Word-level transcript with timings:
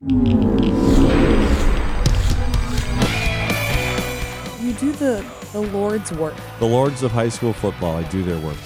You 0.00 0.12
do 4.74 4.92
the 4.92 5.26
the 5.50 5.60
Lord's 5.60 6.12
work. 6.12 6.36
The 6.60 6.66
Lords 6.66 7.02
of 7.02 7.10
High 7.10 7.30
School 7.30 7.52
Football, 7.52 7.96
I 7.96 8.04
do 8.04 8.22
their 8.22 8.38
work. 8.38 8.56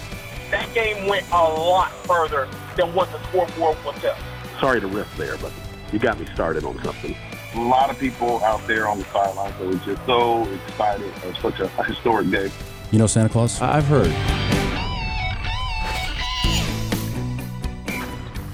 That 0.50 0.74
game 0.74 1.08
went 1.08 1.24
a 1.30 1.42
lot 1.42 1.90
further 1.90 2.46
than 2.76 2.92
what 2.92 3.10
the 3.12 3.22
scoreboard 3.29 3.79
will 3.82 3.95
tell. 3.95 4.18
Sorry 4.60 4.82
to 4.82 4.87
riff 4.87 5.16
there, 5.16 5.38
but 5.38 5.54
you 5.90 5.98
got 5.98 6.21
me 6.21 6.26
started 6.34 6.64
on 6.64 6.79
something. 6.84 7.16
A 7.55 7.61
lot 7.62 7.89
of 7.89 7.99
people 7.99 8.45
out 8.45 8.67
there 8.67 8.87
on 8.87 8.99
the 8.99 9.05
sidelines 9.07 9.57
that 9.59 9.67
were 9.67 9.95
just 9.95 10.05
so 10.05 10.46
excited 10.67 11.14
of 11.25 11.39
such 11.39 11.61
a 11.61 11.69
historic 11.85 12.30
day. 12.30 12.51
You 12.91 12.99
know 12.99 13.07
Santa 13.07 13.30
Claus? 13.30 13.59
I've 13.62 13.87
heard. 13.87 14.12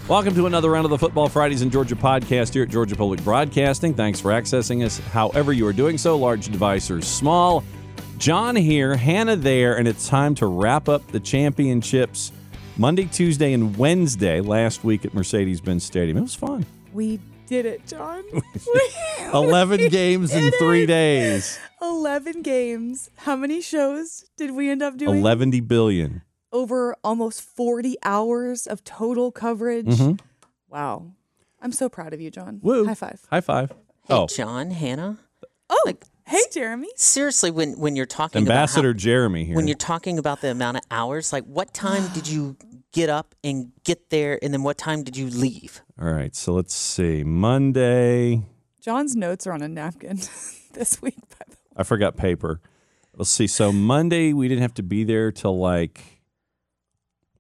Welcome 0.09 0.35
to 0.37 0.47
another 0.47 0.71
round 0.71 0.87
of 0.87 0.91
the 0.91 0.97
Football 0.97 1.29
Fridays 1.29 1.61
in 1.61 1.69
Georgia 1.69 1.95
podcast 1.95 2.55
here 2.55 2.63
at 2.63 2.71
Georgia 2.71 2.97
Public 2.97 3.23
Broadcasting. 3.23 3.93
Thanks 3.93 4.19
for 4.19 4.33
accessing 4.33 4.83
us 4.83 4.97
however 4.99 5.53
you 5.53 5.67
are 5.67 5.73
doing 5.75 5.99
so, 5.99 6.17
large 6.17 6.47
device 6.47 6.91
or 6.91 7.03
small. 7.03 7.63
Jon 8.17 8.57
here, 8.57 8.97
Hannah 8.97 9.37
there, 9.37 9.77
and 9.77 9.87
it's 9.87 10.09
time 10.09 10.35
to 10.37 10.47
wrap 10.47 10.89
up 10.89 11.07
the 11.09 11.21
championships 11.21 12.33
Monday, 12.79 13.05
Tuesday, 13.05 13.53
and 13.53 13.77
Wednesday 13.77 14.41
last 14.41 14.83
week 14.83 15.05
at 15.05 15.13
Mercedes 15.13 15.61
Benz 15.61 15.85
Stadium. 15.85 16.17
It 16.17 16.23
was 16.23 16.35
fun. 16.35 16.65
We 16.95 17.21
did 17.47 17.67
it, 17.67 17.87
Jon. 17.87 18.25
11 19.35 19.91
games 19.91 20.33
in 20.33 20.53
three 20.53 20.85
it. 20.85 20.87
days. 20.87 21.59
11 21.83 22.41
games. 22.41 23.11
How 23.17 23.37
many 23.37 23.61
shows 23.61 24.25
did 24.39 24.53
we 24.53 24.71
end 24.71 24.83
up 24.83 24.97
doing? 24.97 25.19
11 25.19 25.51
billion. 25.67 26.23
Over 26.51 26.97
almost 27.05 27.43
40 27.43 27.97
hours 28.05 28.67
of 28.67 28.83
total 28.85 29.31
coverage. 29.31 29.87
Mhm. 29.87 30.19
Wow. 30.71 31.13
I'm 31.61 31.73
so 31.73 31.89
proud 31.89 32.15
of 32.15 32.21
you, 32.21 32.31
Jon. 32.31 32.61
Woo. 32.63 32.87
High 32.87 32.95
five. 32.95 33.21
High 33.31 33.41
five. 33.41 33.71
Hey, 33.71 34.15
oh, 34.15 34.27
Jon, 34.27 34.71
Hannah. 34.71 35.19
Oh, 35.69 35.83
Like, 35.85 36.05
hey, 36.27 36.41
Jeremy. 36.53 36.89
Seriously, 36.97 37.51
when 37.51 37.79
when 37.79 37.97
you're 37.97 38.07
talking 38.07 38.41
Ambassador 38.43 38.91
about 38.91 39.01
Jeremy 39.01 39.45
here. 39.45 39.57
when 39.57 39.67
you're 39.69 39.77
talking 39.77 40.19
about 40.19 40.41
the 40.41 40.51
amount 40.51 40.79
of 40.79 40.85
hours, 40.91 41.33
like 41.33 41.45
what 41.45 41.75
time 41.75 42.05
did 42.15 42.27
you 42.29 42.57
get 42.93 43.11
up 43.11 43.35
and 43.45 43.73
get 43.85 44.09
there, 44.09 44.39
and 44.43 44.55
then 44.55 44.63
what 44.63 44.79
time 44.79 45.03
did 45.03 45.17
you 45.17 45.29
leave? 45.29 45.83
All 46.01 46.11
right, 46.11 46.35
so 46.35 46.55
let's 46.55 46.75
see. 46.75 47.23
Monday, 47.25 48.43
Jon's 48.81 49.15
notes 49.15 49.47
are 49.47 49.53
on 49.53 49.61
a 49.61 49.69
napkin 49.69 50.17
this 50.73 51.03
week, 51.03 51.17
by 51.39 51.45
the 51.47 51.53
way. 51.53 51.57
I 51.77 51.83
forgot 51.83 52.17
paper. 52.17 52.61
Let's 53.15 53.31
see. 53.31 53.47
So 53.49 53.73
Monday, 53.73 54.33
we 54.33 54.49
didn't 54.49 54.63
have 54.63 54.75
to 54.75 54.83
be 54.83 55.05
there 55.05 55.31
till 55.33 55.59
like 55.59 56.18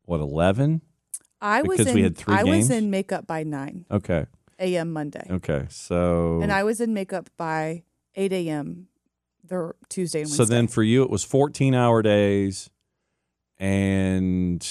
what 0.08 0.20
eleven? 0.20 0.82
I 1.40 1.62
was 1.62 1.78
Because 1.78 1.88
in, 1.88 1.94
we 1.94 2.02
had 2.02 2.16
three 2.16 2.34
I 2.34 2.42
was 2.42 2.68
in 2.70 2.90
makeup 2.90 3.26
by 3.26 3.44
9 3.44 3.86
Okay, 3.92 4.26
a.m. 4.58 4.92
Monday. 4.92 5.24
okay. 5.30 5.66
So 5.70 6.40
And 6.42 6.50
I 6.52 6.64
was 6.64 6.80
in 6.80 6.92
makeup 6.94 7.30
by 7.36 7.84
8 8.16 8.32
a.m. 8.32 8.88
the 9.44 9.72
Tuesday 9.88 10.20
and 10.22 10.28
Wednesday. 10.28 10.44
so 10.44 10.48
then 10.52 10.66
for 10.66 10.82
you, 10.82 11.02
it 11.04 11.10
was 11.10 11.22
fourteen 11.24 11.74
hour 11.74 12.02
days, 12.02 12.70
and 13.58 14.66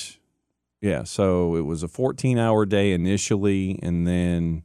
yeah, 0.82 1.04
so 1.04 1.56
it 1.56 1.62
was 1.66 1.84
a 1.84 1.88
fourteen 1.88 2.38
hour 2.38 2.66
day 2.66 2.92
initially, 2.92 3.80
and 3.82 4.06
then 4.08 4.64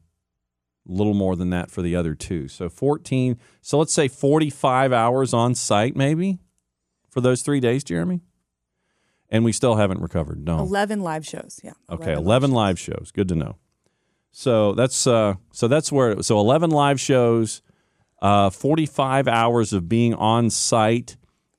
a 0.88 0.92
little 0.92 1.14
more 1.14 1.36
than 1.36 1.50
that 1.50 1.70
for 1.70 1.82
the 1.82 1.94
other 1.96 2.14
two. 2.14 2.48
So 2.48 2.68
fourteen. 2.68 3.38
So 3.60 3.78
let's 3.78 3.92
say 3.92 4.08
forty 4.08 4.50
five 4.50 4.92
hours 4.92 5.32
on 5.32 5.54
site, 5.54 5.94
maybe 5.96 6.40
for 7.10 7.20
those 7.20 7.42
three 7.42 7.60
days, 7.60 7.84
Jeremy. 7.84 8.22
And 9.32 9.44
we 9.44 9.50
still 9.52 9.74
haven't 9.74 10.00
recovered. 10.00 10.44
No. 10.44 10.58
11 10.58 11.00
live 11.00 11.26
shows. 11.26 11.58
Yeah. 11.64 11.72
Okay, 11.90 12.12
11 12.12 12.52
live 12.52 12.78
shows. 12.78 13.10
Good 13.12 13.28
to 13.28 13.34
know. 13.34 13.56
So 14.30 14.72
that's 14.74 15.06
uh 15.06 15.34
so 15.52 15.68
that's 15.68 15.90
where 15.90 16.22
so 16.22 16.38
11 16.38 16.70
live 16.70 17.00
shows, 17.00 17.62
uh 18.20 18.50
45 18.50 19.26
hours 19.26 19.72
of 19.72 19.88
being 19.88 20.14
on 20.14 20.48
site 20.50 21.16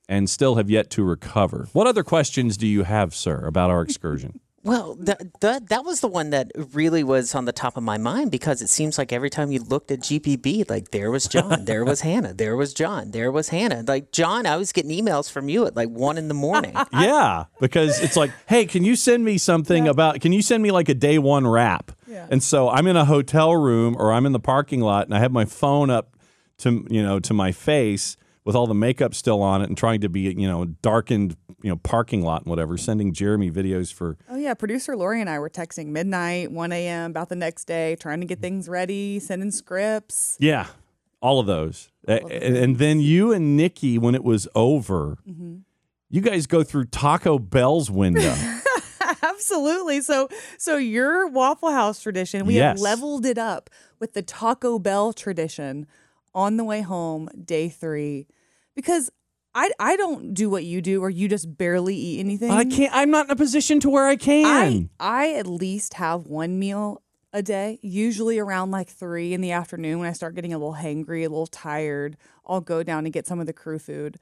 and 0.08 0.30
still 0.30 0.56
have 0.56 0.70
yet 0.70 0.90
to 0.92 1.04
recover. 1.04 1.68
What 1.74 1.88
other 1.88 2.04
questions 2.04 2.58
do 2.58 2.67
you 2.67 2.83
have, 2.83 3.14
sir, 3.16 3.45
about 3.45 3.70
our 3.70 3.82
excursion? 3.82 4.39
Well, 4.64 4.96
th- 4.96 5.18
th- 5.42 5.64
that 5.66 5.84
was 5.84 6.00
the 6.00 6.08
one 6.08 6.30
that 6.30 6.52
really 6.56 7.04
was 7.04 7.36
on 7.36 7.44
the 7.44 7.52
top 7.52 7.76
of 7.76 7.84
my 7.84 7.98
mind 7.98 8.32
because 8.32 8.62
it 8.62 8.70
seems 8.70 8.98
like 8.98 9.12
every 9.12 9.30
time 9.30 9.52
you 9.52 9.60
looked 9.60 9.92
at 9.92 10.00
GPB, 10.00 10.70
like 10.70 10.92
there 10.92 11.12
was 11.12 11.28
Jon, 11.28 11.66
there 11.66 11.84
was 11.84 12.02
Hannah, 12.10 12.34
there 12.34 12.56
was 12.56 12.74
Jon, 12.74 13.12
there 13.12 13.30
was 13.30 13.50
Hannah. 13.50 13.84
Like 13.86 14.14
Jon, 14.14 14.46
I 14.46 14.56
was 14.56 14.72
getting 14.72 14.92
emails 14.92 15.30
from 15.30 15.50
you 15.50 15.66
at 15.66 15.76
like 15.76 15.90
one 15.90 16.18
in 16.18 16.30
the 16.30 16.34
morning. 16.34 16.74
yeah, 16.94 17.46
because 17.60 18.00
it's 18.00 18.16
like, 18.16 18.32
"Hey, 18.48 18.66
can 18.66 18.86
you 18.86 18.96
send 18.96 19.26
me 19.26 19.38
something 19.38 19.88
about 19.88 20.22
can 20.22 20.32
you 20.32 20.42
send 20.42 20.64
me 20.64 20.72
like 20.72 20.88
a 20.88 20.95
day 20.95 21.18
1 21.18 21.45
wrap?" 21.45 21.92
Yeah. 22.08 22.28
And 22.30 22.42
so 22.42 22.70
I'm 22.70 22.88
in 22.88 22.95
a 22.95 23.06
hotel 23.06 23.54
room 23.56 23.98
or 24.00 24.14
I'm 24.14 24.26
in 24.26 24.32
the 24.32 24.40
parking 24.40 24.80
lot 24.80 25.08
and 25.08 25.14
I 25.14 25.20
have 25.20 25.32
my 25.32 25.45
phone 25.45 25.90
up 25.90 26.16
to 26.60 26.88
you 26.90 27.04
know 27.04 27.20
to 27.20 27.34
my 27.34 27.52
face 27.52 28.16
with 28.45 28.56
all 28.56 28.68
the 28.68 28.74
makeup 28.74 29.14
still 29.14 29.42
on 29.42 29.62
it 29.62 29.68
and 29.68 29.78
trying 29.78 30.02
to 30.02 30.10
be 30.10 30.22
you 30.22 30.48
know 30.48 30.66
darkened 30.66 31.36
you 31.64 31.70
know 31.70 31.78
parking 31.78 32.22
lot 32.22 32.44
and 32.44 32.50
whatever 32.52 32.78
sending 32.78 33.14
Jeremy 33.14 33.50
videos 33.50 33.92
for 33.92 34.18
Oh, 34.30 34.38
yeah. 34.38 34.54
Producer 34.54 34.96
Lori 34.96 35.20
and 35.22 35.30
I 35.30 35.40
were 35.40 35.50
texting 35.50 35.88
midnight, 35.88 36.52
1 36.52 36.72
a.m., 36.72 37.10
about 37.12 37.30
the 37.30 37.36
next 37.36 37.66
day, 37.66 37.96
trying 38.00 38.20
to 38.20 38.28
get 38.28 38.40
things 38.40 38.70
ready, 38.70 39.20
sending 39.20 39.50
scripts. 39.50 40.38
yeah 40.40 40.68
all 41.22 41.40
of 41.40 41.46
those 41.48 41.90
A- 42.08 42.22
and, 42.22 42.58
and 42.58 42.78
then 42.78 43.00
you 43.00 43.32
and 43.32 43.56
Nikki 43.58 43.98
when 43.98 44.14
it 44.14 44.24
was 44.26 44.48
over 44.54 45.18
Mm-hmm. 45.28 45.56
you 46.10 46.20
guys 46.22 46.46
go 46.48 46.64
through 46.64 46.86
Taco 46.86 47.40
Bell's 47.40 47.90
window 47.90 48.36
Absolutely. 49.24 50.02
So, 50.02 50.30
so 50.58 50.78
your 50.78 51.28
Waffle 51.28 51.72
House 51.72 52.02
tradition, 52.02 52.45
we 52.45 52.56
have 52.56 52.80
leveled 52.80 53.26
it 53.26 53.38
up 53.38 53.70
with 54.00 54.14
the 54.14 54.22
Taco 54.22 54.80
Bell 54.80 55.14
tradition 55.14 55.88
on 56.36 56.58
the 56.58 56.64
way 56.64 56.82
home, 56.82 57.30
day 57.44 57.70
three, 57.70 58.28
because 58.76 59.10
I 59.55 59.71
I 59.80 59.95
don't 59.95 60.33
do 60.33 60.49
what 60.49 60.64
you 60.64 60.81
do, 60.81 61.02
or 61.02 61.09
you 61.09 61.27
just 61.27 61.58
barely 61.58 61.95
eat 61.95 62.19
anything. 62.19 62.52
I 62.52 62.65
can't 62.65 62.93
I'm 62.93 63.11
not 63.11 63.25
in 63.25 63.31
a 63.31 63.36
position 63.36 63.80
to 63.81 63.89
where 63.89 64.08
I 64.08 64.15
can 64.15 64.89
I 64.99 65.25
I 65.25 65.33
at 65.33 65.47
least 65.47 65.95
have 65.95 66.25
one 66.27 66.59
meal 66.59 67.02
a 67.31 67.41
day, 67.41 67.80
usually 67.81 68.37
around 68.37 68.71
like 68.71 68.89
three 68.89 69.33
in 69.33 69.41
the 69.41 69.52
afternoon 69.52 69.99
when 69.99 70.08
I 70.08 70.14
start 70.14 70.36
getting 70.36 70.53
a 70.53 70.58
little 70.58 70.75
hangry, 70.75 71.19
a 71.21 71.30
little 71.30 71.47
tired. 71.47 72.15
I'll 72.45 72.61
go 72.61 72.83
down 72.83 73.05
and 73.05 73.14
get 73.14 73.25
some 73.25 73.39
of 73.39 73.47
the 73.47 73.53
crew 73.53 73.80
food, 73.80 74.17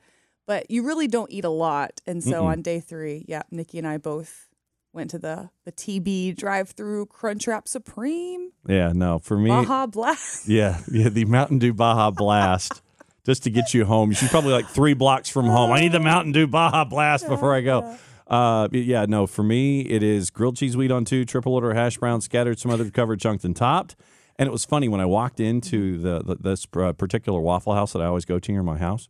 but 0.45 0.69
you 0.71 0.83
really 0.83 1.07
don't 1.07 1.31
eat 1.31 1.43
a 1.43 1.49
lot. 1.49 2.01
And 2.05 2.23
so 2.23 2.45
on 2.45 2.61
day 2.61 2.79
three, 2.79 3.25
yeah, 3.27 3.43
Nikki 3.51 3.77
and 3.77 3.87
I 3.87 3.97
both 3.97 4.47
went 4.93 5.09
to 5.11 5.19
the 5.19 5.49
the 5.65 5.71
TB 5.71 6.35
drive-through 6.37 7.05
Crunchwrap 7.05 7.65
Supreme 7.65 8.51
yeah 8.67 8.91
no 8.93 9.19
for 9.19 9.37
me 9.37 9.49
Baja 9.49 9.85
Blast. 9.87 10.47
Yeah, 10.47 10.79
yeah, 10.91 11.09
the 11.09 11.25
Mountain 11.25 11.59
Dew 11.59 11.73
Baja 11.73 12.11
Blast. 12.11 12.81
Just 13.25 13.43
to 13.43 13.49
get 13.49 13.73
you 13.73 13.85
home. 13.85 14.11
She's 14.11 14.29
probably 14.29 14.53
like 14.53 14.67
three 14.67 14.93
blocks 14.93 15.29
from 15.29 15.45
home. 15.45 15.71
I 15.71 15.81
need 15.81 15.91
the 15.91 15.99
Mountain 15.99 16.31
Dew 16.31 16.47
Baja 16.47 16.85
Blast 16.85 17.27
before 17.27 17.55
I 17.55 17.61
go. 17.61 17.97
Uh, 18.27 18.69
yeah, 18.71 19.05
no, 19.05 19.27
for 19.27 19.43
me, 19.43 19.81
it 19.81 20.01
is 20.01 20.29
grilled 20.29 20.55
cheese 20.55 20.77
wheat 20.77 20.89
on 20.89 21.03
two, 21.03 21.25
triple 21.25 21.53
order 21.53 21.73
hash 21.73 21.97
brown, 21.97 22.21
scattered, 22.21 22.57
some 22.57 22.71
other 22.71 22.89
covered, 22.89 23.19
chunked, 23.19 23.43
and 23.43 23.57
topped. 23.57 23.97
And 24.37 24.47
it 24.47 24.53
was 24.53 24.63
funny 24.63 24.87
when 24.87 25.01
I 25.01 25.05
walked 25.05 25.41
into 25.41 25.97
the, 25.97 26.23
the 26.23 26.35
this 26.37 26.65
uh, 26.77 26.93
particular 26.93 27.41
Waffle 27.41 27.73
House 27.73 27.91
that 27.91 28.01
I 28.01 28.05
always 28.05 28.23
go 28.23 28.39
to 28.39 28.51
near 28.53 28.63
my 28.63 28.77
house. 28.77 29.09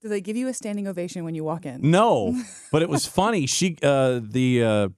Do 0.00 0.08
they 0.08 0.20
give 0.20 0.36
you 0.36 0.46
a 0.46 0.54
standing 0.54 0.86
ovation 0.86 1.24
when 1.24 1.34
you 1.34 1.42
walk 1.42 1.66
in? 1.66 1.90
No, 1.90 2.40
but 2.70 2.80
it 2.80 2.88
was 2.88 3.06
funny. 3.06 3.46
She, 3.46 3.76
uh, 3.82 4.20
the, 4.22 4.62
uh, 4.62 4.88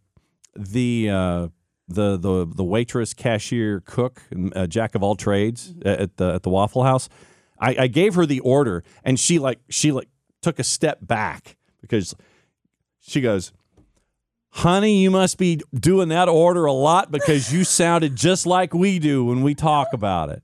the, 0.54 1.08
uh, 1.08 1.48
the 1.88 2.16
the 2.16 2.46
the 2.46 2.62
waitress, 2.62 3.14
cashier, 3.14 3.80
cook, 3.80 4.22
uh, 4.54 4.66
jack 4.66 4.94
of 4.94 5.02
all 5.02 5.16
trades 5.16 5.74
at 5.84 6.18
the 6.18 6.34
at 6.34 6.42
the 6.42 6.50
Waffle 6.50 6.84
House. 6.84 7.08
I, 7.60 7.76
I 7.80 7.86
gave 7.86 8.14
her 8.14 8.26
the 8.26 8.40
order, 8.40 8.82
and 9.04 9.20
she 9.20 9.38
like 9.38 9.60
she 9.68 9.92
like 9.92 10.08
took 10.42 10.58
a 10.58 10.64
step 10.64 10.98
back 11.02 11.56
because 11.82 12.14
she 13.00 13.20
goes, 13.20 13.52
"Honey, 14.50 15.02
you 15.02 15.10
must 15.10 15.38
be 15.38 15.60
doing 15.74 16.08
that 16.08 16.28
order 16.28 16.64
a 16.64 16.72
lot 16.72 17.10
because 17.10 17.52
you 17.52 17.64
sounded 17.80 18.16
just 18.16 18.46
like 18.46 18.72
we 18.72 18.98
do 18.98 19.24
when 19.26 19.42
we 19.42 19.54
talk 19.54 19.88
about 19.92 20.30
it." 20.30 20.42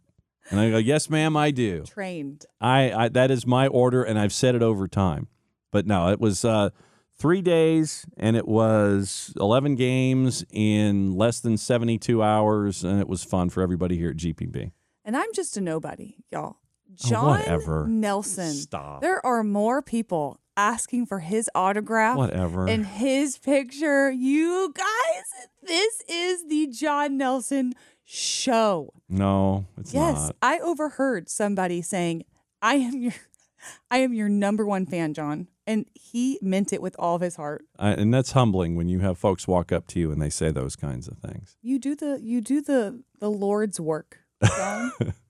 And 0.50 0.60
I 0.60 0.70
go, 0.70 0.76
"Yes, 0.76 1.08
ma'am, 1.08 1.36
I 1.36 1.50
do." 1.50 1.84
Trained. 1.84 2.44
I, 2.60 2.92
I 2.92 3.08
that 3.08 3.30
is 3.30 3.46
my 3.46 3.66
order, 3.66 4.02
and 4.02 4.18
I've 4.18 4.32
said 4.32 4.54
it 4.54 4.62
over 4.62 4.86
time. 4.86 5.28
But 5.72 5.86
no, 5.86 6.10
it 6.10 6.20
was 6.20 6.44
uh, 6.44 6.70
three 7.18 7.42
days, 7.42 8.04
and 8.16 8.36
it 8.36 8.46
was 8.46 9.32
eleven 9.40 9.74
games 9.74 10.44
in 10.50 11.16
less 11.16 11.40
than 11.40 11.56
seventy-two 11.56 12.22
hours, 12.22 12.84
and 12.84 13.00
it 13.00 13.08
was 13.08 13.24
fun 13.24 13.48
for 13.48 13.62
everybody 13.62 13.96
here 13.96 14.10
at 14.10 14.16
GPB. 14.16 14.72
And 15.04 15.16
I'm 15.16 15.32
just 15.32 15.56
a 15.56 15.60
nobody, 15.60 16.16
y'all. 16.30 16.56
Oh, 17.04 17.08
Jon 17.08 17.26
whatever. 17.38 17.86
Nelson. 17.88 18.52
Stop. 18.52 19.00
There 19.02 19.24
are 19.24 19.42
more 19.42 19.82
people 19.82 20.40
asking 20.56 21.04
for 21.06 21.18
his 21.18 21.50
autograph 21.54 22.16
Whatever. 22.16 22.66
and 22.66 22.86
his 22.86 23.38
picture. 23.38 24.10
You 24.10 24.72
guys, 24.74 25.48
this 25.62 26.02
is 26.08 26.46
the 26.48 26.66
Jon 26.68 27.16
Nelson 27.18 27.74
show. 28.04 28.92
no, 29.08 29.66
it's 29.76 29.92
yes, 29.92 30.14
not. 30.14 30.20
Yes, 30.22 30.32
I 30.42 30.58
overheard 30.60 31.28
somebody 31.28 31.82
saying, 31.82 32.24
"I 32.62 32.76
am 32.76 32.96
your 33.02 33.12
I 33.90 33.98
am 33.98 34.14
your 34.14 34.28
number 34.28 34.64
one 34.64 34.86
fan, 34.86 35.12
Jon." 35.14 35.48
And 35.68 35.86
he 35.94 36.38
meant 36.40 36.72
it 36.72 36.80
with 36.80 36.94
all 36.96 37.16
of 37.16 37.22
his 37.22 37.34
heart. 37.34 37.64
I, 37.76 37.90
and 37.90 38.14
that's 38.14 38.30
humbling 38.32 38.76
when 38.76 38.88
you 38.88 39.00
have 39.00 39.18
folks 39.18 39.48
walk 39.48 39.72
up 39.72 39.88
to 39.88 39.98
you 39.98 40.12
and 40.12 40.22
they 40.22 40.30
say 40.30 40.52
those 40.52 40.76
kinds 40.76 41.08
of 41.08 41.18
things. 41.18 41.56
You 41.60 41.80
do 41.80 41.96
the 41.96 42.20
you 42.22 42.40
do 42.40 42.60
the 42.62 43.02
the 43.18 43.30
Lord's 43.30 43.80
work 43.80 44.20
Jon? 44.44 44.92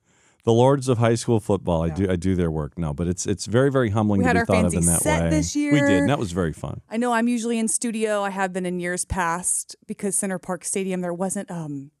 The 0.47 0.53
Lords 0.53 0.87
of 0.87 0.97
High 0.97 1.15
School 1.15 1.41
Football. 1.41 1.83
I 1.83 1.89
do 1.89 2.09
I 2.09 2.15
do 2.15 2.33
their 2.33 2.49
work. 2.49 2.77
No, 2.77 2.93
but 2.93 3.05
it's 3.05 3.25
it's 3.25 3.47
very 3.47 3.69
very 3.69 3.89
humbling 3.89 4.21
We 4.21 4.27
to 4.27 4.33
be 4.33 4.45
thought 4.45 4.63
of 4.63 4.73
in 4.73 4.85
that 4.85 5.01
set 5.01 5.23
way. 5.23 5.29
this 5.29 5.57
year. 5.57 5.73
We 5.73 5.81
did, 5.81 5.89
and 5.89 6.09
that 6.09 6.19
was 6.19 6.31
very 6.31 6.53
fun. 6.53 6.79
I 6.89 6.95
know 6.95 7.11
I'm 7.11 7.27
usually 7.27 7.59
in 7.59 7.67
studio. 7.67 8.23
I 8.23 8.29
have 8.29 8.53
been 8.53 8.65
in 8.65 8.79
years 8.79 9.03
past 9.03 9.75
because 9.87 10.15
Center 10.15 10.39
Parc 10.39 10.63
Stadium 10.63 11.01
there 11.01 11.13
wasn't 11.13 11.51
um 11.51 11.91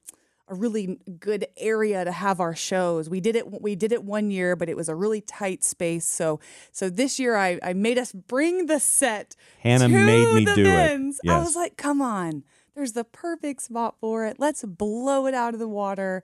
a 0.47 0.55
really 0.55 0.97
good 1.19 1.47
area 1.57 2.05
to 2.05 2.11
have 2.13 2.39
our 2.39 2.55
shows. 2.55 3.09
We 3.09 3.19
did 3.19 3.35
it 3.35 3.61
we 3.61 3.75
did 3.75 3.91
it 3.91 4.05
one 4.05 4.31
year, 4.31 4.55
but 4.55 4.69
it 4.69 4.77
was 4.77 4.87
a 4.87 4.95
really 4.95 5.19
tight 5.19 5.65
space. 5.65 6.05
So 6.05 6.39
so 6.71 6.89
this 6.89 7.19
year 7.19 7.35
I, 7.35 7.59
I 7.61 7.73
made 7.73 7.97
us 7.97 8.13
bring 8.13 8.67
the 8.67 8.79
set. 8.79 9.35
Hannah 9.59 9.89
made 9.89 10.35
me 10.35 10.45
the 10.45 10.55
do 10.55 10.61
it. 10.61 10.87
bins. 10.87 11.19
I 11.27 11.39
was 11.39 11.57
like, 11.57 11.75
come 11.75 12.01
on. 12.01 12.45
There's 12.75 12.93
the 12.93 13.03
perfect 13.03 13.63
spot 13.63 13.95
for 13.99 14.25
it. 14.25 14.37
Let's 14.39 14.63
blow 14.63 15.25
it 15.25 15.33
out 15.33 15.53
of 15.53 15.59
the 15.59 15.67
water. 15.67 16.23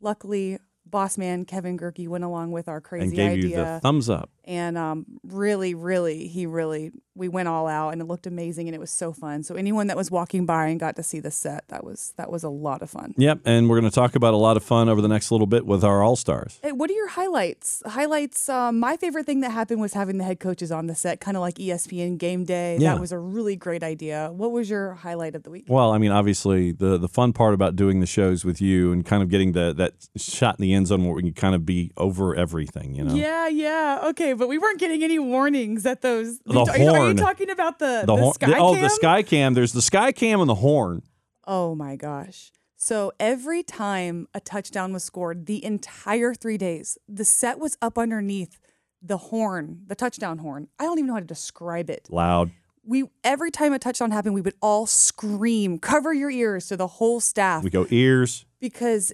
Luckily, 0.00 0.58
boss 0.90 1.18
man 1.18 1.44
Kevin 1.44 1.78
Gerke 1.78 2.08
went 2.08 2.24
along 2.24 2.52
with 2.52 2.68
our 2.68 2.80
crazy 2.80 3.06
And 3.06 3.14
gave 3.14 3.32
idea 3.32 3.50
you 3.50 3.56
the 3.56 3.80
thumbs 3.82 4.08
up. 4.08 4.30
And 4.46 4.78
um, 4.78 5.06
really, 5.24 5.74
really, 5.74 6.28
he 6.28 6.46
really, 6.46 6.92
we 7.16 7.28
went 7.28 7.48
all 7.48 7.66
out, 7.66 7.90
and 7.90 8.00
it 8.00 8.04
looked 8.04 8.26
amazing, 8.26 8.68
and 8.68 8.74
it 8.74 8.78
was 8.78 8.90
so 8.90 9.12
fun. 9.12 9.42
So 9.42 9.56
anyone 9.56 9.88
that 9.88 9.96
was 9.96 10.10
walking 10.10 10.46
by 10.46 10.68
and 10.68 10.78
got 10.78 10.94
to 10.96 11.02
see 11.02 11.18
the 11.18 11.32
set, 11.32 11.64
that 11.68 11.82
was 11.82 12.14
that 12.16 12.30
was 12.30 12.44
a 12.44 12.48
lot 12.48 12.80
of 12.80 12.90
fun. 12.90 13.14
Yep, 13.16 13.40
and 13.44 13.68
we're 13.68 13.80
going 13.80 13.90
to 13.90 13.94
talk 13.94 14.14
about 14.14 14.34
a 14.34 14.36
lot 14.36 14.56
of 14.56 14.62
fun 14.62 14.88
over 14.88 15.00
the 15.00 15.08
next 15.08 15.32
little 15.32 15.48
bit 15.48 15.66
with 15.66 15.82
our 15.82 16.02
All 16.02 16.14
Stars. 16.14 16.60
Hey, 16.62 16.70
what 16.70 16.90
are 16.90 16.92
your 16.92 17.08
highlights? 17.08 17.82
Highlights. 17.86 18.48
Um, 18.48 18.78
my 18.78 18.96
favorite 18.96 19.26
thing 19.26 19.40
that 19.40 19.50
happened 19.50 19.80
was 19.80 19.94
having 19.94 20.18
the 20.18 20.24
head 20.24 20.38
coaches 20.38 20.70
on 20.70 20.86
the 20.86 20.94
set, 20.94 21.20
kind 21.20 21.36
of 21.36 21.40
like 21.40 21.56
ESPN 21.56 22.16
Game 22.16 22.44
Day. 22.44 22.78
Yeah. 22.78 22.94
That 22.94 23.00
was 23.00 23.10
a 23.10 23.18
really 23.18 23.56
great 23.56 23.82
idea. 23.82 24.30
What 24.32 24.52
was 24.52 24.70
your 24.70 24.94
highlight 24.94 25.34
of 25.34 25.42
the 25.42 25.50
week? 25.50 25.64
Well, 25.68 25.92
I 25.92 25.98
mean, 25.98 26.12
obviously, 26.12 26.70
the 26.70 26.98
the 26.98 27.08
fun 27.08 27.32
part 27.32 27.54
about 27.54 27.74
doing 27.74 27.98
the 27.98 28.06
shows 28.06 28.44
with 28.44 28.60
you 28.60 28.92
and 28.92 29.04
kind 29.04 29.24
of 29.24 29.28
getting 29.28 29.52
the 29.52 29.72
that 29.74 29.94
shot 30.16 30.56
in 30.58 30.62
the 30.62 30.72
end 30.72 30.86
zone 30.86 31.04
where 31.04 31.14
we 31.14 31.22
can 31.22 31.32
kind 31.32 31.54
of 31.56 31.66
be 31.66 31.90
over 31.96 32.34
everything, 32.36 32.94
you 32.94 33.02
know. 33.02 33.14
Yeah, 33.14 33.48
yeah, 33.48 34.00
okay, 34.04 34.35
but 34.36 34.48
we 34.48 34.58
weren't 34.58 34.78
getting 34.78 35.02
any 35.02 35.18
warnings 35.18 35.84
at 35.86 36.02
those. 36.02 36.38
The 36.40 36.60
are, 36.60 36.78
you, 36.78 36.88
are 36.90 37.08
you 37.08 37.14
talking 37.14 37.50
about 37.50 37.78
the 37.78 38.02
The, 38.06 38.14
the, 38.14 38.16
horn, 38.16 38.34
sky 38.34 38.54
oh, 38.58 38.74
the 38.74 38.80
cam? 38.80 38.90
sky 38.90 39.22
cam. 39.22 39.54
There's 39.54 39.72
the 39.72 39.82
sky 39.82 40.12
cam 40.12 40.40
and 40.40 40.48
the 40.48 40.56
horn. 40.56 41.02
Oh 41.46 41.74
my 41.74 41.96
gosh. 41.96 42.52
So 42.76 43.12
every 43.18 43.62
time 43.62 44.28
a 44.34 44.40
touchdown 44.40 44.92
was 44.92 45.02
scored, 45.04 45.46
the 45.46 45.64
entire 45.64 46.34
three 46.34 46.58
days, 46.58 46.98
the 47.08 47.24
set 47.24 47.58
was 47.58 47.78
up 47.80 47.96
underneath 47.98 48.60
the 49.02 49.16
horn, 49.16 49.82
the 49.86 49.94
touchdown 49.94 50.38
horn. 50.38 50.68
I 50.78 50.84
don't 50.84 50.98
even 50.98 51.06
know 51.06 51.14
how 51.14 51.20
to 51.20 51.26
describe 51.26 51.88
it. 51.88 52.08
Loud. 52.10 52.50
We 52.84 53.04
every 53.24 53.50
time 53.50 53.72
a 53.72 53.78
touchdown 53.78 54.10
happened, 54.10 54.34
we 54.34 54.40
would 54.42 54.54
all 54.60 54.86
scream, 54.86 55.78
cover 55.78 56.12
your 56.12 56.30
ears 56.30 56.66
to 56.68 56.76
the 56.76 56.86
whole 56.86 57.18
staff 57.20 57.64
We 57.64 57.70
go 57.70 57.86
ears. 57.90 58.44
because 58.60 59.12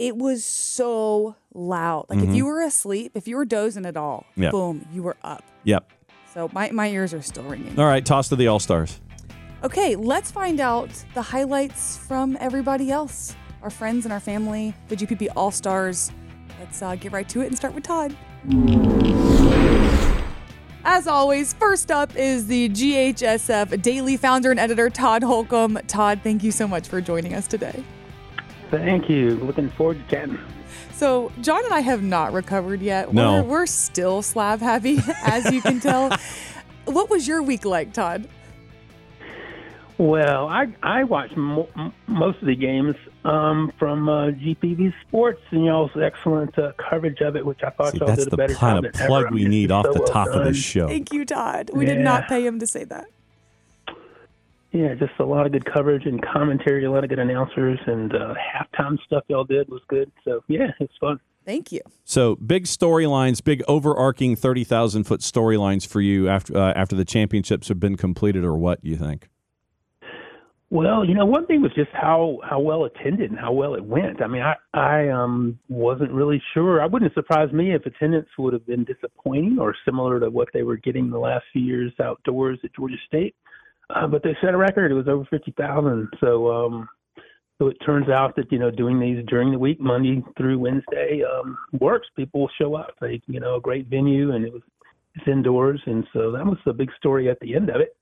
it 0.00 0.16
was 0.16 0.44
so 0.44 1.36
loud. 1.52 2.06
Like 2.08 2.20
if 2.20 2.34
you 2.34 2.46
were 2.46 2.62
asleep, 2.62 3.12
if 3.14 3.28
you 3.28 3.36
were 3.36 3.44
dozing 3.44 3.84
at 3.84 3.98
all, 3.98 4.24
Mm-hmm. 4.36 4.50
Boom, 4.50 4.86
you 4.92 5.02
were 5.02 5.16
up. 5.22 5.44
Yep. 5.64 5.92
So 6.32 6.48
my, 6.54 6.70
my 6.70 6.88
ears 6.88 7.12
are 7.12 7.20
still 7.20 7.42
ringing. 7.44 7.78
All 7.78 7.84
right, 7.84 8.04
toss 8.04 8.30
to 8.30 8.36
the 8.36 8.46
All 8.46 8.58
Stars. 8.58 9.00
Okay, 9.62 9.96
let's 9.96 10.30
find 10.30 10.58
out 10.58 10.88
the 11.12 11.20
highlights 11.20 11.98
from 11.98 12.38
everybody 12.40 12.90
else, 12.90 13.36
our 13.62 13.68
friends 13.68 14.06
and 14.06 14.12
our 14.12 14.20
family, 14.20 14.74
the 14.88 14.96
GPB 14.96 15.28
All 15.36 15.50
Stars. 15.50 16.10
Let's 16.58 16.80
uh, 16.80 16.94
get 16.94 17.12
right 17.12 17.28
to 17.28 17.42
it 17.42 17.48
and 17.48 17.56
start 17.56 17.74
with 17.74 17.84
Todd. 17.84 18.16
As 20.82 21.06
always, 21.06 21.52
first 21.52 21.90
up 21.90 22.16
is 22.16 22.46
the 22.46 22.70
GHSF 22.70 23.82
daily 23.82 24.16
founder 24.16 24.50
and 24.50 24.58
editor, 24.58 24.88
Todd 24.88 25.22
Holcomb. 25.22 25.78
Todd, 25.86 26.20
thank 26.22 26.42
you 26.42 26.52
so 26.52 26.66
much 26.66 26.88
for 26.88 27.02
joining 27.02 27.34
us 27.34 27.46
today. 27.46 27.84
Thank 28.70 29.08
you. 29.10 29.36
Looking 29.36 29.68
forward 29.70 30.02
to 30.04 30.10
chatting. 30.14 30.38
So, 30.92 31.32
Jon 31.40 31.64
and 31.64 31.72
I 31.74 31.80
have 31.80 32.02
not 32.02 32.32
recovered 32.32 32.80
yet. 32.82 33.12
No. 33.12 33.42
We're, 33.42 33.48
we're 33.60 33.66
still 33.66 34.22
slab 34.22 34.60
happy, 34.60 34.98
as 35.24 35.50
you 35.50 35.60
can 35.62 35.80
tell. 35.80 36.10
what 36.84 37.08
was 37.10 37.26
your 37.26 37.42
week 37.42 37.64
like, 37.64 37.92
Todd? 37.92 38.28
Well, 39.98 40.48
I 40.48 40.68
I 40.82 41.04
watched 41.04 41.36
mo- 41.36 41.68
m- 41.76 41.92
most 42.06 42.40
of 42.40 42.46
the 42.46 42.54
games 42.56 42.96
um, 43.24 43.70
from 43.78 44.08
uh, 44.08 44.28
GPB 44.28 44.94
Sports 45.06 45.42
and 45.50 45.66
y'all's 45.66 45.90
excellent 46.00 46.58
uh, 46.58 46.72
coverage 46.78 47.20
of 47.20 47.36
it, 47.36 47.44
which 47.44 47.62
I 47.62 47.68
thought 47.68 47.92
See, 47.92 47.98
y'all 47.98 48.06
that's 48.08 48.20
did 48.20 48.28
a 48.28 48.30
the 48.30 48.36
better 48.38 48.54
kind 48.54 48.76
job 48.76 48.84
of 48.86 48.92
than 48.94 49.06
plug 49.06 49.24
ever. 49.26 49.34
I 49.34 49.34
we 49.34 49.44
need 49.44 49.64
it's 49.64 49.72
off 49.72 49.84
so 49.84 49.92
the 49.92 49.98
well 50.00 50.08
top 50.08 50.28
of 50.28 50.34
done. 50.36 50.44
this 50.44 50.56
show. 50.56 50.88
Thank 50.88 51.12
you, 51.12 51.26
Todd. 51.26 51.70
We 51.74 51.84
did 51.84 51.98
not 52.00 52.28
pay 52.28 52.46
him 52.46 52.58
to 52.60 52.66
say 52.66 52.84
that. 52.84 53.08
Yeah, 54.72 54.94
just 54.94 55.12
a 55.18 55.24
lot 55.24 55.46
of 55.46 55.52
good 55.52 55.64
coverage 55.64 56.06
and 56.06 56.24
commentary, 56.24 56.84
a 56.84 56.90
lot 56.90 57.02
of 57.02 57.10
good 57.10 57.18
announcers, 57.18 57.78
and 57.86 58.14
uh, 58.14 58.34
halftime 58.34 58.98
stuff 59.04 59.24
y'all 59.28 59.44
did 59.44 59.68
was 59.68 59.82
good. 59.88 60.12
So 60.24 60.44
yeah, 60.46 60.70
it's 60.78 60.94
fun. 61.00 61.18
Thank 61.44 61.72
you. 61.72 61.80
So 62.04 62.36
big 62.36 62.64
storylines, 62.64 63.42
big 63.42 63.64
overarching 63.66 64.36
thirty 64.36 64.62
thousand 64.62 65.04
foot 65.04 65.20
storylines 65.20 65.86
for 65.86 66.00
you 66.00 66.28
after 66.28 66.56
uh, 66.56 66.72
after 66.74 66.94
the 66.94 67.04
championships 67.04 67.68
have 67.68 67.80
been 67.80 67.96
completed, 67.96 68.44
or 68.44 68.54
what 68.54 68.78
you 68.84 68.96
think? 68.96 69.28
Well, 70.72 71.04
you 71.04 71.14
know, 71.14 71.26
one 71.26 71.46
thing 71.46 71.62
was 71.62 71.72
just 71.74 71.90
how 71.92 72.38
how 72.44 72.60
well 72.60 72.84
attended 72.84 73.30
and 73.30 73.40
how 73.40 73.50
well 73.50 73.74
it 73.74 73.84
went. 73.84 74.22
I 74.22 74.28
mean, 74.28 74.42
I 74.42 74.54
I 74.72 75.08
um 75.08 75.58
wasn't 75.68 76.12
really 76.12 76.40
sure. 76.54 76.80
I 76.80 76.86
wouldn't 76.86 77.12
surprise 77.14 77.52
me 77.52 77.74
if 77.74 77.84
attendance 77.86 78.28
would 78.38 78.52
have 78.52 78.66
been 78.66 78.84
disappointing 78.84 79.58
or 79.58 79.74
similar 79.84 80.20
to 80.20 80.30
what 80.30 80.48
they 80.54 80.62
were 80.62 80.76
getting 80.76 81.10
the 81.10 81.18
last 81.18 81.44
few 81.52 81.62
years 81.62 81.92
outdoors 82.00 82.60
at 82.62 82.72
Georgia 82.72 82.94
State. 83.08 83.34
Uh, 83.94 84.06
but 84.06 84.22
they 84.22 84.36
set 84.40 84.54
a 84.54 84.56
record. 84.56 84.90
It 84.90 84.94
was 84.94 85.08
over 85.08 85.24
fifty 85.30 85.52
thousand. 85.52 86.08
So 86.20 86.50
um 86.50 86.88
so 87.58 87.68
it 87.68 87.76
turns 87.84 88.08
out 88.08 88.36
that 88.36 88.50
you 88.50 88.58
know 88.58 88.70
doing 88.70 88.98
these 88.98 89.24
during 89.26 89.50
the 89.52 89.58
week, 89.58 89.80
Monday 89.80 90.22
through 90.38 90.58
Wednesday, 90.58 91.22
um, 91.22 91.58
works. 91.78 92.08
People 92.16 92.40
will 92.42 92.50
show 92.58 92.74
up. 92.74 92.94
They 93.00 93.20
you 93.26 93.40
know 93.40 93.56
a 93.56 93.60
great 93.60 93.86
venue 93.88 94.32
and 94.32 94.44
it 94.44 94.52
was 94.52 94.62
it's 95.14 95.26
indoors, 95.26 95.80
and 95.86 96.06
so 96.12 96.30
that 96.32 96.46
was 96.46 96.58
the 96.64 96.72
big 96.72 96.90
story 96.96 97.28
at 97.28 97.38
the 97.40 97.54
end 97.54 97.68
of 97.68 97.80
it. 97.80 97.96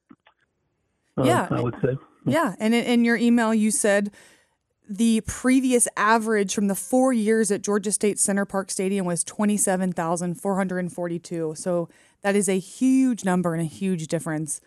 Uh, 1.17 1.25
Yeah. 1.25 1.49
I 1.51 1.61
would 1.61 1.75
say. 1.83 1.97
Yeah, 2.27 2.55
and 2.61 2.75
in, 2.75 2.85
in 2.85 3.05
your 3.05 3.17
email 3.17 3.55
you 3.55 3.71
said 3.71 4.13
the 4.89 5.23
previous 5.27 5.89
average 5.97 6.55
from 6.55 6.69
the 6.69 6.75
four 6.75 7.13
years 7.13 7.51
at 7.51 7.63
Georgia 7.63 7.93
State 7.93 8.19
Center 8.19 8.45
Parc 8.45 8.71
Stadium 8.71 9.07
was 9.07 9.25
twenty 9.25 9.57
seven 9.57 9.93
thousand 9.93 10.41
four 10.41 10.57
hundred 10.57 10.79
and 10.79 10.93
forty 10.93 11.19
two. 11.19 11.55
So 11.57 11.89
that 12.23 12.37
is 12.37 12.49
a 12.49 12.59
huge 12.59 13.25
number 13.25 13.55
and 13.55 13.63
a 13.63 13.67
huge 13.67 14.07
difference. 14.07 14.61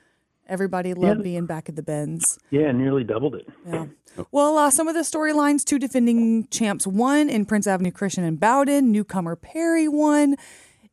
Everybody 0.48 0.94
loved 0.94 1.20
Yeah. 1.20 1.24
being 1.24 1.46
back 1.46 1.70
at 1.70 1.76
the 1.76 1.84
Benz. 1.84 2.38
Yeah, 2.50 2.72
nearly 2.72 3.04
doubled 3.04 3.36
it. 3.36 3.48
Yeah. 3.66 3.86
Well, 4.32 4.58
uh, 4.58 4.70
some 4.70 4.88
of 4.88 4.96
the 4.96 5.02
storylines: 5.02 5.64
two 5.64 5.80
defending 5.80 6.48
champs 6.48 6.86
won 6.86 7.30
in 7.30 7.46
Prince 7.46 7.68
Avenue 7.68 7.92
Christian 7.92 8.24
and 8.24 8.40
Bowdon. 8.40 8.92
Newcomer 8.92 9.36
Perry 9.36 9.88
won. 9.88 10.36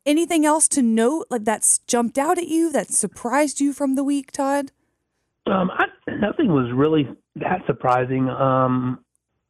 Anything 0.07 0.47
else 0.47 0.69
to 0.69 0.83
note, 0.83 1.26
like 1.28 1.45
that's 1.45 1.78
jumped 1.81 2.17
out 2.19 2.38
at 2.38 2.47
you, 2.47 2.71
that 2.73 2.90
surprised 2.93 3.61
you 3.61 3.73
from 3.73 3.95
the 3.95 4.05
week, 4.05 4.31
Todd? 4.33 4.71
Um, 5.47 5.71
I, 5.71 5.87
nothing 6.21 6.49
was 6.49 6.71
really 6.75 7.09
that 7.37 7.62
surprising. 7.67 8.28
Um, 8.28 9.00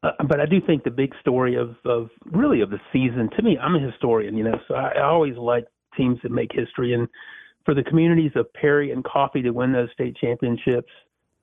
uh, 0.03 0.13
but 0.27 0.41
I 0.41 0.47
do 0.47 0.61
think 0.65 0.85
the 0.85 0.91
big 0.91 1.13
story 1.21 1.57
of, 1.57 1.77
of 1.85 2.09
really 2.25 2.61
of 2.61 2.71
the 2.71 2.81
season, 2.93 3.29
to 3.37 3.43
me, 3.43 3.59
I'm 3.59 3.75
a 3.75 3.81
historian, 3.81 4.37
you 4.37 4.45
know, 4.45 4.59
so 4.69 4.75
I, 4.75 4.93
I 4.97 5.03
always 5.03 5.37
like 5.37 5.67
teams 5.97 6.19
that 6.23 6.31
make 6.33 6.51
history. 6.53 6.95
And 6.95 7.09
for 7.69 7.75
the 7.75 7.83
communities 7.83 8.31
of 8.35 8.51
Perry 8.55 8.93
and 8.93 9.05
Coffee 9.05 9.43
to 9.43 9.51
win 9.51 9.73
those 9.73 9.91
state 9.93 10.17
championships, 10.17 10.91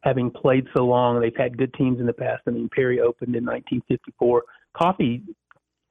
having 0.02 0.32
played 0.32 0.66
so 0.76 0.84
long, 0.84 1.22
they've 1.22 1.32
had 1.38 1.56
good 1.56 1.72
teams 1.76 2.00
in 2.00 2.08
the 2.08 2.14
past. 2.14 2.42
I 2.48 2.50
mean, 2.50 2.68
Perry 2.74 3.00
opened 3.00 3.36
in 3.36 3.46
1954, 3.46 4.44
Coffee 4.76 5.22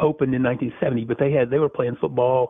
opened 0.01 0.35
in 0.35 0.43
1970, 0.43 1.05
but 1.05 1.21
they 1.21 1.31
had 1.31 1.51
they 1.51 1.61
were 1.61 1.69
playing 1.69 1.95
football 2.01 2.49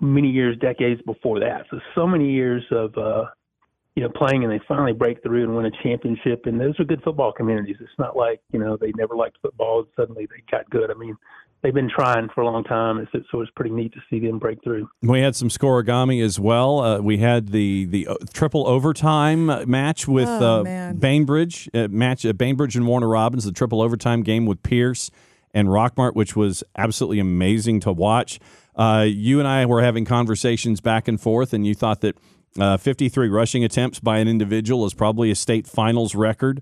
many 0.00 0.30
years, 0.30 0.56
decades 0.62 1.02
before 1.02 1.40
that. 1.40 1.66
So 1.70 1.78
so 1.94 2.06
many 2.06 2.32
years 2.32 2.64
of 2.70 2.96
uh, 2.96 3.24
you 3.96 4.02
know, 4.02 4.08
playing 4.08 4.42
and 4.42 4.50
they 4.50 4.60
finally 4.66 4.92
break 4.92 5.22
through 5.22 5.44
and 5.44 5.54
win 5.54 5.66
a 5.66 5.82
championship. 5.82 6.46
And 6.46 6.58
those 6.58 6.78
are 6.80 6.84
good 6.84 7.02
football 7.02 7.32
communities. 7.32 7.76
It's 7.80 7.90
not 7.98 8.16
like, 8.16 8.40
you 8.50 8.58
know, 8.58 8.76
they 8.76 8.92
never 8.96 9.14
liked 9.14 9.36
football 9.40 9.80
and 9.80 9.88
suddenly 9.94 10.26
they 10.26 10.42
got 10.50 10.68
good. 10.70 10.90
I 10.90 10.94
mean, 10.94 11.16
they've 11.64 11.74
been 11.74 11.90
trying 11.90 12.28
for 12.32 12.42
a 12.42 12.46
long 12.46 12.62
time. 12.62 12.98
It's, 12.98 13.26
so 13.32 13.40
it's 13.40 13.50
pretty 13.56 13.74
neat 13.74 13.92
to 13.94 14.00
see 14.08 14.20
them 14.20 14.38
break 14.38 14.62
through. 14.62 14.88
We 15.02 15.20
had 15.20 15.34
some 15.34 15.48
scoregami 15.48 16.22
as 16.22 16.38
well. 16.38 16.78
Uh, 16.78 17.00
we 17.00 17.18
had 17.18 17.48
the 17.48 17.86
the 17.86 18.06
uh, 18.06 18.14
triple 18.32 18.68
overtime 18.68 19.46
match 19.68 20.06
with 20.06 20.28
Oh, 20.28 20.64
uh. 20.64 20.92
Bainbridge 20.92 21.68
uh, 21.74 21.88
match 21.90 22.24
uh, 22.24 22.32
Bainbridge 22.34 22.76
and 22.76 22.86
Warner 22.86 23.08
Robins. 23.08 23.44
The 23.44 23.52
triple 23.52 23.80
overtime 23.82 24.22
game 24.22 24.46
with 24.46 24.62
Pierce 24.62 25.10
and 25.52 25.68
Rockmart, 25.68 26.14
which 26.14 26.36
was 26.36 26.62
absolutely 26.76 27.18
amazing 27.18 27.80
to 27.80 27.92
watch. 27.92 28.38
Uh, 28.76 29.04
you 29.08 29.38
and 29.38 29.48
I 29.48 29.64
were 29.66 29.82
having 29.82 30.04
conversations 30.04 30.80
back 30.80 31.08
and 31.08 31.20
forth, 31.20 31.52
and 31.52 31.66
you 31.66 31.74
thought 31.74 32.00
that 32.02 32.16
uh, 32.58 32.76
53 32.76 33.28
rushing 33.28 33.64
attempts 33.64 34.00
by 34.00 34.18
an 34.18 34.28
individual 34.28 34.84
is 34.84 34.94
probably 34.94 35.30
a 35.30 35.34
state 35.34 35.66
finals 35.66 36.14
record. 36.14 36.60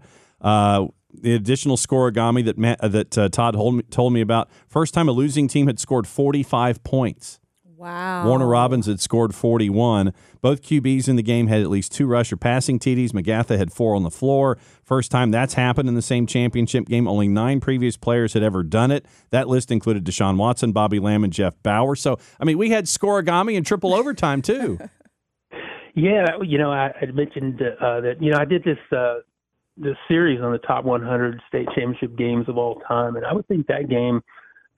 The 1.12 1.35
additional 1.35 1.76
scoregami 1.76 2.45
that 2.45 2.59
Matt, 2.59 2.81
uh, 2.81 2.88
that 2.88 3.19
uh, 3.19 3.28
Todd 3.28 3.54
told 3.54 3.76
me, 3.76 3.83
told 3.85 4.12
me 4.12 4.21
about 4.21 4.49
first 4.69 4.95
time 4.95 5.09
a 5.09 5.12
losing 5.12 5.47
team 5.49 5.66
had 5.66 5.78
scored 5.78 6.07
45 6.07 6.83
points. 6.83 7.38
Wow. 7.83 8.28
Warner 8.28 8.47
Robins 8.47 8.87
had 8.87 9.00
scored 9.00 9.35
41. 9.35 10.14
Both 10.40 10.62
QBs 10.62 11.09
in 11.09 11.16
the 11.16 11.23
game 11.23 11.49
had 11.49 11.62
at 11.62 11.69
least 11.69 11.90
two 11.90 12.07
rush 12.07 12.33
or 12.33 12.37
passing 12.37 12.78
TDs. 12.78 13.11
McGatha 13.11 13.59
had 13.59 13.73
four 13.73 13.97
on 13.97 14.04
the 14.04 14.11
floor. 14.11 14.57
First 14.85 15.11
time 15.11 15.33
that's 15.33 15.54
happened 15.54 15.88
in 15.88 15.97
the 15.97 16.02
same 16.02 16.25
championship 16.28 16.87
game. 16.87 17.09
Only 17.09 17.26
nine 17.26 17.59
previous 17.59 17.97
players 17.97 18.35
had 18.35 18.45
ever 18.45 18.62
done 18.62 18.92
it. 18.92 19.04
That 19.31 19.49
list 19.49 19.73
included 19.73 20.04
Deshaun 20.04 20.37
Watson, 20.37 20.71
Bobby 20.71 21.00
Lamb, 21.00 21.25
and 21.25 21.33
Jeff 21.33 21.61
Bauer. 21.64 21.97
So, 21.97 22.21
I 22.38 22.45
mean, 22.45 22.57
we 22.57 22.71
had 22.71 22.85
scoregami 22.85 23.57
and 23.57 23.66
triple 23.66 23.95
overtime, 23.95 24.42
too. 24.42 24.78
Yeah, 25.95 26.38
you 26.42 26.57
know, 26.57 26.73
I 26.73 26.90
had 26.99 27.14
mentioned 27.14 27.61
uh, 27.61 28.00
that 28.00 28.14
you 28.19 28.31
know 28.31 28.38
I 28.38 28.47
did 28.47 28.64
this 28.64 28.78
uh, 28.97 29.16
this 29.83 29.97
series 30.09 30.41
on 30.41 30.53
the 30.53 30.59
top 30.59 30.85
100 30.85 31.41
state 31.49 31.67
championship 31.75 32.17
games 32.17 32.49
of 32.49 32.57
all 32.57 32.81
time, 32.89 33.17
and 33.17 33.27
I 33.27 33.33
would 33.33 33.47
think 33.49 33.67
that 33.67 33.89
game, 33.89 34.23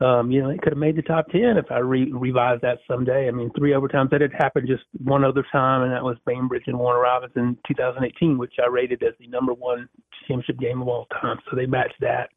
um, 0.00 0.30
you 0.30 0.42
know, 0.42 0.50
it 0.50 0.60
could 0.62 0.72
have 0.72 0.78
made 0.78 0.96
the 0.96 1.02
top 1.02 1.28
10 1.28 1.56
if 1.56 1.70
I 1.70 1.78
re- 1.78 2.10
revised 2.12 2.62
that 2.62 2.78
someday. 2.88 3.28
I 3.28 3.30
mean, 3.30 3.50
three 3.56 3.72
overtimes 3.72 4.10
that 4.10 4.20
had 4.20 4.32
happened 4.32 4.66
just 4.66 4.84
one 5.02 5.24
other 5.24 5.44
time, 5.52 5.82
and 5.82 5.92
that 5.92 6.02
was 6.02 6.16
Bainbridge 6.26 6.64
and 6.66 6.78
Warner 6.78 7.00
Robins 7.00 7.32
in 7.36 7.56
2018, 7.68 8.38
which 8.38 8.54
I 8.62 8.66
rated 8.66 9.02
as 9.02 9.14
the 9.20 9.28
number 9.28 9.52
one 9.52 9.88
championship 10.26 10.58
game 10.58 10.82
of 10.82 10.88
all 10.88 11.06
time. 11.20 11.38
So 11.48 11.56
they 11.56 11.66
matched 11.66 12.00
that, 12.00 12.30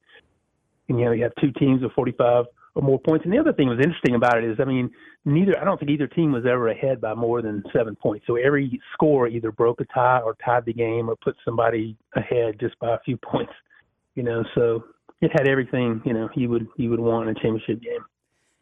and 0.90 1.00
you 1.00 1.06
know, 1.06 1.12
you 1.12 1.24
have 1.24 1.34
two 1.42 1.52
teams 1.54 1.84
of 1.84 1.92
45 1.94 2.46
or 2.46 2.46
more 2.84 3.00
points. 3.00 3.26
And 3.26 3.34
the 3.34 3.40
other 3.40 3.54
thing 3.54 3.68
was 3.68 3.80
interesting 3.80 4.16
about 4.16 4.38
it 4.38 4.50
is, 4.50 4.58
I 4.60 4.66
mean, 4.66 4.90
neither 5.26 5.60
I 5.60 5.64
don't 5.64 5.80
think 5.80 5.92
either 5.92 6.08
team 6.08 6.32
was 6.32 6.46
ever 6.46 6.70
ahead 6.70 7.02
by 7.02 7.14
more 7.14 7.42
than 7.42 7.64
seven 7.76 7.96
points. 7.96 8.26
So 8.28 8.36
every 8.36 8.80
score 8.94 9.28
either 9.28 9.52
broke 9.52 9.82
a 9.82 9.86
tie 9.86 10.20
or 10.20 10.36
tied 10.44 10.66
the 10.66 10.74
game 10.74 11.10
or 11.10 11.16
put 11.16 11.36
somebody 11.44 11.98
ahead 12.16 12.60
just 12.60 12.78
by 12.80 12.96
a 12.96 13.00
few 13.00 13.18
points. 13.32 13.54
You 14.16 14.24
know, 14.24 14.44
so 14.56 14.84
it 15.22 15.32
had 15.32 15.48
everything 15.48 16.02
you 16.06 16.14
know 16.14 16.30
you 16.36 16.50
would 16.50 16.68
you 16.78 16.90
would 16.90 17.00
want 17.00 17.30
in 17.30 17.36
a 17.36 17.40
championship 17.40 17.82
game. 17.82 18.04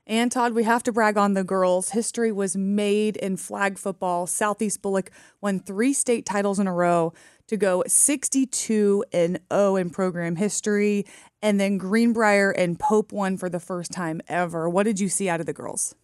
And 0.08 0.32
Todd, 0.32 0.54
we 0.54 0.64
have 0.64 0.84
to 0.84 0.92
brag 0.92 1.18
on 1.18 1.34
the 1.34 1.44
girls. 1.44 1.90
History 1.90 2.32
was 2.32 2.56
made 2.56 3.18
in 3.18 3.38
flag 3.38 3.80
football. 3.80 4.28
Southeast 4.28 4.84
Bullock 4.84 5.10
won 5.42 5.60
three 5.60 5.94
state 5.94 6.28
titles 6.28 6.60
in 6.60 6.68
a 6.68 6.74
row 6.74 7.12
to 7.48 7.58
go 7.58 7.84
62 7.88 9.06
and 9.12 9.40
0 9.52 9.76
in 9.76 9.90
program 9.90 10.36
history. 10.36 11.06
And 11.42 11.60
then 11.60 11.78
Greenbrier 11.78 12.52
and 12.52 12.80
Pope 12.80 13.12
won 13.12 13.38
for 13.38 13.50
the 13.50 13.60
first 13.60 13.92
time 13.92 14.22
ever. 14.28 14.70
What 14.70 14.84
did 14.84 15.00
you 15.00 15.10
see 15.10 15.30
out 15.30 15.40
of 15.40 15.46
the 15.46 15.54
girls? 15.54 15.96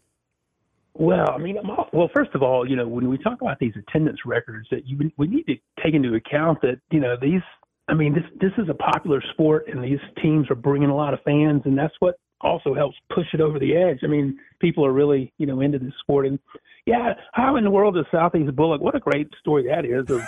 Well, 0.94 1.32
I 1.32 1.38
mean, 1.38 1.58
all, 1.58 1.88
well, 1.94 2.10
first 2.14 2.32
of 2.34 2.44
all, 2.44 2.70
you 2.70 2.76
know, 2.76 2.88
when 2.88 3.10
we 3.10 3.18
talk 3.18 3.42
about 3.42 3.60
these 3.60 3.74
attendance 3.76 4.20
records, 4.26 4.68
that 4.72 4.86
you 4.86 5.12
we 5.18 5.28
need 5.28 5.44
to 5.44 5.56
take 5.84 5.94
into 5.94 6.16
account 6.16 6.62
that 6.62 6.80
you 6.92 7.00
know 7.00 7.16
these. 7.20 7.42
I 7.88 7.94
mean, 7.94 8.14
this 8.14 8.24
this 8.40 8.52
is 8.58 8.70
a 8.70 8.74
popular 8.74 9.22
sport, 9.34 9.68
and 9.68 9.84
these 9.84 10.00
teams 10.22 10.50
are 10.50 10.56
bringing 10.56 10.90
a 10.90 10.96
lot 10.96 11.14
of 11.14 11.22
fans, 11.24 11.62
and 11.66 11.78
that's 11.78 11.94
what 12.00 12.16
also 12.42 12.74
helps 12.74 12.98
push 13.14 13.28
it 13.34 13.40
over 13.40 13.58
the 13.58 13.76
edge. 13.76 14.00
I 14.04 14.08
mean, 14.08 14.38
people 14.60 14.86
are 14.86 14.92
really 14.92 15.32
you 15.38 15.46
know 15.46 15.62
into 15.62 15.80
this 15.80 15.94
sport, 16.02 16.28
and 16.28 16.38
yeah, 16.86 17.14
how 17.32 17.56
in 17.56 17.64
the 17.64 17.72
world 17.72 17.98
is 17.98 18.06
Southeast 18.12 18.54
Bulloch? 18.56 18.82
What 18.82 18.96
a 18.96 19.00
great 19.00 19.30
story 19.40 19.68
that 19.68 19.86
is. 19.86 20.10
Of 20.10 20.22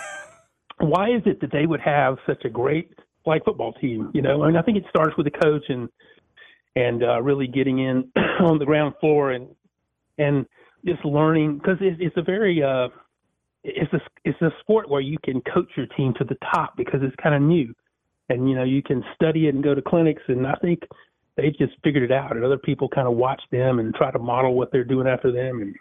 why 0.78 1.10
is 1.10 1.22
it 1.26 1.40
that 1.40 1.52
they 1.52 1.66
would 1.66 1.80
have 1.80 2.16
such 2.26 2.44
a 2.44 2.50
great 2.50 2.90
flag 3.24 3.42
football 3.44 3.72
team? 3.74 4.10
You 4.14 4.22
know, 4.22 4.42
I 4.42 4.48
mean, 4.48 4.56
I 4.56 4.62
think 4.62 4.78
it 4.78 4.84
starts 4.88 5.16
with 5.16 5.26
the 5.26 5.38
coach 5.38 5.64
and 5.68 5.88
and 6.76 7.04
uh, 7.04 7.22
really 7.22 7.46
getting 7.46 7.78
in 7.78 8.10
on 8.40 8.58
the 8.58 8.64
ground 8.64 8.94
floor 9.00 9.32
and 9.32 9.48
and 10.18 10.46
just 10.84 11.04
learning 11.04 11.58
because 11.58 11.78
it's, 11.80 11.96
it's 12.00 12.16
a 12.16 12.22
very 12.22 12.62
uh, 12.62 12.88
it's 13.62 13.92
a 13.92 14.00
it's 14.24 14.40
a 14.42 14.50
sport 14.60 14.88
where 14.88 15.00
you 15.00 15.16
can 15.24 15.40
coach 15.42 15.70
your 15.76 15.86
team 15.96 16.14
to 16.18 16.24
the 16.24 16.36
top 16.52 16.76
because 16.76 17.00
it's 17.02 17.16
kind 17.22 17.34
of 17.34 17.42
new, 17.42 17.74
and 18.28 18.48
you 18.48 18.54
know 18.54 18.64
you 18.64 18.82
can 18.82 19.02
study 19.14 19.46
it 19.46 19.54
and 19.54 19.64
go 19.64 19.74
to 19.74 19.82
clinics, 19.82 20.22
and 20.28 20.46
I 20.46 20.54
think 20.60 20.80
they 21.36 21.50
just 21.50 21.72
figured 21.82 22.02
it 22.02 22.12
out, 22.12 22.36
and 22.36 22.44
other 22.44 22.58
people 22.58 22.88
kind 22.88 23.08
of 23.08 23.14
watch 23.14 23.42
them 23.50 23.78
and 23.78 23.94
try 23.94 24.10
to 24.10 24.18
model 24.18 24.54
what 24.54 24.70
they're 24.70 24.84
doing 24.84 25.06
after 25.06 25.32
them, 25.32 25.62
and 25.62 25.74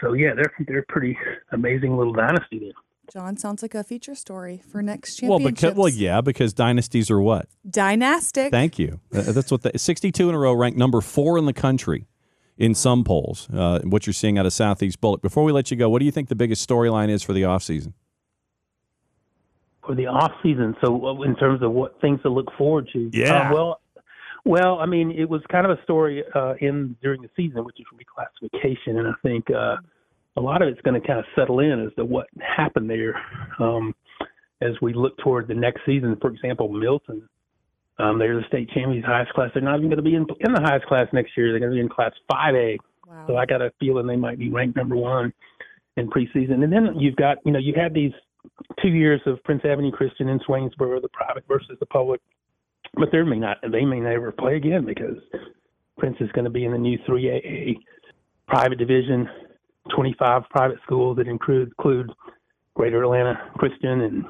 so 0.00 0.12
yeah, 0.12 0.30
they're 0.34 0.52
they're 0.66 0.86
pretty 0.88 1.16
amazing 1.52 1.96
little 1.96 2.12
dynasty 2.12 2.58
there. 2.60 2.72
Jon 3.12 3.36
sounds 3.36 3.62
like 3.62 3.74
a 3.74 3.82
feature 3.82 4.14
story 4.14 4.62
for 4.70 4.82
next 4.82 5.20
Well, 5.22 5.38
championships. 5.38 5.60
because, 5.62 5.76
well, 5.76 5.88
yeah, 5.88 6.20
because 6.20 6.52
dynasties 6.52 7.10
are 7.10 7.20
what? 7.20 7.48
Dynastic. 7.68 8.50
Thank 8.50 8.78
you. 8.78 9.00
Uh, 9.14 9.32
That's 9.32 9.50
what 9.50 9.62
the 9.62 9.76
62 9.76 10.28
in 10.28 10.34
a 10.34 10.38
row, 10.38 10.52
ranked 10.52 10.78
number 10.78 11.00
four 11.00 11.36
in 11.36 11.44
the 11.46 11.52
country 11.52 12.06
in 12.56 12.74
some 12.74 13.02
polls. 13.02 13.48
Uh, 13.52 13.80
what 13.84 14.06
you're 14.06 14.14
seeing 14.14 14.38
out 14.38 14.46
of 14.46 14.52
Southeast 14.52 15.00
Bulloch. 15.00 15.20
Before 15.22 15.42
we 15.44 15.50
let 15.52 15.70
you 15.70 15.76
go, 15.76 15.88
what 15.90 15.98
do 15.98 16.04
you 16.04 16.12
think 16.12 16.28
the 16.28 16.36
biggest 16.36 16.66
storyline 16.68 17.08
is 17.08 17.22
for 17.22 17.32
the 17.32 17.42
offseason? 17.42 17.92
for 19.84 19.94
the 19.94 20.06
off 20.06 20.30
season. 20.42 20.76
So 20.84 21.04
uh, 21.06 21.22
in 21.22 21.34
terms 21.36 21.62
of 21.62 21.72
what 21.72 21.98
things 22.02 22.20
to 22.22 22.28
look 22.28 22.46
forward 22.56 22.88
to, 22.92 23.10
Yeah. 23.12 23.48
Uh, 23.50 23.54
well, 23.54 23.80
well, 24.44 24.78
I 24.78 24.86
mean, 24.86 25.10
it 25.10 25.28
was 25.28 25.40
kind 25.50 25.66
of 25.66 25.76
a 25.76 25.82
story 25.82 26.22
uh, 26.34 26.54
in 26.60 26.96
during 27.02 27.22
the 27.22 27.30
season, 27.34 27.64
which 27.64 27.76
is 27.80 27.86
reclassification, 27.92 28.98
and 28.98 29.08
I 29.08 29.12
think 29.22 29.50
uh, 29.50 29.76
a 30.36 30.40
lot 30.40 30.62
of 30.62 30.68
it's 30.68 30.80
going 30.82 31.00
to 31.00 31.06
kind 31.06 31.18
of 31.18 31.24
settle 31.34 31.60
in 31.60 31.86
as 31.86 31.94
to 31.96 32.04
what 32.04 32.26
happened 32.40 32.88
there 32.88 33.20
um, 33.58 33.94
as 34.60 34.72
we 34.80 34.92
look 34.92 35.16
toward 35.18 35.48
the 35.48 35.54
next 35.54 35.80
season. 35.84 36.16
For 36.20 36.30
example, 36.30 36.68
Milton. 36.68 37.28
Um, 37.98 38.18
they're 38.18 38.36
the 38.36 38.46
state 38.48 38.70
champions, 38.70 39.04
highest 39.04 39.32
class. 39.34 39.50
They're 39.52 39.62
not 39.62 39.76
even 39.76 39.90
going 39.90 39.98
to 39.98 40.02
be 40.02 40.14
in, 40.14 40.24
in 40.40 40.54
the 40.54 40.60
highest 40.62 40.86
class 40.86 41.06
next 41.12 41.36
year. 41.36 41.50
They're 41.50 41.60
going 41.60 41.72
to 41.72 41.76
be 41.76 41.82
in 41.82 41.88
class 41.88 42.12
5A. 42.32 42.78
Wow. 43.06 43.24
So 43.26 43.36
I 43.36 43.44
got 43.44 43.60
a 43.60 43.70
feeling 43.78 44.06
they 44.06 44.16
might 44.16 44.38
be 44.38 44.48
ranked 44.48 44.76
number 44.76 44.96
one 44.96 45.34
in 45.98 46.08
preseason. 46.08 46.64
And 46.64 46.72
then 46.72 46.98
you've 46.98 47.16
got, 47.16 47.38
you 47.44 47.52
know, 47.52 47.58
you 47.58 47.74
had 47.76 47.92
these 47.92 48.12
two 48.80 48.88
years 48.88 49.20
of 49.26 49.42
Prince 49.44 49.62
Avenue 49.64 49.90
Christian 49.90 50.28
in 50.28 50.38
Swainsboro, 50.40 51.02
the 51.02 51.08
private 51.08 51.44
versus 51.46 51.76
the 51.78 51.86
public. 51.86 52.22
But 52.94 53.10
they 53.12 53.22
may 53.22 53.38
not, 53.38 53.58
they 53.70 53.84
may 53.84 54.00
never 54.00 54.32
play 54.32 54.56
again 54.56 54.86
because 54.86 55.18
Prince 55.98 56.16
is 56.20 56.30
going 56.32 56.46
to 56.46 56.50
be 56.50 56.64
in 56.64 56.72
the 56.72 56.78
new 56.78 56.98
3AA 57.06 57.76
private 58.48 58.78
division, 58.78 59.28
25 59.94 60.42
private 60.50 60.78
schools 60.84 61.16
that 61.16 61.26
include, 61.26 61.68
include 61.68 62.10
Greater 62.74 63.02
Atlanta 63.02 63.50
Christian 63.56 64.02
and 64.02 64.24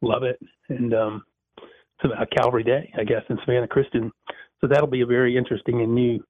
Lovett 0.00 0.40
and 0.68 0.94
um, 0.94 1.24
some- 2.02 2.12
uh, 2.12 2.24
Calvary 2.36 2.62
Day, 2.62 2.92
I 2.98 3.04
guess, 3.04 3.22
and 3.28 3.38
Savannah 3.44 3.68
Christian. 3.68 4.12
So 4.60 4.68
that'll 4.68 4.86
be 4.86 5.02
a 5.02 5.06
very 5.06 5.36
interesting 5.36 5.82
and 5.82 5.94
new 5.94 6.24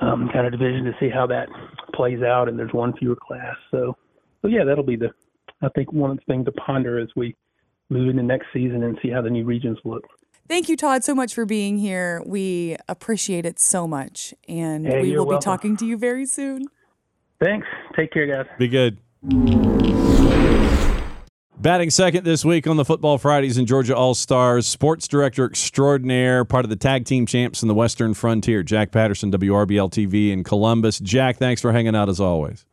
um, 0.00 0.28
kind 0.32 0.46
of 0.46 0.52
division 0.52 0.84
to 0.84 0.92
see 1.00 1.08
how 1.08 1.26
that 1.26 1.48
plays 1.94 2.22
out. 2.22 2.48
And 2.48 2.58
there's 2.58 2.72
one 2.72 2.94
fewer 2.96 3.16
class, 3.16 3.56
so 3.70 3.96
so 4.42 4.48
yeah, 4.48 4.64
that'll 4.64 4.84
be 4.84 4.96
the 4.96 5.10
I 5.62 5.68
think 5.70 5.92
one 5.92 6.10
of 6.10 6.18
the 6.18 6.22
things 6.26 6.44
to 6.46 6.52
ponder 6.52 6.98
as 6.98 7.08
we 7.16 7.34
move 7.88 8.10
into 8.10 8.22
next 8.22 8.46
season 8.52 8.82
and 8.82 8.98
see 9.02 9.10
how 9.10 9.22
the 9.22 9.30
new 9.30 9.44
regions 9.44 9.78
look. 9.84 10.04
Thank 10.48 10.68
you, 10.68 10.76
Todd, 10.76 11.02
so 11.02 11.14
much 11.14 11.34
for 11.34 11.44
being 11.44 11.78
here. 11.78 12.22
We 12.24 12.76
appreciate 12.88 13.44
it 13.46 13.58
so 13.58 13.88
much. 13.88 14.32
And 14.48 14.86
Hey, 14.86 15.02
we 15.02 15.16
will 15.16 15.26
be 15.26 15.38
talking 15.38 15.76
to 15.78 15.86
you 15.86 15.96
very 15.96 16.26
soon. 16.26 16.66
Thanks. 17.42 17.66
Take 17.94 18.12
care, 18.12 18.26
guys. 18.26 18.46
Be 18.58 18.68
good. 18.68 18.98
Batting 21.58 21.90
second 21.90 22.24
this 22.24 22.44
week 22.44 22.66
on 22.66 22.76
the 22.76 22.84
Football 22.84 23.18
Fridays 23.18 23.58
in 23.58 23.66
Georgia 23.66 23.96
All 23.96 24.14
Stars, 24.14 24.66
sports 24.66 25.08
director 25.08 25.44
extraordinaire, 25.46 26.44
part 26.44 26.64
of 26.64 26.68
the 26.68 26.76
tag 26.76 27.06
team 27.06 27.26
champs 27.26 27.62
in 27.62 27.68
the 27.68 27.74
Western 27.74 28.14
Frontier, 28.14 28.62
Jack 28.62 28.92
Patterson, 28.92 29.32
WRBL 29.32 29.90
TV 29.90 30.30
in 30.30 30.44
Columbus. 30.44 31.00
Jack, 31.00 31.38
thanks 31.38 31.60
for 31.60 31.72
hanging 31.72 31.96
out 31.96 32.08
as 32.08 32.20
always. 32.20 32.66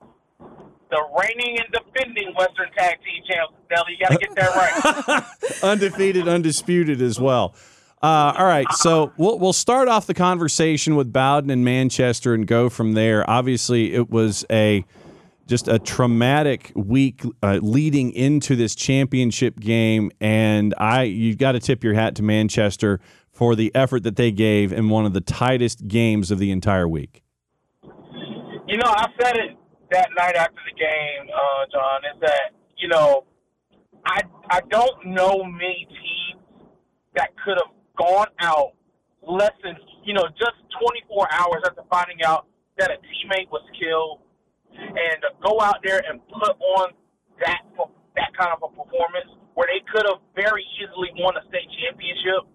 The 0.91 1.01
reigning 1.17 1.57
and 1.59 1.71
defending 1.71 2.33
Western 2.37 2.69
Tag 2.77 2.97
Team 3.03 3.23
champs. 3.27 3.53
Nelly, 3.71 3.97
you 3.97 4.05
got 4.05 4.11
to 4.11 4.17
get 4.19 4.35
that 4.35 5.07
right. 5.07 5.63
Undefeated, 5.63 6.27
undisputed 6.27 7.01
as 7.01 7.19
well. 7.19 7.55
Uh, 8.03 8.33
all 8.37 8.45
right, 8.45 8.69
so 8.73 9.13
we'll 9.15 9.39
we'll 9.39 9.53
start 9.53 9.87
off 9.87 10.07
the 10.07 10.13
conversation 10.13 10.97
with 10.97 11.13
Bowdon 11.13 11.49
and 11.49 11.63
Manchester 11.63 12.33
and 12.33 12.45
go 12.45 12.67
from 12.67 12.95
there. 12.95 13.27
Obviously, 13.29 13.93
it 13.93 14.09
was 14.09 14.45
a 14.51 14.83
just 15.47 15.69
a 15.69 15.79
traumatic 15.79 16.73
week 16.75 17.23
uh, 17.41 17.59
leading 17.61 18.11
into 18.11 18.57
this 18.57 18.75
championship 18.75 19.57
game, 19.57 20.11
and 20.19 20.73
I 20.77 21.03
you've 21.03 21.37
got 21.37 21.53
to 21.53 21.61
tip 21.61 21.81
your 21.81 21.93
hat 21.93 22.15
to 22.15 22.23
Manchester 22.23 22.99
for 23.31 23.55
the 23.55 23.73
effort 23.73 24.03
that 24.03 24.17
they 24.17 24.31
gave 24.31 24.73
in 24.73 24.89
one 24.89 25.05
of 25.05 25.13
the 25.13 25.21
tightest 25.21 25.87
games 25.87 26.29
of 26.29 26.39
the 26.39 26.51
entire 26.51 26.89
week. 26.89 27.23
You 28.67 28.77
know, 28.79 28.89
I 28.89 29.07
said 29.21 29.37
it 29.37 29.57
that 29.91 30.09
night 30.17 30.35
after 30.35 30.59
the 30.65 30.77
game, 30.77 31.29
uh, 31.33 31.65
Jon, 31.71 32.01
is 32.13 32.19
that, 32.19 32.51
you 32.77 32.89
know, 32.89 33.23
I 34.05 34.23
I 34.49 34.59
don't 34.69 35.05
know 35.05 35.41
many 35.45 35.87
teams 35.89 36.43
that 37.15 37.29
could 37.45 37.57
have 37.63 37.73
gone 37.97 38.27
out 38.39 38.73
less 39.21 39.53
than, 39.63 39.75
you 40.03 40.13
know, 40.13 40.27
just 40.37 40.57
24 40.81 41.27
hours 41.31 41.61
after 41.65 41.83
finding 41.89 42.23
out 42.25 42.47
that 42.77 42.91
a 42.91 42.97
teammate 43.05 43.49
was 43.51 43.63
killed 43.77 44.21
and 44.73 45.21
to 45.21 45.29
go 45.45 45.61
out 45.61 45.77
there 45.83 46.01
and 46.09 46.19
put 46.27 46.57
on 46.79 46.91
that 47.39 47.61
that 48.15 48.29
kind 48.37 48.53
of 48.53 48.61
a 48.61 48.69
performance 48.69 49.29
where 49.53 49.65
they 49.69 49.81
could 49.89 50.05
have 50.05 50.21
very 50.37 50.65
easily 50.77 51.09
won 51.17 51.33
a 51.37 51.43
state 51.49 51.65
championship. 51.81 52.45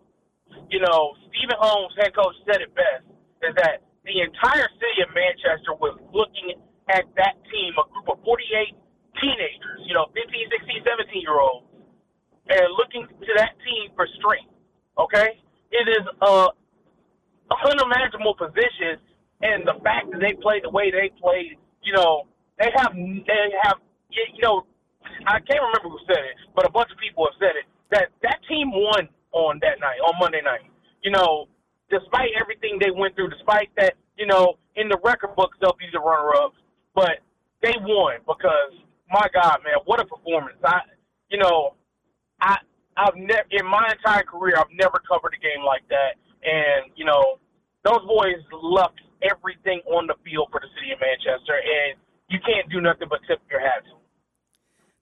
You 0.71 0.83
know, 0.83 1.14
Stephen 1.30 1.59
Holmes, 1.59 1.95
head 1.99 2.14
coach, 2.14 2.35
said 2.47 2.62
it 2.62 2.71
best, 2.75 3.07
is 3.42 3.54
that 3.59 3.83
the 4.07 4.23
entire 4.23 4.71
city 4.78 4.99
of 5.02 5.11
Manchester 5.14 5.75
was 5.78 5.99
looking 6.14 6.59
at 6.90 7.04
that 7.18 7.37
team, 7.50 7.75
a 7.75 7.85
group 7.90 8.07
of 8.11 8.18
48 8.23 8.75
teenagers, 9.18 9.80
you 9.87 9.95
know, 9.95 10.11
15, 10.14 10.25
16, 10.25 10.87
17 10.87 11.23
year 11.23 11.38
olds, 11.38 11.66
and 12.49 12.64
looking 12.78 13.04
to 13.07 13.33
that 13.37 13.59
team 13.62 13.90
for 13.99 14.07
strength. 14.18 14.58
Okay? 14.99 15.40
It 15.71 15.88
is 15.88 16.05
a 16.23 16.49
unimaginable 17.64 18.35
position, 18.35 18.99
and 19.43 19.67
the 19.67 19.75
fact 19.85 20.11
that 20.11 20.21
they 20.21 20.35
played 20.40 20.64
the 20.64 20.71
way 20.71 20.90
they 20.90 21.11
played 21.21 21.59
you 21.88 21.93
know, 21.93 22.26
they 22.59 22.69
have 22.76 22.93
they 22.95 23.49
have 23.62 23.78
you 24.11 24.43
know, 24.43 24.67
I 25.26 25.40
can't 25.40 25.61
remember 25.61 25.88
who 25.88 25.99
said 26.07 26.21
it, 26.21 26.37
but 26.55 26.67
a 26.67 26.71
bunch 26.71 26.90
of 26.93 26.99
people 26.99 27.26
have 27.26 27.38
said 27.40 27.57
it 27.57 27.67
that 27.90 28.09
that 28.23 28.40
team 28.49 28.71
won 28.73 29.09
on 29.33 29.59
that 29.62 29.81
night 29.81 29.99
on 30.07 30.14
Monday 30.21 30.43
night. 30.45 30.69
You 31.02 31.11
know, 31.11 31.47
despite 31.90 32.31
everything 32.40 32.78
they 32.81 32.90
went 32.90 33.14
through, 33.14 33.31
despite 33.31 33.71
that, 33.76 33.95
you 34.17 34.26
know, 34.26 34.59
in 34.76 34.88
the 34.88 34.99
record 35.05 35.35
books 35.37 35.57
they'll 35.61 35.78
be 35.78 35.88
the 35.93 36.00
runner-ups, 36.00 36.57
but 36.95 37.25
they 37.62 37.73
won 37.81 38.21
because 38.26 38.76
my 39.11 39.26
God, 39.33 39.59
man, 39.64 39.81
what 39.87 40.00
a 40.00 40.05
performance! 40.05 40.59
I, 40.62 40.81
you 41.31 41.38
know, 41.38 41.75
I 42.40 42.59
I've 42.99 43.17
never 43.17 43.47
in 43.50 43.64
my 43.64 43.95
entire 43.95 44.25
career 44.25 44.55
I've 44.59 44.75
never 44.75 45.00
covered 45.07 45.35
a 45.35 45.40
game 45.40 45.64
like 45.64 45.87
that, 45.88 46.19
and 46.43 46.90
you 46.97 47.05
know, 47.05 47.38
those 47.85 48.02
boys 48.07 48.43
left 48.50 49.00
everything 49.23 49.81
on 49.87 50.07
the 50.07 50.14
field 50.25 50.49
for 50.50 50.61
the 50.61 50.69
city 50.75 50.93
of 50.93 50.99
Manchester, 51.00 51.55
and 51.55 51.99
you 52.28 52.38
can't 52.45 52.69
do 52.71 52.81
nothing 52.81 53.09
but 53.09 53.21
tip 53.28 53.38
your 53.50 53.61
hat 53.61 53.85
to. 53.85 53.90
them. 53.90 53.99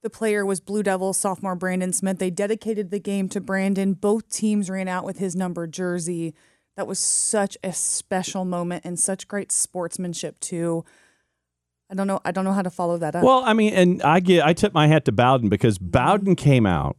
The 0.02 0.10
player 0.10 0.44
was 0.46 0.60
Blue 0.60 0.82
Devils 0.82 1.18
sophomore 1.18 1.56
Brandon 1.56 1.92
Smith. 1.92 2.18
They 2.18 2.30
dedicated 2.30 2.90
the 2.90 3.00
game 3.00 3.28
to 3.30 3.40
Brandon. 3.40 3.94
Both 3.94 4.28
teams 4.28 4.70
ran 4.70 4.88
out 4.88 5.04
with 5.04 5.18
his 5.18 5.34
number 5.34 5.66
jersey. 5.66 6.34
That 6.76 6.86
was 6.86 6.98
such 6.98 7.56
a 7.64 7.72
special 7.72 8.44
moment 8.44 8.84
and 8.84 9.00
such 9.00 9.26
great 9.26 9.50
sportsmanship 9.50 10.38
too. 10.38 10.84
I 11.90 11.94
don't 11.94 12.06
know. 12.06 12.20
I 12.24 12.32
don't 12.32 12.44
know 12.44 12.52
how 12.52 12.62
to 12.62 12.70
follow 12.70 12.98
that 12.98 13.16
up. 13.16 13.24
Well, 13.24 13.42
I 13.44 13.54
mean, 13.54 13.72
and 13.72 14.02
I 14.02 14.20
get 14.20 14.44
I 14.44 14.52
tip 14.52 14.74
my 14.74 14.86
hat 14.86 15.06
to 15.06 15.12
Bowdon 15.12 15.48
because 15.48 15.78
Bowdon 15.78 16.36
came 16.36 16.66
out 16.66 16.96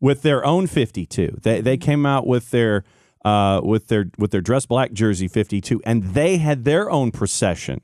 with 0.00 0.22
their 0.22 0.44
own 0.44 0.66
52. 0.66 1.38
They 1.42 1.60
they 1.60 1.76
came 1.76 2.06
out 2.06 2.26
with 2.26 2.50
their 2.50 2.84
uh, 3.24 3.60
with 3.62 3.88
their 3.88 4.06
with 4.18 4.30
their 4.30 4.40
dress 4.40 4.66
black 4.66 4.92
jersey 4.92 5.28
52, 5.28 5.80
and 5.84 6.02
they 6.14 6.38
had 6.38 6.64
their 6.64 6.90
own 6.90 7.10
procession. 7.10 7.80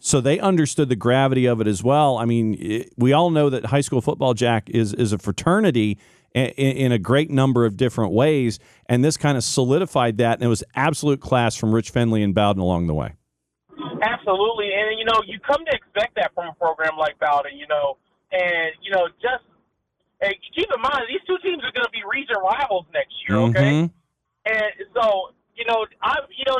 So 0.00 0.20
they 0.20 0.40
understood 0.40 0.88
the 0.88 0.96
gravity 0.96 1.46
of 1.46 1.60
it 1.60 1.68
as 1.68 1.82
well. 1.82 2.18
I 2.18 2.24
mean, 2.24 2.56
it, 2.58 2.92
we 2.96 3.12
all 3.12 3.30
know 3.30 3.50
that 3.50 3.66
high 3.66 3.82
school 3.82 4.00
football, 4.00 4.34
Jack, 4.34 4.68
is 4.68 4.92
is 4.92 5.12
a 5.12 5.18
fraternity 5.18 5.98
in, 6.34 6.46
in 6.46 6.92
a 6.92 6.98
great 6.98 7.30
number 7.30 7.64
of 7.64 7.76
different 7.76 8.12
ways, 8.12 8.58
and 8.86 9.04
this 9.04 9.16
kind 9.16 9.36
of 9.36 9.44
solidified 9.44 10.18
that. 10.18 10.34
And 10.34 10.42
it 10.42 10.48
was 10.48 10.64
absolute 10.74 11.20
class 11.20 11.54
from 11.54 11.72
Rich 11.72 11.92
Fenley 11.92 12.24
and 12.24 12.34
Bowdon 12.34 12.60
along 12.60 12.88
the 12.88 12.94
way. 12.94 13.12
Absolutely, 14.02 14.70
and 14.74 14.98
you 14.98 15.04
know, 15.04 15.20
you 15.26 15.38
come 15.38 15.64
to 15.64 15.72
expect 15.76 16.16
that 16.16 16.32
from 16.34 16.48
a 16.48 16.54
program 16.54 16.96
like 16.98 17.18
Bowdon, 17.20 17.56
you 17.56 17.66
know, 17.68 17.96
and 18.32 18.72
you 18.82 18.90
know, 18.90 19.06
just 19.22 19.44
and 20.20 20.34
keep 20.54 20.68
in 20.68 20.80
mind 20.80 21.08
these 21.08 21.24
two 21.26 21.38
teams 21.42 21.64
are 21.64 21.72
going 21.72 21.84
to 21.84 21.94
be 21.94 22.04
region 22.04 22.36
rivals 22.42 22.86
next 22.92 23.14
year, 23.28 23.38
okay? 23.48 23.88
Mhm. 23.88 23.90
And 24.46 24.72
so, 24.94 25.32
you 25.56 25.64
know, 25.66 25.86
I, 26.02 26.16
you 26.32 26.44
know, 26.44 26.58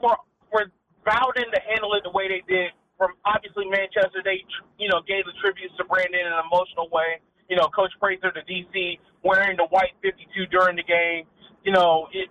for 0.00 0.16
for 0.50 0.70
Bowdon 1.04 1.50
to 1.50 1.60
handle 1.70 1.94
it 1.94 2.02
the 2.04 2.10
way 2.10 2.28
they 2.28 2.42
did, 2.46 2.70
from 2.98 3.14
obviously 3.24 3.66
Manchester, 3.66 4.22
they 4.22 4.44
you 4.78 4.88
know 4.88 5.02
gave 5.06 5.24
the 5.26 5.34
tributes 5.42 5.74
to 5.78 5.84
Brandon 5.84 6.20
in 6.20 6.26
an 6.26 6.38
emotional 6.46 6.88
way. 6.90 7.18
You 7.48 7.56
know, 7.56 7.68
Coach 7.74 7.90
Prather, 7.98 8.32
the 8.32 8.46
DC, 8.46 8.98
wearing 9.22 9.56
the 9.56 9.66
white 9.70 9.92
52 10.02 10.46
during 10.46 10.76
the 10.76 10.86
game. 10.86 11.26
You 11.64 11.72
know, 11.72 12.06
it, 12.12 12.28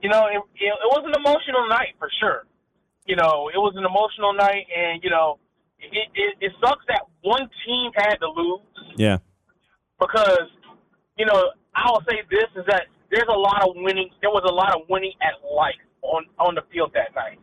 you 0.00 0.08
know, 0.08 0.26
it, 0.28 0.40
it, 0.60 0.72
it 0.72 0.90
was 0.92 1.02
an 1.08 1.16
emotional 1.16 1.66
night 1.68 1.96
for 1.98 2.08
sure. 2.20 2.44
You 3.06 3.16
know, 3.16 3.48
it 3.52 3.58
was 3.58 3.74
an 3.76 3.84
emotional 3.84 4.32
night, 4.32 4.66
and 4.68 5.02
you 5.02 5.10
know, 5.10 5.38
it, 5.92 6.08
it, 6.14 6.34
it 6.40 6.52
sucks 6.62 6.84
that 6.88 7.02
one 7.22 7.48
team 7.66 7.90
had 7.96 8.16
to 8.16 8.28
lose 8.28 8.60
Yeah. 8.96 9.18
because 10.00 10.48
you 11.18 11.26
know 11.26 11.42
I 11.74 11.90
will 11.90 12.02
say 12.08 12.22
this 12.30 12.50
is 12.56 12.64
that 12.68 12.84
there's 13.10 13.28
a 13.28 13.38
lot 13.38 13.62
of 13.62 13.70
winning. 13.76 14.10
There 14.20 14.30
was 14.30 14.44
a 14.48 14.52
lot 14.52 14.74
of 14.74 14.82
winning 14.88 15.12
at 15.22 15.34
life 15.48 15.74
on 16.02 16.24
on 16.38 16.54
the 16.54 16.62
field 16.72 16.90
that 16.94 17.14
night, 17.14 17.38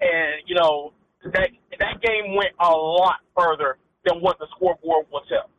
and 0.00 0.42
you 0.46 0.54
know 0.54 0.92
that 1.24 1.50
that 1.78 2.00
game 2.02 2.34
went 2.36 2.50
a 2.60 2.70
lot 2.70 3.16
further 3.36 3.76
than 4.06 4.20
what 4.20 4.38
the 4.38 4.46
scoreboard 4.56 5.06
will 5.12 5.22
tell. 5.28 5.50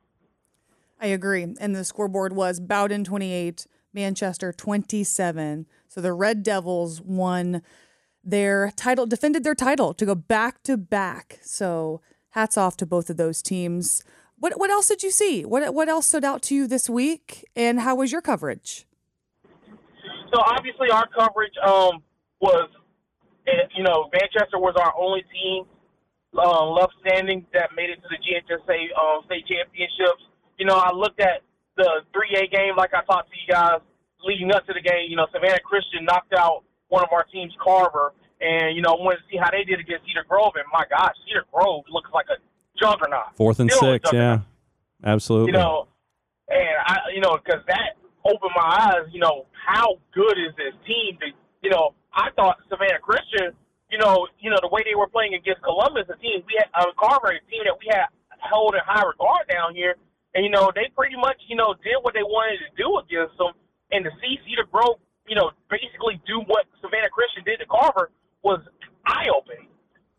I 1.00 1.08
agree. 1.08 1.44
And 1.60 1.76
the 1.76 1.84
scoreboard 1.84 2.34
was 2.34 2.60
Bowdon 2.60 3.04
28, 3.04 3.66
Manchester 3.94 4.52
27. 4.52 5.66
So 5.88 6.00
the 6.02 6.14
Red 6.14 6.44
Devils 6.44 7.02
won 7.02 7.62
their 8.24 8.72
title, 8.76 9.06
defended 9.06 9.44
their 9.44 9.56
title 9.56 9.94
to 9.94 10.06
go 10.06 10.16
back 10.16 10.64
to 10.64 10.78
back. 10.78 11.40
So 11.42 12.02
hats 12.32 12.58
off 12.58 12.78
to 12.78 12.86
both 12.86 13.10
of 13.10 13.18
those 13.18 13.42
teams. 13.42 14.04
What 14.38 14.58
what 14.60 14.70
else 14.70 14.88
did 14.88 15.04
you 15.04 15.12
see? 15.12 15.46
What 15.46 15.74
what 15.74 15.88
else 15.88 16.08
stood 16.08 16.26
out 16.26 16.42
to 16.44 16.56
you 16.56 16.68
this 16.68 16.90
week? 16.90 17.46
And 17.56 17.80
how 17.80 17.96
was 17.96 18.12
your 18.12 18.22
coverage? 18.22 18.88
So 20.34 20.42
obviously 20.42 20.90
our 20.90 21.08
coverage 21.08 21.54
um, 21.64 22.02
was, 22.40 22.70
you 23.76 23.84
know, 23.84 24.10
Manchester 24.14 24.58
was 24.58 24.76
our 24.80 24.94
only 24.98 25.24
team 25.32 25.66
uh, 26.38 26.66
left 26.66 26.94
standing 27.06 27.46
that 27.54 27.70
made 27.76 27.90
it 27.90 28.00
to 28.02 28.08
the 28.08 28.18
GHSA 28.18 28.80
um, 28.98 29.24
state 29.26 29.46
championships. 29.46 30.24
You 30.58 30.66
know, 30.66 30.76
I 30.76 30.94
looked 30.94 31.20
at 31.20 31.44
the 31.76 32.02
3A 32.16 32.52
game 32.52 32.76
like 32.78 32.94
I 32.94 33.04
talked 33.04 33.30
to 33.30 33.36
you 33.36 33.52
guys 33.52 33.82
leading 34.24 34.52
up 34.54 34.66
to 34.68 34.74
the 34.74 34.82
game. 34.82 35.10
You 35.10 35.18
know, 35.18 35.28
Savannah 35.34 35.60
Christian 35.60 36.06
knocked 36.06 36.34
out 36.34 36.64
one 36.92 37.04
of 37.04 37.10
our 37.16 37.24
team's 37.32 37.56
Carver, 37.64 38.14
and 38.44 38.76
you 38.76 38.84
know, 38.84 39.00
wanted 39.00 39.24
to 39.24 39.28
see 39.32 39.40
how 39.40 39.50
they 39.50 39.64
did 39.64 39.80
against 39.80 40.06
Cedar 40.06 40.28
Grove. 40.28 40.54
And 40.60 40.68
my 40.72 40.84
gosh, 40.92 41.16
Cedar 41.26 41.48
Grove 41.52 41.88
looks 41.90 42.12
like 42.14 42.28
a 42.28 42.38
juggernaut. 42.76 43.32
Fourth 43.36 43.60
and 43.60 43.72
Still 43.72 43.96
six. 43.96 44.12
Yeah. 44.12 44.44
Absolutely. 45.04 45.54
you 45.54 45.58
know, 45.58 45.88
and 46.48 46.78
I, 46.86 46.98
you 47.16 47.22
know, 47.22 47.40
because 47.40 47.64
that 47.68 47.98
opened 48.28 48.52
my 48.54 48.92
eyes. 48.92 49.08
You 49.12 49.24
know, 49.24 49.48
how 49.56 49.98
good 50.14 50.36
is 50.38 50.54
this 50.60 50.76
team? 50.86 51.18
To, 51.24 51.28
you 51.64 51.72
know, 51.72 51.96
I 52.14 52.30
thought 52.36 52.60
Savannah 52.70 53.00
Christian. 53.00 53.56
You 53.90 53.98
know, 54.00 54.28
you 54.40 54.52
know 54.52 54.60
the 54.62 54.72
way 54.72 54.84
they 54.88 54.96
were 54.96 55.08
playing 55.08 55.34
against 55.34 55.64
Columbus, 55.64 56.08
a 56.08 56.16
team 56.20 56.44
we 56.48 56.56
had, 56.56 56.72
uh, 56.76 56.92
Carver, 56.96 57.36
a 57.36 57.44
team 57.52 57.64
that 57.68 57.76
we 57.76 57.92
had 57.92 58.08
held 58.40 58.76
in 58.76 58.80
high 58.88 59.04
regard 59.04 59.48
down 59.52 59.76
here, 59.76 59.96
and 60.36 60.44
you 60.44 60.52
know 60.52 60.72
they 60.76 60.88
pretty 60.96 61.16
much, 61.16 61.36
you 61.48 61.56
know, 61.56 61.76
did 61.84 62.00
what 62.04 62.14
they 62.14 62.24
wanted 62.24 62.60
to 62.64 62.70
do 62.76 62.88
against 63.00 63.36
them. 63.40 63.52
And 63.92 64.06
to 64.08 64.12
see 64.24 64.40
Cedar 64.48 64.64
Grove, 64.72 65.04
you 65.32 65.40
know, 65.40 65.56
basically 65.72 66.20
do 66.28 66.44
what 66.52 66.68
Savannah 66.84 67.08
Christian 67.08 67.48
did 67.48 67.64
to 67.64 67.68
Carver 67.72 68.12
was 68.44 68.60
eye 69.08 69.32
opening 69.32 69.72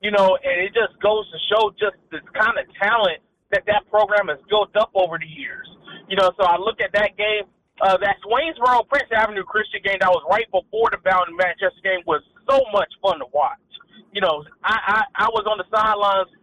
you 0.03 0.11
know, 0.11 0.37
and 0.42 0.57
it 0.59 0.75
just 0.75 0.98
goes 0.98 1.25
to 1.31 1.38
show 1.46 1.70
just 1.79 1.94
the 2.11 2.18
kind 2.35 2.59
of 2.59 2.66
talent 2.83 3.22
that 3.55 3.62
that 3.70 3.87
program 3.88 4.27
has 4.27 4.42
built 4.51 4.75
up 4.75 4.90
over 4.98 5.16
the 5.16 5.31
years. 5.31 5.70
You 6.11 6.18
know, 6.18 6.35
so 6.35 6.42
I 6.42 6.59
look 6.59 6.83
at 6.83 6.90
that 6.98 7.14
game, 7.14 7.46
uh, 7.81 7.96
that 8.03 8.18
Swainsboro 8.27 8.83
Prince 8.90 9.09
Avenue 9.14 9.46
Christian 9.46 9.81
game 9.87 10.03
that 10.03 10.11
was 10.11 10.27
right 10.27 10.44
before 10.51 10.90
the 10.90 10.98
Bowdon 11.07 11.38
Manchester 11.38 11.81
game 11.87 12.03
was 12.05 12.20
so 12.51 12.59
much 12.75 12.90
fun 12.98 13.22
to 13.22 13.31
watch. 13.31 13.62
You 14.11 14.20
know, 14.20 14.44
I 14.66 15.07
I, 15.16 15.27
I 15.27 15.29
was 15.31 15.46
on 15.46 15.57
the 15.57 15.68
sidelines 15.70 16.35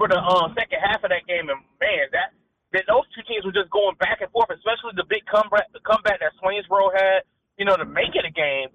for 0.00 0.08
the 0.08 0.18
um, 0.18 0.56
second 0.58 0.80
half 0.80 1.04
of 1.04 1.12
that 1.12 1.28
game, 1.28 1.52
and 1.52 1.60
man, 1.78 2.08
that 2.16 2.32
that 2.72 2.88
those 2.88 3.04
two 3.12 3.22
teams 3.28 3.44
were 3.44 3.54
just 3.54 3.70
going 3.70 3.94
back 4.00 4.24
and 4.24 4.32
forth, 4.32 4.48
especially 4.50 4.96
the 4.96 5.06
big 5.06 5.22
comeback 5.28 5.68
the 5.76 5.84
comeback 5.84 6.18
that 6.24 6.32
Swainsboro 6.40 6.90
had. 6.96 7.28
You 7.58 7.64
know, 7.64 7.76
to 7.76 7.84
make 7.84 8.14
it 8.14 8.24
a 8.24 8.32
game, 8.32 8.68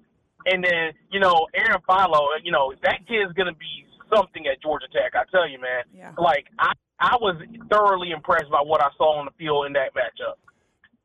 and 0.46 0.64
then 0.64 0.94
you 1.12 1.20
know 1.20 1.48
Aaron 1.54 1.82
Philo, 1.88 2.28
you 2.44 2.52
know 2.52 2.74
that 2.84 3.00
kid's 3.08 3.34
gonna 3.34 3.54
be 3.54 3.86
something 4.14 4.46
at 4.48 4.62
Georgia 4.62 4.88
Tech. 4.94 5.14
I 5.16 5.24
tell 5.32 5.48
you, 5.50 5.60
man. 5.60 5.84
Yeah. 5.94 6.12
Like 6.18 6.46
I, 6.60 6.72
I 7.00 7.16
was 7.20 7.36
thoroughly 7.72 8.12
impressed 8.12 8.50
by 8.50 8.62
what 8.62 8.82
I 8.82 8.90
saw 8.98 9.20
on 9.20 9.26
the 9.26 9.32
field 9.38 9.66
in 9.66 9.74
that 9.74 9.94
matchup. 9.94 10.36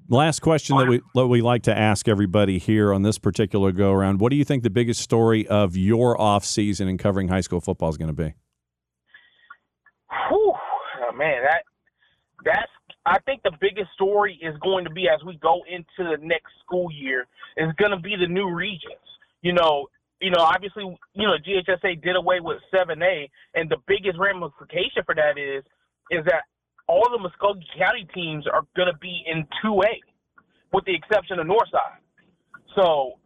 Last 0.09 0.41
question 0.41 0.77
that 0.77 0.89
we 0.89 1.01
that 1.15 1.27
we 1.27 1.43
like 1.43 1.63
to 1.65 1.77
ask 1.77 2.09
everybody 2.09 2.59
here 2.59 2.93
on 2.93 3.03
this 3.03 3.19
particular 3.19 3.73
go 3.73 3.93
around. 3.93 4.21
What 4.21 4.31
do 4.31 4.37
you 4.37 4.45
think 4.45 4.63
the 4.63 4.71
biggest 4.71 5.01
story 5.01 5.47
of 5.47 5.77
your 5.77 6.21
off 6.21 6.45
season 6.45 6.89
in 6.89 6.99
covering 6.99 7.29
high 7.29 7.41
school 7.41 7.61
football 7.61 7.89
is 7.89 7.97
going 7.97 8.15
to 8.15 8.23
be? 8.23 8.35
Whew, 10.29 10.53
oh, 10.55 11.13
man, 11.17 11.43
that 11.45 11.63
that's. 12.45 12.71
I 13.05 13.19
think 13.27 13.43
the 13.43 13.53
biggest 13.61 13.91
story 13.95 14.39
is 14.41 14.57
going 14.63 14.85
to 14.85 14.91
be 14.91 15.09
as 15.09 15.25
we 15.25 15.37
go 15.39 15.63
into 15.69 15.87
the 15.99 16.19
next 16.23 16.53
school 16.65 16.89
year 16.93 17.27
is 17.57 17.73
going 17.79 17.91
to 17.91 17.99
be 17.99 18.15
the 18.19 18.29
new 18.29 18.55
regions. 18.55 19.03
You 19.43 19.53
know, 19.55 19.89
you 20.21 20.31
know, 20.31 20.43
obviously, 20.43 20.85
you 21.15 21.27
know, 21.27 21.35
GHSA 21.43 22.01
did 22.03 22.15
away 22.15 22.39
with 22.41 22.59
7A, 22.73 23.29
and 23.55 23.69
the 23.69 23.79
biggest 23.89 24.19
ramification 24.19 25.03
for 25.05 25.17
that 25.17 25.37
is 25.37 25.65
is 26.11 26.25
that 26.27 26.45
all 26.87 27.09
the 27.11 27.19
Muscogee 27.19 27.67
County 27.79 28.07
teams 28.15 28.47
are 28.47 28.63
going 28.77 28.91
to 28.93 28.99
be 28.99 29.25
in 29.27 29.47
2A, 29.65 29.99
with 30.73 30.85
the 30.85 30.95
exception 30.95 31.39
of 31.39 31.47
Northside. 31.47 32.03
So 32.77 33.19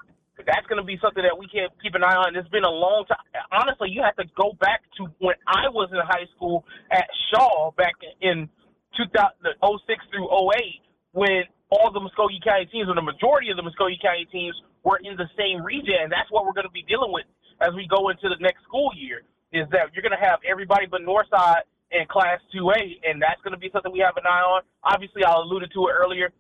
that's 0.47 0.67
going 0.69 0.81
to 0.81 0.87
be 0.87 0.99
something 1.03 1.23
that 1.23 1.37
we 1.37 1.49
can't 1.49 1.73
keep 1.83 1.95
an 1.95 2.05
eye 2.05 2.15
on. 2.15 2.37
It's 2.37 2.49
been 2.49 2.65
a 2.65 2.71
long 2.71 3.05
time. 3.09 3.19
Honestly, 3.53 3.91
you 3.91 4.03
have 4.03 4.17
to 4.17 4.25
go 4.37 4.53
back 4.61 4.83
to 4.99 5.09
when 5.19 5.35
I 5.47 5.69
was 5.69 5.89
in 5.93 5.99
high 6.05 6.29
school 6.37 6.65
at 6.91 7.09
Shaw 7.33 7.73
back 7.77 7.95
in 8.21 8.49
2006 8.97 10.05
through 10.11 10.29
08, 10.29 10.81
when 11.13 11.45
all 11.71 11.91
the 11.93 12.01
Muscogee 12.01 12.41
County 12.43 12.67
teams, 12.67 12.89
or 12.89 12.95
the 12.95 13.05
majority 13.05 13.51
of 13.51 13.57
the 13.57 13.63
Muscogee 13.63 13.99
County 14.01 14.27
teams, 14.31 14.55
were 14.85 15.01
in 15.03 15.17
the 15.17 15.29
same 15.37 15.63
region, 15.63 15.95
and 16.01 16.11
that's 16.11 16.31
what 16.31 16.47
we're 16.47 16.55
going 16.55 16.69
to 16.69 16.77
be 16.77 16.87
dealing 16.87 17.11
with 17.11 17.27
as 17.61 17.75
we 17.75 17.87
go 17.89 18.09
into 18.09 18.29
the 18.29 18.39
next 18.41 18.63
school 18.65 18.91
year. 18.95 19.23
Is 19.53 19.67
that 19.71 19.95
you're 19.95 20.03
going 20.03 20.17
to 20.17 20.21
have 20.21 20.41
everybody 20.45 20.87
but 20.87 21.01
Northside 21.03 21.65
in 21.91 22.05
Class 22.11 22.43
2A, 22.55 23.07
and 23.07 23.23
that's 23.23 23.41
going 23.43 23.55
to 23.55 23.61
be 23.61 23.71
something 23.73 23.93
we 23.93 24.03
have 24.03 24.17
an 24.19 24.27
eye 24.27 24.43
on. 24.43 24.63
Obviously, 24.83 25.25
I 25.25 25.33
alluded 25.33 25.71
to 25.73 25.87
it 25.89 25.93
earlier. 25.95 26.31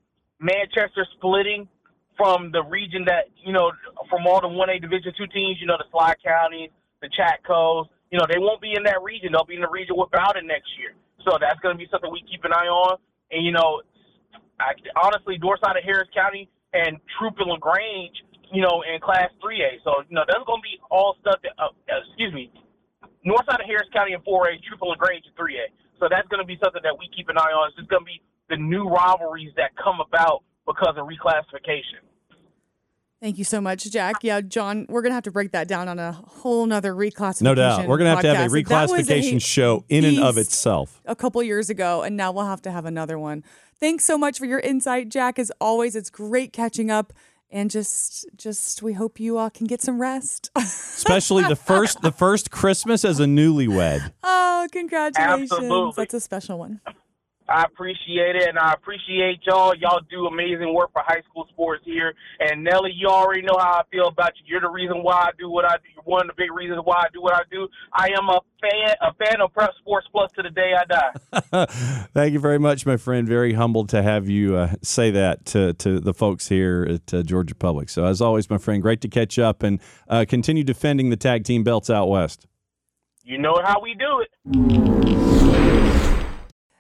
Manchester 0.40 1.06
splitting 1.16 1.68
from 2.16 2.50
the 2.50 2.62
region 2.64 3.04
that 3.06 3.30
you 3.44 3.52
know, 3.52 3.72
from 4.10 4.26
all 4.26 4.40
the 4.40 4.50
1A 4.50 4.80
Division 4.80 5.12
two 5.16 5.26
teams, 5.28 5.58
you 5.60 5.66
know, 5.66 5.78
the 5.78 5.86
Schley 5.90 6.14
Counties, 6.24 6.70
the 7.00 7.08
Chatcos, 7.08 7.86
you 8.10 8.18
know, 8.18 8.26
they 8.28 8.38
won't 8.38 8.60
be 8.60 8.74
in 8.76 8.82
that 8.84 9.02
region. 9.02 9.32
They'll 9.32 9.44
be 9.44 9.54
in 9.54 9.60
the 9.62 9.70
region 9.70 9.96
without 9.96 10.36
it 10.36 10.44
next 10.44 10.70
year. 10.78 10.94
So 11.26 11.36
that's 11.42 11.58
going 11.60 11.74
to 11.74 11.78
be 11.78 11.90
something 11.90 12.06
we 12.10 12.22
keep 12.30 12.46
an 12.46 12.54
eye 12.54 12.70
on. 12.70 13.02
And, 13.34 13.42
you 13.44 13.50
know, 13.50 13.82
I, 14.62 14.78
honestly, 14.94 15.36
Northside 15.42 15.74
of 15.74 15.84
Harris 15.84 16.08
County 16.14 16.48
and 16.72 17.02
Troup 17.18 17.34
and 17.42 17.50
LaGrange, 17.50 18.14
you 18.54 18.62
know, 18.62 18.86
in 18.86 19.02
Class 19.02 19.34
3A. 19.42 19.82
So, 19.82 20.06
you 20.06 20.14
know, 20.14 20.22
that's 20.22 20.46
going 20.46 20.62
to 20.62 20.66
be 20.66 20.78
all 20.88 21.18
stuff 21.20 21.42
that, 21.42 21.58
uh, 21.58 21.74
excuse 22.06 22.30
me, 22.32 22.54
Northside 23.26 23.58
of 23.58 23.66
Harris 23.66 23.90
County 23.90 24.14
in 24.14 24.22
4A, 24.22 24.62
Troup 24.62 24.78
and 24.86 24.94
LaGrange 24.94 25.26
in 25.26 25.34
3A. 25.34 25.74
So 25.98 26.06
that's 26.06 26.28
going 26.30 26.40
to 26.40 26.46
be 26.46 26.56
something 26.62 26.82
that 26.86 26.94
we 26.94 27.10
keep 27.10 27.28
an 27.28 27.36
eye 27.36 27.50
on. 27.50 27.74
It's 27.74 27.76
just 27.82 27.90
going 27.90 28.06
to 28.06 28.10
be 28.10 28.22
the 28.48 28.56
new 28.56 28.86
rivalries 28.86 29.50
that 29.58 29.74
come 29.74 29.98
about 29.98 30.46
because 30.62 30.94
of 30.94 31.10
reclassification. 31.10 32.06
Thank 33.20 33.38
you 33.38 33.44
so 33.44 33.60
much, 33.62 33.90
Jack. 33.90 34.16
Yeah, 34.22 34.42
Jon, 34.42 34.84
we're 34.90 35.00
gonna 35.02 35.14
have 35.14 35.24
to 35.24 35.30
break 35.30 35.52
that 35.52 35.68
down 35.68 35.88
on 35.88 35.98
a 35.98 36.12
whole 36.12 36.66
nother 36.66 36.92
reclassification. 36.94 37.42
No 37.42 37.54
doubt. 37.54 37.86
We're 37.88 37.96
going 37.96 38.10
to 38.10 38.10
have 38.10 38.20
to 38.20 38.34
have 38.34 38.52
a 38.52 38.54
podcast. 38.54 38.68
That 38.68 38.90
was 38.90 39.06
reclassification 39.08 39.36
a 39.36 39.40
show 39.40 39.84
in 39.88 40.04
and 40.04 40.18
of 40.18 40.36
itself. 40.36 41.00
A 41.06 41.16
couple 41.16 41.42
years 41.42 41.70
ago, 41.70 42.02
and 42.02 42.16
now 42.16 42.30
we'll 42.32 42.46
have 42.46 42.60
to 42.62 42.70
have 42.70 42.84
another 42.84 43.18
one. 43.18 43.42
Thanks 43.80 44.04
so 44.04 44.18
much 44.18 44.38
for 44.38 44.44
your 44.44 44.60
insight, 44.60 45.08
Jack. 45.08 45.38
As 45.38 45.50
always, 45.60 45.96
it's 45.96 46.10
great 46.10 46.52
catching 46.52 46.90
up, 46.90 47.12
and 47.50 47.70
just, 47.70 48.26
just 48.36 48.82
we 48.82 48.92
hope 48.92 49.18
you 49.18 49.38
all 49.38 49.50
can 49.50 49.66
get 49.66 49.80
some 49.80 49.98
rest. 50.00 50.50
Especially 50.56 51.42
the 51.44 51.56
first 51.56 52.02
the 52.02 52.12
first 52.12 52.50
Christmas 52.50 53.04
as 53.04 53.18
a 53.18 53.24
newlywed. 53.24 54.12
oh, 54.24 54.68
congratulations! 54.72 55.52
Absolutely. 55.52 55.92
That's 55.96 56.14
a 56.14 56.20
special 56.20 56.58
one. 56.58 56.80
I 57.48 57.62
appreciate 57.62 58.36
it, 58.36 58.48
and 58.48 58.58
I 58.58 58.72
appreciate 58.72 59.40
y'all. 59.46 59.74
Y'all 59.74 60.00
do 60.10 60.26
amazing 60.26 60.74
work 60.74 60.92
for 60.92 61.02
high 61.04 61.22
school 61.30 61.46
sports 61.50 61.82
here. 61.84 62.14
And 62.40 62.64
Nelly, 62.64 62.92
you 62.94 63.08
already 63.08 63.42
know 63.42 63.56
how 63.58 63.72
I 63.72 63.82
feel 63.90 64.08
about 64.08 64.32
you. 64.36 64.44
You're 64.46 64.60
the 64.60 64.68
reason 64.68 65.02
why 65.02 65.14
I 65.14 65.30
do 65.38 65.48
what 65.48 65.64
I 65.64 65.76
do. 65.76 65.84
You're 65.94 66.02
one 66.04 66.22
of 66.22 66.28
the 66.28 66.34
big 66.36 66.52
reasons 66.52 66.80
why 66.84 66.96
I 66.96 67.06
do 67.12 67.22
what 67.22 67.34
I 67.34 67.42
do. 67.50 67.68
I 67.92 68.08
am 68.18 68.28
a 68.28 68.40
fan, 68.60 68.94
a 69.00 69.14
fan 69.14 69.40
of 69.40 69.52
Prep 69.52 69.70
Sports 69.80 70.08
Plus 70.10 70.30
to 70.32 70.42
the 70.42 70.50
day 70.50 70.72
I 70.74 70.84
die. 70.84 71.66
Thank 72.14 72.32
you 72.32 72.40
very 72.40 72.58
much, 72.58 72.84
my 72.84 72.96
friend. 72.96 73.28
Very 73.28 73.52
humbled 73.52 73.88
to 73.90 74.02
have 74.02 74.28
you 74.28 74.56
uh, 74.56 74.74
say 74.82 75.10
that 75.12 75.44
to, 75.46 75.72
to 75.74 76.00
the 76.00 76.14
folks 76.14 76.48
here 76.48 76.86
at 76.88 77.14
uh, 77.14 77.22
Georgia 77.22 77.54
Public. 77.54 77.88
So, 77.88 78.04
as 78.04 78.20
always, 78.20 78.50
my 78.50 78.58
friend, 78.58 78.82
great 78.82 79.00
to 79.02 79.08
catch 79.08 79.38
up 79.38 79.62
and 79.62 79.80
uh, 80.08 80.24
continue 80.28 80.64
defending 80.64 81.10
the 81.10 81.16
tag 81.16 81.44
team 81.44 81.62
belts 81.62 81.90
out 81.90 82.08
west. 82.08 82.46
You 83.22 83.38
know 83.38 83.60
how 83.64 83.80
we 83.80 83.94
do 83.94 84.20
it. 84.20 86.05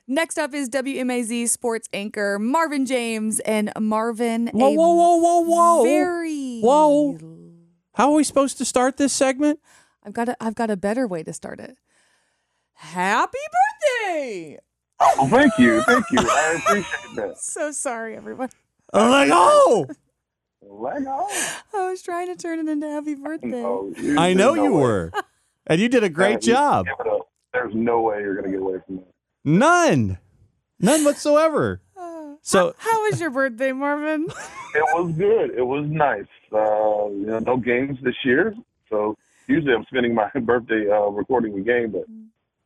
Next 0.08 0.38
up 0.38 0.54
is 0.54 0.68
WMAZ 0.70 1.48
sports 1.48 1.88
anchor 1.92 2.38
Marvin 2.38 2.86
James 2.86 3.40
and 3.40 3.72
Marvin. 3.78 4.48
Whoa, 4.52 4.68
a 4.68 4.74
whoa, 4.74 4.94
whoa, 4.94 5.16
whoa, 5.16 5.40
whoa. 5.40 5.84
Very 5.84 6.60
Whoa. 6.60 7.18
How 7.94 8.10
are 8.10 8.14
we 8.14 8.22
supposed 8.24 8.58
to 8.58 8.64
start 8.64 8.98
this 8.98 9.12
segment? 9.12 9.58
I've 10.04 10.12
got 10.12 10.28
a, 10.28 10.36
I've 10.40 10.54
got 10.54 10.70
a 10.70 10.76
better 10.76 11.08
way 11.08 11.22
to 11.24 11.32
start 11.32 11.58
it. 11.58 11.76
Happy 12.74 13.38
birthday! 14.04 14.58
Oh, 15.00 15.28
thank 15.28 15.58
you, 15.58 15.82
thank 15.82 16.04
you. 16.12 16.18
I 16.20 16.60
appreciate 16.64 17.16
that. 17.16 17.36
So 17.38 17.72
sorry, 17.72 18.16
everyone. 18.16 18.50
I'm 18.92 19.10
like, 19.10 19.30
oh, 19.32 19.86
Let 20.62 21.02
go. 21.04 21.26
I 21.74 21.90
was 21.90 22.02
trying 22.02 22.28
to 22.28 22.36
turn 22.36 22.60
it 22.60 22.68
into 22.70 22.86
happy 22.88 23.14
birthday. 23.14 23.62
Oh, 23.64 23.92
no, 23.98 24.20
I 24.20 24.34
know 24.34 24.54
no 24.54 24.62
you 24.64 24.72
way. 24.74 24.80
were. 24.82 25.12
And 25.66 25.80
you 25.80 25.88
did 25.88 26.04
a 26.04 26.08
great 26.08 26.46
You- 26.46 26.52
job. 26.52 26.86
give 26.86 26.94
it 27.06 27.12
up. 27.12 27.28
There's 27.52 27.74
no 27.74 28.02
way 28.02 28.20
you're 28.20 28.36
gonna 28.36 28.50
get 28.50 28.60
away 28.60 28.78
from 28.86 28.96
that. 28.96 29.06
None. 29.46 30.18
None 30.80 31.04
whatsoever. 31.04 31.80
Oh. 31.96 32.38
So, 32.42 32.74
How 32.78 33.02
was 33.08 33.20
your 33.20 33.30
birthday, 33.30 33.72
Marvin? 33.72 34.26
It 34.74 34.82
was 34.94 35.14
good. 35.16 35.50
It 35.56 35.62
was 35.66 35.86
nice. 35.88 36.26
Uh, 36.52 37.08
you 37.08 37.24
know, 37.24 37.38
no 37.38 37.56
games 37.56 37.96
this 38.02 38.14
year, 38.26 38.54
so 38.90 39.16
usually 39.46 39.72
I'm 39.72 39.84
spending 39.86 40.14
my 40.14 40.28
birthday 40.42 40.86
uh, 40.90 41.06
recording 41.08 41.54
the 41.56 41.62
game. 41.62 41.92
But 41.92 42.04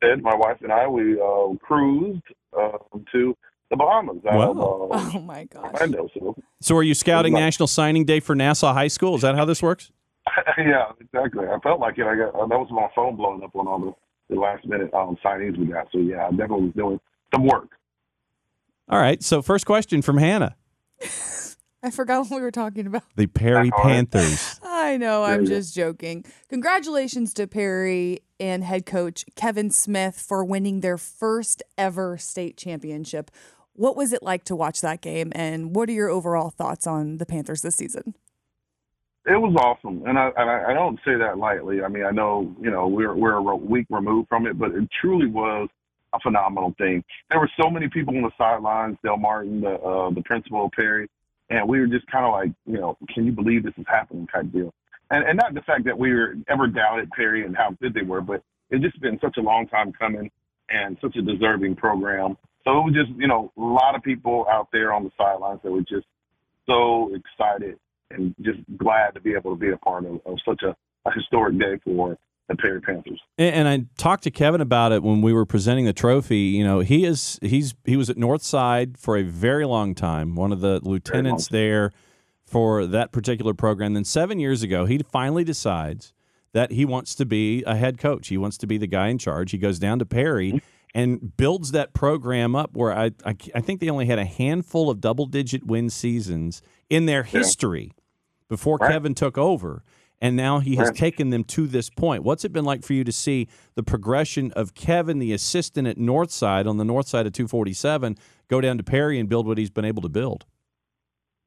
instead, 0.01 0.21
my 0.21 0.35
wife 0.35 0.57
and 0.61 0.73
I 0.73 0.87
we 0.87 1.17
uh, 1.21 1.55
cruised 1.61 2.21
uh, 2.51 2.79
to 3.13 3.37
the 3.69 3.77
Bahamas 3.77 4.17
out 4.29 4.41
of 4.41 4.57
Wow. 4.57 4.89
uh, 4.91 5.11
Oh 5.15 5.19
my 5.21 5.45
gosh. 5.45 5.71
Orlando. 5.73 6.09
So 6.19 6.35
so 6.59 6.75
are 6.75 6.83
you 6.83 6.93
scouting 6.93 7.31
Nice. 7.31 7.39
National 7.39 7.67
Signing 7.67 8.03
Day 8.03 8.19
for 8.19 8.35
Nassau 8.35 8.73
High 8.73 8.89
School? 8.89 9.15
Is 9.15 9.21
that 9.21 9.35
how 9.35 9.45
this 9.45 9.63
works? 9.63 9.89
yeah, 10.57 10.91
exactly. 10.99 11.45
I 11.47 11.57
felt 11.59 11.79
like 11.79 11.97
it. 11.97 12.05
I 12.07 12.15
got 12.17 12.35
uh, 12.35 12.45
that 12.45 12.59
was 12.59 12.67
my 12.71 12.89
phone 12.93 13.15
blowing 13.15 13.41
up 13.41 13.55
on 13.55 13.69
all 13.69 13.79
the, 13.79 13.93
the 14.31 14.39
last 14.39 14.65
minute 14.65 14.91
um, 14.93 15.17
signees 15.23 15.57
we 15.57 15.67
got. 15.67 15.87
So 15.91 15.99
yeah, 15.99 16.25
I 16.27 16.31
definitely 16.31 16.65
was 16.65 16.73
doing 16.75 16.99
some 17.33 17.45
work. 17.45 17.69
All 18.89 18.99
right. 18.99 19.21
So, 19.23 19.41
first 19.41 19.65
question 19.65 20.01
from 20.01 20.17
Hannah 20.17 20.55
I 21.83 21.89
forgot 21.89 22.29
what 22.29 22.37
we 22.37 22.41
were 22.41 22.51
talking 22.51 22.85
about. 22.85 23.03
the 23.15 23.25
Perry 23.27 23.69
That's 23.69 23.79
all 23.79 23.85
right. 23.85 23.93
Panthers. 24.11 24.59
I 24.63 24.97
know, 24.97 25.23
I'm 25.23 25.41
you 25.41 25.47
go. 25.47 25.55
just 25.55 25.73
joking. 25.73 26.23
Congratulations 26.49 27.33
to 27.35 27.47
Perry 27.47 28.19
and 28.39 28.63
head 28.63 28.85
coach 28.85 29.25
Kevin 29.35 29.71
Smith 29.71 30.19
for 30.19 30.45
winning 30.45 30.81
their 30.81 30.97
first 30.97 31.63
ever 31.77 32.17
state 32.17 32.55
championship. 32.55 33.31
What 33.73 33.95
was 33.95 34.13
it 34.13 34.21
like 34.21 34.43
to 34.45 34.55
watch 34.55 34.81
that 34.81 35.01
game, 35.01 35.31
and 35.33 35.75
what 35.75 35.89
are 35.89 35.93
your 35.93 36.09
overall 36.09 36.51
thoughts 36.51 36.85
on 36.85 37.17
the 37.17 37.25
Panthers 37.25 37.61
this 37.61 37.77
season? 37.77 38.13
It 39.25 39.39
was 39.39 39.55
awesome, 39.55 40.03
and 40.07 40.17
I, 40.17 40.31
I 40.35 40.71
I 40.71 40.73
don't 40.73 40.99
say 41.05 41.15
that 41.15 41.37
lightly. 41.37 41.83
I 41.83 41.87
mean, 41.89 42.05
I 42.05 42.09
know 42.09 42.55
you 42.59 42.71
know 42.71 42.87
we're 42.87 43.13
we're 43.13 43.33
a 43.33 43.55
week 43.55 43.85
removed 43.91 44.29
from 44.29 44.47
it, 44.47 44.57
but 44.57 44.71
it 44.71 44.89
truly 44.99 45.27
was 45.27 45.69
a 46.13 46.19
phenomenal 46.19 46.73
thing. 46.79 47.03
There 47.29 47.39
were 47.39 47.49
so 47.61 47.69
many 47.69 47.87
people 47.87 48.15
on 48.15 48.23
the 48.23 48.31
sidelines, 48.35 48.97
Del 49.03 49.17
Martin, 49.17 49.61
the 49.61 49.75
uh, 49.75 50.09
the 50.09 50.23
principal 50.23 50.65
of 50.65 50.71
Perry, 50.71 51.07
and 51.51 51.69
we 51.69 51.79
were 51.79 51.85
just 51.85 52.07
kind 52.07 52.25
of 52.25 52.31
like, 52.31 52.51
you 52.65 52.79
know, 52.79 52.97
can 53.13 53.25
you 53.25 53.31
believe 53.31 53.63
this 53.63 53.75
is 53.77 53.85
happening 53.87 54.25
type 54.25 54.51
deal. 54.51 54.73
And 55.11 55.23
and 55.23 55.37
not 55.37 55.53
the 55.53 55.61
fact 55.61 55.85
that 55.85 55.99
we 55.99 56.11
were 56.13 56.33
ever 56.47 56.65
doubted 56.65 57.11
Perry 57.11 57.45
and 57.45 57.55
how 57.55 57.77
good 57.79 57.93
they 57.93 58.01
were, 58.01 58.21
but 58.21 58.41
it 58.71 58.81
just 58.81 58.99
been 59.01 59.19
such 59.21 59.37
a 59.37 59.41
long 59.41 59.67
time 59.67 59.91
coming 59.93 60.31
and 60.69 60.97
such 60.99 61.15
a 61.15 61.21
deserving 61.21 61.75
program. 61.75 62.37
So 62.63 62.71
it 62.79 62.85
was 62.85 62.93
just, 62.93 63.09
you 63.19 63.27
know, 63.27 63.51
a 63.57 63.61
lot 63.61 63.95
of 63.95 64.01
people 64.01 64.45
out 64.49 64.69
there 64.71 64.93
on 64.93 65.03
the 65.03 65.11
sidelines 65.17 65.59
that 65.63 65.71
were 65.71 65.81
just 65.81 66.07
so 66.65 67.13
excited 67.13 67.77
and 68.13 68.35
just 68.41 68.59
glad 68.77 69.11
to 69.15 69.21
be 69.21 69.33
able 69.33 69.55
to 69.55 69.59
be 69.59 69.71
a 69.71 69.77
part 69.77 70.05
of, 70.05 70.19
of 70.25 70.37
such 70.47 70.61
a, 70.63 70.75
a 71.07 71.13
historic 71.13 71.57
day 71.59 71.79
for 71.83 72.17
the 72.51 72.55
Perry 72.55 72.81
Panthers. 72.81 73.19
And, 73.37 73.55
and 73.55 73.67
I 73.67 73.85
talked 73.97 74.23
to 74.23 74.31
Kevin 74.31 74.61
about 74.61 74.91
it 74.91 75.03
when 75.03 75.21
we 75.21 75.33
were 75.33 75.45
presenting 75.45 75.85
the 75.85 75.93
trophy. 75.93 76.37
You 76.39 76.63
know, 76.63 76.79
he 76.79 77.05
is 77.05 77.39
he's 77.41 77.73
he 77.85 77.97
was 77.97 78.09
at 78.09 78.17
Northside 78.17 78.97
for 78.97 79.17
a 79.17 79.23
very 79.23 79.65
long 79.65 79.95
time, 79.95 80.35
one 80.35 80.51
of 80.51 80.61
the 80.61 80.79
lieutenants 80.83 81.47
there 81.47 81.91
for 82.45 82.85
that 82.85 83.11
particular 83.11 83.53
program. 83.53 83.93
Then 83.93 84.03
seven 84.03 84.39
years 84.39 84.61
ago, 84.61 84.85
he 84.85 84.99
finally 84.99 85.43
decides 85.43 86.13
that 86.53 86.71
he 86.71 86.83
wants 86.83 87.15
to 87.15 87.25
be 87.25 87.63
a 87.65 87.75
head 87.75 87.97
coach. 87.97 88.27
He 88.27 88.37
wants 88.37 88.57
to 88.57 88.67
be 88.67 88.77
the 88.77 88.87
guy 88.87 89.07
in 89.07 89.17
charge. 89.17 89.51
He 89.51 89.57
goes 89.57 89.79
down 89.79 89.99
to 89.99 90.05
Perry 90.05 90.49
mm-hmm. 90.49 90.57
and 90.93 91.37
builds 91.37 91.71
that 91.71 91.93
program 91.93 92.55
up 92.55 92.71
where 92.73 92.91
I, 92.91 93.11
I, 93.25 93.35
I 93.55 93.61
think 93.61 93.79
they 93.79 93.89
only 93.89 94.05
had 94.05 94.19
a 94.19 94.25
handful 94.25 94.89
of 94.89 94.99
double 94.99 95.25
digit 95.25 95.65
win 95.65 95.89
seasons 95.89 96.61
in 96.89 97.05
their 97.05 97.23
history 97.23 97.93
before 98.51 98.77
Right. 98.81 98.91
Kevin 98.91 99.15
took 99.15 99.37
over. 99.37 99.81
And 100.23 100.35
now 100.35 100.59
he 100.59 100.75
has 100.75 100.89
Right. 100.89 100.95
taken 100.97 101.29
them 101.31 101.43
to 101.45 101.65
this 101.65 101.89
point. 101.89 102.23
What's 102.23 102.43
it 102.45 102.51
been 102.53 102.65
like 102.65 102.83
for 102.83 102.93
you 102.93 103.03
to 103.05 103.11
see 103.13 103.47
the 103.75 103.81
progression 103.81 104.51
of 104.51 104.75
Kevin, 104.75 105.17
the 105.17 105.31
assistant 105.33 105.87
at 105.87 105.97
Northside 105.97 106.67
on 106.67 106.77
the 106.77 106.83
north 106.85 107.07
side 107.07 107.25
of 107.25 107.31
247, 107.33 108.17
go 108.49 108.59
down 108.61 108.77
to 108.77 108.83
Perry 108.83 109.17
and 109.19 109.27
build 109.29 109.47
what 109.47 109.57
he's 109.57 109.71
been 109.71 109.85
able 109.85 110.01
to 110.03 110.09
build? 110.09 110.45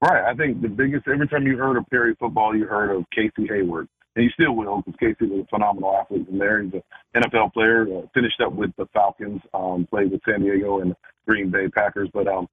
Right. 0.00 0.24
I 0.24 0.34
think 0.34 0.60
the 0.62 0.68
biggest, 0.68 1.06
every 1.06 1.28
time 1.28 1.46
you 1.46 1.56
heard 1.58 1.76
of 1.76 1.84
Perry 1.90 2.14
football, 2.18 2.56
you 2.56 2.64
heard 2.66 2.90
of 2.90 3.04
Casey 3.14 3.46
Hayward. 3.48 3.86
And 4.16 4.24
you 4.24 4.30
still 4.30 4.54
will 4.56 4.82
because 4.86 4.94
Casey 4.98 5.30
was 5.30 5.44
a 5.44 5.46
phenomenal 5.48 5.94
athlete 5.96 6.26
in 6.28 6.38
there. 6.38 6.62
He's 6.62 6.72
an 6.74 6.82
NFL 7.16 7.52
player, 7.52 7.82
uh, 7.82 8.06
finished 8.14 8.40
up 8.40 8.52
with 8.54 8.70
the 8.76 8.86
Falcons, 8.94 9.42
um, 9.52 9.86
played 9.90 10.10
with 10.10 10.20
San 10.24 10.40
Diego 10.40 10.80
and 10.80 10.94
Green 11.28 11.50
Bay 11.50 11.68
Packers. 11.68 12.08
But 12.14 12.26
um, 12.28 12.48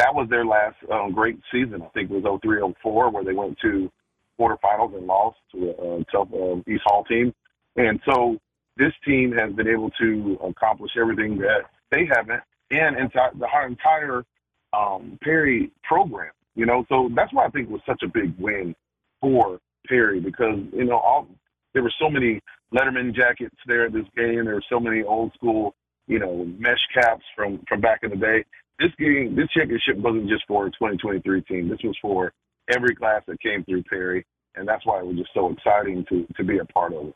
that 0.00 0.14
was 0.14 0.28
their 0.30 0.46
last 0.46 0.76
um, 0.90 1.12
great 1.12 1.38
season. 1.52 1.82
I 1.82 1.88
think 1.88 2.10
it 2.10 2.22
was 2.22 2.40
03 2.42 2.60
04 2.82 3.10
where 3.10 3.22
they 3.22 3.34
went 3.34 3.58
to 3.60 3.92
quarterfinals 4.38 4.96
and 4.96 5.06
lost 5.06 5.36
to 5.52 5.70
a, 5.70 6.04
tough 6.10 6.28
uh, 6.32 6.56
East 6.66 6.82
Hall 6.86 7.04
team. 7.04 7.34
And 7.76 8.00
so 8.08 8.38
this 8.78 8.92
team 9.06 9.32
has 9.32 9.52
been 9.52 9.68
able 9.68 9.90
to 10.00 10.38
accomplish 10.42 10.92
everything 10.98 11.36
that 11.38 11.64
they 11.90 12.08
haven't 12.10 12.40
and 12.70 12.96
entire 12.96 13.30
the 13.38 13.46
entire 13.66 14.24
um, 14.72 15.18
Perry 15.22 15.70
program. 15.82 16.32
You 16.54 16.64
know, 16.64 16.86
so 16.88 17.10
that's 17.14 17.32
why 17.34 17.44
I 17.44 17.50
think 17.50 17.68
it 17.68 17.72
was 17.72 17.82
such 17.86 18.02
a 18.02 18.08
big 18.08 18.34
win 18.38 18.74
for 19.20 19.60
Perry 19.86 20.18
because 20.18 20.58
you 20.72 20.84
know 20.84 20.98
all 20.98 21.28
there 21.74 21.82
were 21.82 21.92
so 22.00 22.08
many 22.08 22.40
Letterman 22.74 23.14
jackets 23.14 23.54
there 23.66 23.86
at 23.86 23.92
this 23.92 24.06
game. 24.16 24.46
There 24.46 24.54
were 24.54 24.64
so 24.70 24.80
many 24.80 25.02
old 25.02 25.34
school, 25.34 25.74
you 26.06 26.18
know, 26.18 26.46
mesh 26.58 26.80
caps 26.94 27.24
from 27.36 27.60
from 27.68 27.82
back 27.82 28.00
in 28.02 28.10
the 28.10 28.16
day. 28.16 28.44
This 28.80 28.90
game, 28.98 29.36
this 29.36 29.48
championship 29.54 29.98
wasn't 29.98 30.28
just 30.28 30.44
for 30.48 30.66
a 30.66 30.70
2023 30.70 31.42
team. 31.42 31.68
This 31.68 31.78
was 31.84 31.96
for 32.00 32.32
every 32.74 32.94
class 32.96 33.22
that 33.28 33.38
came 33.40 33.62
through 33.64 33.82
Perry, 33.84 34.24
and 34.54 34.66
that's 34.66 34.86
why 34.86 35.00
it 35.00 35.06
was 35.06 35.16
just 35.18 35.30
so 35.34 35.52
exciting 35.52 36.04
to 36.08 36.26
to 36.36 36.44
be 36.44 36.58
a 36.58 36.64
part 36.64 36.94
of 36.94 37.08
it. 37.08 37.14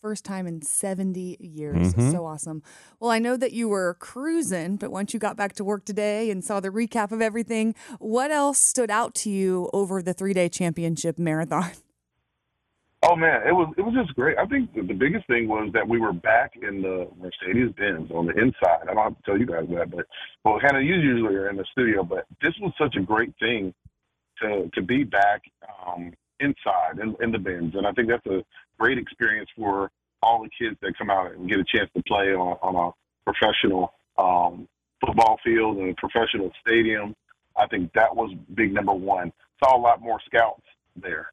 First 0.00 0.24
time 0.24 0.46
in 0.48 0.62
70 0.62 1.36
years. 1.40 1.94
Mhm. 1.94 2.10
So 2.10 2.26
awesome. 2.26 2.62
Well, 2.98 3.10
I 3.10 3.20
know 3.20 3.36
that 3.36 3.52
you 3.52 3.68
were 3.68 3.94
cruising, 4.00 4.76
but 4.76 4.90
once 4.90 5.14
you 5.14 5.20
got 5.20 5.36
back 5.36 5.54
to 5.54 5.64
work 5.64 5.84
today 5.84 6.28
and 6.30 6.44
saw 6.44 6.58
the 6.58 6.70
recap 6.70 7.12
of 7.12 7.20
everything, 7.22 7.74
what 8.00 8.30
else 8.32 8.58
stood 8.58 8.90
out 8.90 9.14
to 9.16 9.30
you 9.30 9.70
over 9.72 10.02
the 10.02 10.12
three 10.12 10.32
day 10.34 10.48
championship 10.48 11.18
marathon? 11.18 11.70
Oh 13.04 13.16
man, 13.16 13.42
it 13.46 13.52
was 13.52 13.74
it 13.76 13.82
was 13.82 13.94
just 13.94 14.14
great. 14.14 14.38
I 14.38 14.46
think 14.46 14.72
the, 14.74 14.94
biggest 14.94 15.26
thing 15.26 15.48
was 15.48 15.70
that 15.74 15.88
we 15.88 15.98
were 15.98 16.12
back 16.12 16.52
in 16.54 16.82
the 16.82 17.08
Mercedes 17.18 17.74
Benz 17.76 18.12
on 18.12 18.26
the 18.26 18.32
inside. 18.32 18.86
I 18.88 18.94
don't 18.94 19.02
have 19.02 19.16
to 19.16 19.22
tell 19.24 19.38
you 19.38 19.46
guys 19.46 19.66
that, 19.74 19.90
but 19.90 20.06
well, 20.44 20.60
Hannah, 20.62 20.80
you 20.80 20.94
usually 20.94 21.34
are 21.34 21.50
in 21.50 21.56
the 21.56 21.64
studio, 21.72 22.04
but 22.04 22.26
this 22.40 22.54
was 22.60 22.72
such 22.78 22.94
a 22.94 23.00
great 23.00 23.34
thing 23.40 23.74
to 24.40 24.70
to 24.74 24.82
be 24.82 25.02
back 25.02 25.42
um, 25.84 26.12
inside 26.38 27.00
in, 27.02 27.16
in 27.20 27.32
the 27.32 27.38
Benz, 27.38 27.74
and 27.74 27.88
I 27.88 27.92
think 27.92 28.06
that's 28.06 28.26
a 28.26 28.44
great 28.78 28.98
experience 28.98 29.50
for 29.56 29.90
all 30.22 30.44
the 30.44 30.50
kids 30.56 30.76
that 30.82 30.96
come 30.96 31.10
out 31.10 31.32
and 31.32 31.48
get 31.48 31.58
a 31.58 31.64
chance 31.64 31.90
to 31.96 32.02
play 32.04 32.32
on, 32.34 32.56
on 32.62 32.76
a 32.76 33.30
professional 33.32 33.92
um, 34.16 34.68
football 35.04 35.38
field 35.44 35.78
and 35.78 35.90
a 35.90 35.94
professional 35.94 36.52
stadium. 36.64 37.16
I 37.56 37.66
think 37.66 37.92
that 37.94 38.14
was 38.14 38.32
big 38.54 38.72
number 38.72 38.94
one. 38.94 39.32
Saw 39.62 39.76
a 39.76 39.80
lot 39.80 40.00
more 40.00 40.20
scouts 40.26 40.62
there. 40.94 41.32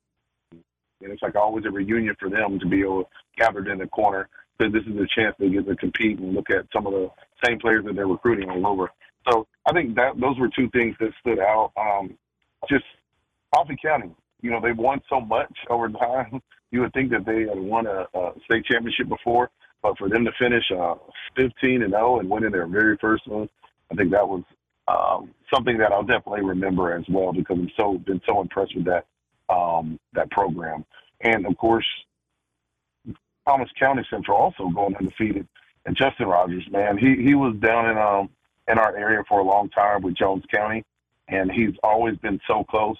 And 1.01 1.11
it's 1.11 1.21
like 1.21 1.35
always 1.35 1.65
a 1.65 1.71
reunion 1.71 2.15
for 2.19 2.29
them 2.29 2.59
to 2.59 2.67
be 2.67 2.83
all 2.83 3.09
gathered 3.37 3.67
in 3.67 3.77
the 3.77 3.87
corner 3.87 4.27
because 4.57 4.73
this 4.73 4.83
is 4.83 4.99
a 4.99 5.07
chance 5.15 5.35
they 5.39 5.49
get 5.49 5.65
to 5.67 5.75
compete 5.75 6.19
and 6.19 6.33
look 6.33 6.49
at 6.49 6.65
some 6.73 6.85
of 6.85 6.93
the 6.93 7.09
same 7.45 7.59
players 7.59 7.85
that 7.85 7.95
they're 7.95 8.07
recruiting 8.07 8.49
all 8.49 8.67
over. 8.67 8.91
So 9.29 9.47
I 9.65 9.73
think 9.73 9.95
that 9.95 10.19
those 10.19 10.37
were 10.39 10.49
two 10.49 10.69
things 10.71 10.95
that 10.99 11.11
stood 11.21 11.39
out. 11.39 11.71
Um, 11.77 12.17
just 12.69 12.83
Coffee 13.53 13.77
County, 13.81 14.11
you 14.41 14.51
know, 14.51 14.59
they've 14.61 14.77
won 14.77 15.01
so 15.09 15.19
much 15.19 15.53
over 15.69 15.89
time. 15.89 16.41
You 16.71 16.81
would 16.81 16.93
think 16.93 17.09
that 17.09 17.25
they 17.25 17.47
had 17.47 17.57
won 17.57 17.87
a, 17.87 18.05
a 18.13 18.31
state 18.45 18.63
championship 18.65 19.09
before, 19.09 19.49
but 19.81 19.97
for 19.97 20.07
them 20.07 20.23
to 20.23 20.31
finish 20.37 20.63
uh, 20.71 20.93
15 21.35 21.81
and 21.81 21.93
0 21.93 22.19
and 22.19 22.29
winning 22.29 22.51
their 22.51 22.67
very 22.67 22.95
first 23.01 23.27
one, 23.27 23.49
I 23.91 23.95
think 23.95 24.11
that 24.11 24.27
was 24.27 24.43
um, 24.87 25.33
something 25.51 25.79
that 25.79 25.91
I'll 25.91 26.03
definitely 26.03 26.43
remember 26.43 26.93
as 26.95 27.05
well 27.09 27.33
because 27.33 27.57
I'm 27.57 27.71
so 27.75 27.97
been 27.97 28.21
so 28.27 28.41
impressed 28.41 28.75
with 28.75 28.85
that 28.85 29.07
um, 29.49 29.99
that 30.13 30.29
program. 30.31 30.85
And 31.21 31.45
of 31.45 31.57
course, 31.57 31.85
Thomas 33.47 33.69
County 33.79 34.03
Central 34.09 34.37
also 34.37 34.69
going 34.69 34.95
undefeated. 34.95 35.47
And 35.85 35.95
Justin 35.95 36.27
Rogers, 36.27 36.67
man, 36.71 36.97
he 36.97 37.15
he 37.23 37.35
was 37.35 37.55
down 37.61 37.89
in 37.89 37.97
um 37.97 38.29
in 38.69 38.77
our 38.77 38.95
area 38.95 39.23
for 39.27 39.39
a 39.39 39.43
long 39.43 39.69
time 39.69 40.01
with 40.01 40.15
Jones 40.15 40.43
County, 40.53 40.83
and 41.27 41.51
he's 41.51 41.73
always 41.83 42.15
been 42.17 42.39
so 42.47 42.63
close, 42.63 42.97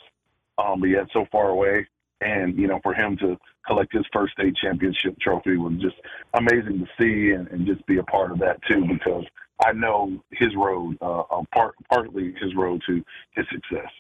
um, 0.58 0.80
but 0.80 0.90
yet 0.90 1.08
so 1.14 1.26
far 1.32 1.50
away. 1.50 1.88
And 2.22 2.58
you 2.58 2.68
know, 2.68 2.80
for 2.82 2.94
him 2.94 3.16
to 3.18 3.38
collect 3.68 3.94
his 3.94 4.06
first 4.12 4.34
state 4.34 4.56
championship 4.56 5.20
trophy 5.20 5.58
was 5.58 5.74
just 5.80 5.98
amazing 6.34 6.80
to 6.80 6.88
see, 7.00 7.32
and, 7.32 7.48
and 7.50 7.68
just 7.68 7.86
be 7.86 7.98
a 7.98 8.04
part 8.04 8.32
of 8.32 8.40
that 8.40 8.60
too, 8.64 8.86
because 8.88 9.26
I 9.64 9.74
know 9.74 10.24
his 10.32 10.56
road, 10.56 10.98
uh, 11.02 11.20
uh, 11.20 11.44
part 11.54 11.76
partly 11.90 12.34
his 12.42 12.56
road 12.56 12.82
to 12.88 13.04
his 13.32 13.46
success. 13.52 13.92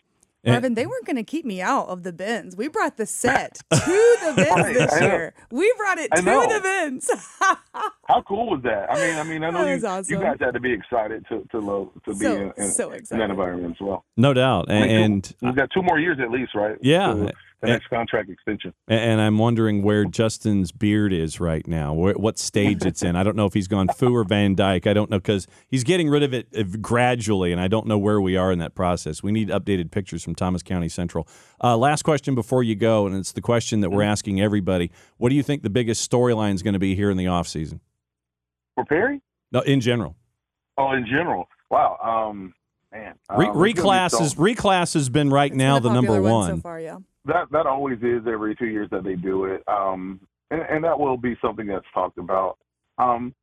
And- 0.43 0.53
Marvin, 0.53 0.73
they 0.75 0.85
weren't 0.85 1.05
going 1.05 1.17
to 1.17 1.23
keep 1.23 1.45
me 1.45 1.61
out 1.61 1.87
of 1.87 2.03
the 2.03 2.13
bins. 2.13 2.55
We 2.55 2.69
brought 2.69 2.95
the 2.97 3.05
set 3.05 3.55
to 3.71 3.75
the 3.79 4.33
bins 4.37 4.49
Right, 4.49 4.73
this 4.73 5.01
year. 5.01 5.33
We 5.51 5.73
brought 5.77 5.97
it 5.97 6.09
to 6.15 6.21
the 6.21 6.59
bins. 6.63 7.09
How 8.07 8.21
cool 8.27 8.49
was 8.51 8.61
that? 8.63 8.91
I 8.91 8.95
mean, 8.95 9.15
I 9.19 9.23
mean, 9.23 9.43
I 9.43 9.49
know 9.49 9.65
you, 9.65 9.73
was 9.75 9.83
awesome. 9.83 10.13
you 10.15 10.21
guys 10.21 10.37
had 10.39 10.53
to 10.53 10.59
be 10.59 10.71
excited 10.71 11.25
to 11.29 11.45
to 11.51 11.59
love 11.59 11.89
to 12.05 12.11
be 12.13 12.25
So- 12.25 12.35
in, 12.35 12.53
in, 12.63 12.69
so 12.71 12.91
in 12.91 13.03
that 13.09 13.29
environment 13.29 13.75
as 13.79 13.85
well. 13.85 14.05
No 14.17 14.33
doubt. 14.33 14.71
I 14.71 14.79
mean, 14.81 14.89
And, 14.89 15.35
we've 15.41 15.55
got 15.55 15.69
two 15.71 15.81
more 15.83 15.99
years 15.99 16.17
at 16.21 16.31
least, 16.31 16.55
right? 16.55 16.77
Yeah. 16.81 17.13
To 17.13 17.31
the 17.61 17.67
next 17.67 17.87
contract 17.89 18.29
extension. 18.29 18.73
and 18.87 19.19
I'm 19.19 19.37
wondering 19.37 19.81
where 19.83 20.05
Justin's 20.05 20.71
beard 20.71 21.11
is 21.11 21.39
right 21.39 21.67
now, 21.67 21.93
what 21.93 22.39
stage 22.39 22.85
it's 22.85 23.03
in. 23.03 23.15
I 23.15 23.23
don't 23.23 23.35
know 23.35 23.45
if 23.45 23.53
he's 23.53 23.67
gone 23.67 23.87
Fu 23.89 24.15
or 24.15 24.23
Van 24.23 24.55
Dyke. 24.55 24.87
I 24.87 24.93
don't 24.93 25.09
know 25.09 25.17
because 25.19 25.45
he's 25.67 25.83
getting 25.83 26.09
rid 26.09 26.23
of 26.23 26.33
it 26.33 26.47
uh, 26.57 26.63
gradually, 26.79 27.51
and 27.51 27.59
I 27.59 27.67
don't 27.67 27.85
know 27.87 27.97
where 27.97 28.21
we 28.21 28.37
are 28.37 28.51
in 28.51 28.59
that 28.59 28.75
process. 28.75 29.21
We 29.21 29.31
need 29.31 29.49
updated 29.49 29.91
pictures 29.91 30.23
from 30.23 30.35
Thomas 30.35 30.63
County 30.63 30.89
Central. 30.89 31.27
Uh, 31.61 31.75
last 31.75 32.03
question 32.03 32.33
before 32.35 32.63
you 32.63 32.75
go, 32.75 33.05
and 33.05 33.15
it's 33.15 33.33
the 33.33 33.41
question 33.41 33.81
that 33.81 33.89
we're 33.89 34.03
asking 34.03 34.39
everybody. 34.39 34.91
What 35.17 35.29
do 35.29 35.35
you 35.35 35.43
think 35.43 35.61
the 35.63 35.69
biggest 35.69 36.09
storyline 36.09 36.53
is 36.55 36.63
going 36.63 36.73
to 36.73 36.79
be 36.79 36.95
here 36.95 37.09
in 37.11 37.17
the 37.17 37.25
offseason? 37.25 37.81
For 38.75 38.85
Perry? 38.85 39.21
No, 39.51 39.59
in 39.61 39.81
general. 39.81 40.15
Oh, 40.77 40.91
in 40.93 41.05
general. 41.05 41.49
Wow. 41.69 41.97
Um, 42.01 42.53
man. 42.91 43.15
Re- 43.35 43.47
um, 43.47 43.65
it's 43.65 43.79
reclass, 43.79 44.21
is, 44.21 44.35
reclass 44.35 44.93
has 44.93 45.09
been 45.09 45.29
right 45.29 45.51
It's 45.51 45.57
now 45.57 45.75
been 45.75 45.83
the 45.83 45.93
number 45.93 46.13
popular 46.13 46.31
one. 46.31 46.55
so 46.55 46.61
far. 46.61 46.79
Yeah. 46.79 46.97
That 47.29 47.51
that 47.51 47.65
always 47.65 47.99
is 48.01 48.27
every 48.27 48.55
two 48.55 48.67
years 48.67 48.89
that 48.91 49.03
they 49.03 49.15
do 49.15 49.45
it. 49.45 49.63
Um, 49.67 50.19
and, 50.51 50.61
and 50.61 50.83
that 50.83 50.99
will 50.99 51.17
be 51.17 51.37
something 51.41 51.67
that's 51.67 51.85
talked 51.93 52.17
about. 52.17 52.57
Um, 52.97 53.33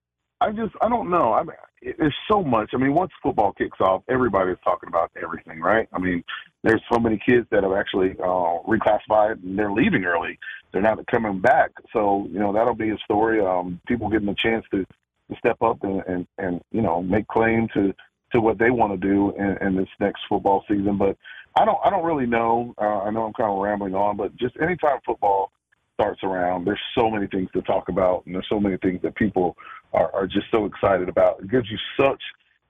I 0.40 0.51
just 0.51 0.75
I 0.83 0.88
don't 0.88 1.11
know. 1.11 1.33
I 1.33 1.42
mean, 1.42 1.94
there's 1.99 2.14
so 2.31 2.42
much. 2.42 2.70
I 2.75 2.77
mean, 2.77 2.94
once 2.94 3.11
football 3.22 3.53
kicks 3.53 3.81
off, 3.81 4.03
everybody's 4.09 4.57
talking 4.62 4.88
about 4.88 5.11
everything, 5.22 5.61
right? 5.61 5.88
I 5.92 5.99
mean, 5.99 6.22
there's 6.62 6.83
so 6.92 6.99
many 6.99 7.18
kids 7.27 7.46
that 7.51 7.62
have 7.62 7.72
actually 7.72 8.12
uh, 8.22 8.59
reclassified 8.66 9.42
and 9.42 9.59
they're 9.59 9.72
leaving 9.72 10.05
early. 10.05 10.38
They're 10.72 10.83
not 10.83 11.05
coming 11.07 11.40
back. 11.40 11.70
So 11.92 12.29
you 12.31 12.38
know 12.38 12.53
that'll 12.53 12.75
be 12.75 12.90
a 12.90 12.99
story. 12.99 13.40
Um, 13.40 13.81
people 13.87 14.11
getting 14.11 14.29
a 14.29 14.35
chance 14.35 14.64
to, 14.72 14.85
to 14.85 15.38
step 15.38 15.57
up 15.62 15.83
and, 15.83 16.03
and 16.07 16.27
and 16.38 16.61
you 16.70 16.83
know 16.83 17.03
make 17.03 17.27
claim 17.29 17.68
to 17.75 17.94
to 18.33 18.40
what 18.40 18.59
they 18.59 18.70
want 18.70 18.92
to 18.92 19.09
do 19.09 19.33
in, 19.38 19.57
in 19.66 19.77
this 19.77 19.88
next 20.01 20.20
football 20.29 20.64
season. 20.68 20.99
But 20.99 21.16
I 21.57 21.64
don't 21.64 21.79
I 21.85 21.90
don't 21.90 22.05
really 22.05 22.27
know. 22.27 22.75
Uh, 22.79 23.01
I 23.01 23.11
know 23.11 23.25
I'm 23.25 23.33
kind 23.33 23.51
of 23.51 23.59
rambling 23.59 23.95
on, 23.95 24.16
but 24.16 24.37
just 24.37 24.57
anytime 24.61 24.99
football 25.05 25.51
starts 25.95 26.23
around, 26.23 26.66
there's 26.66 26.81
so 26.97 27.11
many 27.11 27.27
things 27.27 27.49
to 27.55 27.62
talk 27.62 27.88
about, 27.88 28.25
and 28.27 28.35
there's 28.35 28.49
so 28.49 28.61
many 28.61 28.77
things 28.77 29.01
that 29.03 29.14
people 29.14 29.57
are, 29.95 30.14
are 30.14 30.27
just 30.27 30.47
so 30.51 30.66
excited 30.66 31.09
about. 31.09 31.40
It 31.40 31.51
gives 31.51 31.71
you 31.71 31.79
such 31.99 32.23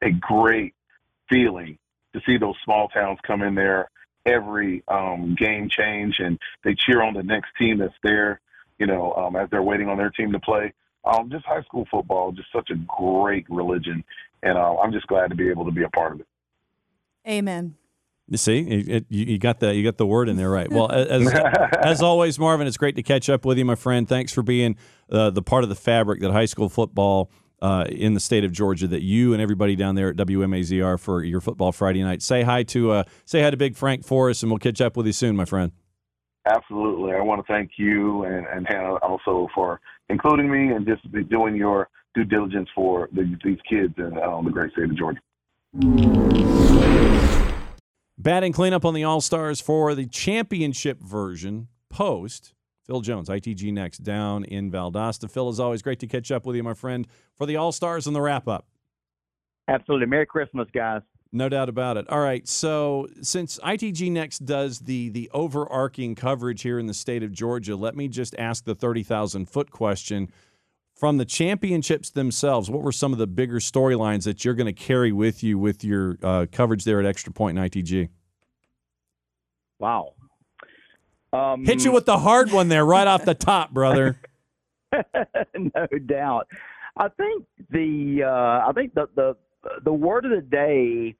a 0.03 0.11
great 0.12 0.75
feeling 1.29 1.79
to 2.12 2.20
see 2.25 2.38
those 2.38 2.55
small 2.64 2.88
towns 2.88 3.18
come 3.27 3.42
in 3.42 3.57
there 3.57 3.90
every 4.25 4.85
um, 4.87 5.35
game 5.37 5.68
change, 5.68 6.16
and 6.20 6.38
they 6.62 6.75
cheer 6.75 7.03
on 7.03 7.14
the 7.14 7.22
next 7.22 7.49
team 7.59 7.79
that's 7.79 7.94
there. 8.05 8.40
You 8.79 8.87
know, 8.87 9.12
um, 9.14 9.37
as 9.37 9.49
they're 9.51 9.62
waiting 9.62 9.88
on 9.88 9.96
their 9.96 10.11
team 10.11 10.33
to 10.33 10.38
play. 10.38 10.72
Um, 11.05 11.31
just 11.31 11.44
high 11.46 11.62
school 11.62 11.87
football, 11.90 12.33
just 12.33 12.53
such 12.53 12.70
a 12.70 12.75
great 12.75 13.46
religion, 13.49 14.05
and 14.42 14.59
uh, 14.59 14.77
I'm 14.79 14.92
just 14.92 15.07
glad 15.07 15.31
to 15.31 15.37
be 15.37 15.49
able 15.51 15.64
to 15.64 15.70
be 15.70 15.83
a 15.83 15.88
part 15.88 16.12
of 16.12 16.20
it. 16.20 16.27
Amen. 17.27 17.77
You 18.28 18.38
see, 18.38 18.58
it, 18.58 18.88
it, 18.88 19.06
you 19.08 19.38
got 19.38 19.60
the 19.60 19.72
you 19.72 19.84
got 19.84 19.98
the 19.98 20.06
word 20.06 20.28
in 20.28 20.36
there 20.36 20.50
right. 20.50 20.70
Well, 20.70 20.90
as 20.90 21.32
as 21.78 22.02
always, 22.02 22.38
Marvin, 22.38 22.66
it's 22.66 22.76
great 22.76 22.96
to 22.96 23.02
catch 23.02 23.28
up 23.28 23.44
with 23.44 23.56
you, 23.56 23.64
my 23.64 23.76
friend. 23.76 24.08
Thanks 24.08 24.32
for 24.32 24.42
being 24.42 24.76
uh, 25.10 25.30
the 25.30 25.42
part 25.42 25.62
of 25.62 25.68
the 25.68 25.76
fabric 25.76 26.20
that 26.22 26.32
high 26.32 26.46
school 26.46 26.68
football 26.68 27.30
uh, 27.62 27.84
in 27.88 28.14
the 28.14 28.20
state 28.20 28.42
of 28.42 28.50
Georgia 28.50 28.88
that 28.88 29.02
you 29.02 29.32
and 29.32 29.40
everybody 29.40 29.76
down 29.76 29.94
there 29.94 30.08
at 30.08 30.16
WMAZ 30.16 30.84
are 30.84 30.98
for 30.98 31.22
your 31.22 31.40
football 31.40 31.70
Friday 31.70 32.02
night. 32.02 32.20
Say 32.20 32.42
hi 32.42 32.64
to 32.64 32.90
uh, 32.90 33.04
say 33.26 33.42
hi 33.42 33.50
to 33.50 33.56
Big 33.56 33.76
Frank 33.76 34.04
for 34.04 34.28
us, 34.28 34.42
and 34.42 34.50
we'll 34.50 34.58
catch 34.58 34.80
up 34.80 34.96
with 34.96 35.06
you 35.06 35.12
soon, 35.12 35.36
my 35.36 35.44
friend. 35.44 35.70
Absolutely. 36.46 37.12
I 37.12 37.20
want 37.20 37.44
to 37.44 37.52
thank 37.52 37.72
you 37.76 38.24
and, 38.24 38.46
and 38.46 38.66
Hannah 38.68 38.94
also 38.96 39.48
for 39.54 39.80
including 40.08 40.50
me 40.50 40.74
and 40.74 40.86
just 40.86 41.02
doing 41.28 41.56
your 41.56 41.88
due 42.14 42.24
diligence 42.24 42.68
for 42.74 43.08
the, 43.12 43.36
these 43.44 43.58
kids 43.68 43.94
in 43.98 44.18
um, 44.18 44.44
the 44.44 44.50
great 44.50 44.72
state 44.72 44.84
of 44.84 44.96
Georgia. 44.96 45.20
Batting 48.18 48.55
cleanup 48.55 48.87
on 48.87 48.94
the 48.94 49.05
All 49.05 49.20
Stars 49.20 49.61
for 49.61 49.94
the 49.94 50.07
championship 50.07 51.02
version 51.02 51.68
post. 51.90 52.55
Phil 52.87 53.02
Jones, 53.02 53.29
ITG 53.29 53.72
next, 53.72 53.98
down 53.98 54.44
in 54.44 54.70
Valdosta. 54.70 55.31
Phil, 55.31 55.48
as 55.48 55.61
always, 55.61 55.83
great 55.83 55.98
to 55.98 56.07
catch 56.07 56.31
up 56.31 56.46
with 56.46 56.57
you, 56.57 56.62
my 56.62 56.72
friend, 56.72 57.07
for 57.35 57.44
the 57.44 57.57
All 57.57 57.72
Stars 57.72 58.07
and 58.07 58.16
the 58.16 58.20
wrap 58.22 58.48
up. 58.48 58.66
Absolutely. 59.68 60.07
Merry 60.07 60.24
Christmas, 60.24 60.66
guys. 60.72 61.02
No 61.33 61.50
doubt 61.50 61.68
about 61.68 61.98
it. 61.98 62.09
All 62.09 62.20
right. 62.20 62.46
So 62.48 63.09
since 63.20 63.59
ITG 63.59 64.11
Next 64.11 64.46
does 64.46 64.79
the 64.79 65.11
the 65.11 65.29
overarching 65.35 66.14
coverage 66.14 66.62
here 66.62 66.79
in 66.79 66.87
the 66.87 66.94
state 66.94 67.22
of 67.22 67.33
Georgia, 67.33 67.76
let 67.76 67.96
me 67.96 68.09
just 68.09 68.35
ask 68.38 68.64
the 68.64 68.74
thirty 68.74 69.02
thousand 69.02 69.50
foot 69.50 69.70
question. 69.70 70.31
From 70.96 71.18
the 71.18 71.26
championships 71.26 72.09
themselves, 72.09 72.70
what 72.70 72.80
were 72.80 72.90
some 72.90 73.12
of 73.12 73.18
the 73.18 73.26
bigger 73.26 73.56
storylines 73.59 74.24
that 74.24 74.46
you're 74.46 74.54
going 74.54 74.66
to 74.66 74.72
carry 74.72 75.12
with 75.12 75.42
you 75.42 75.59
with 75.59 75.85
your 75.85 76.16
uh, 76.22 76.46
coverage 76.50 76.85
there 76.85 76.98
at 76.98 77.04
Extra 77.04 77.35
Point 77.35 77.59
and 77.59 77.70
ITG? 77.70 78.09
Wow. 79.78 80.14
Um, 81.35 81.66
Hit 81.66 81.85
you 81.85 81.92
with 81.92 82.06
the 82.06 82.18
hard 82.18 82.50
one 82.50 82.68
there, 82.68 82.87
right 82.87 83.06
off 83.06 83.26
the 83.26 83.35
top, 83.35 83.72
brother. 83.72 84.18
no 85.54 85.87
doubt. 86.06 86.48
I 86.96 87.09
think 87.09 87.44
the 87.70 88.22
uh, 88.24 88.66
I 88.66 88.72
think 88.74 88.94
the, 88.94 89.06
the 89.14 89.37
the 89.85 89.92
word 89.92 90.24
of 90.24 90.30
the 90.30 90.40
day 90.40 91.14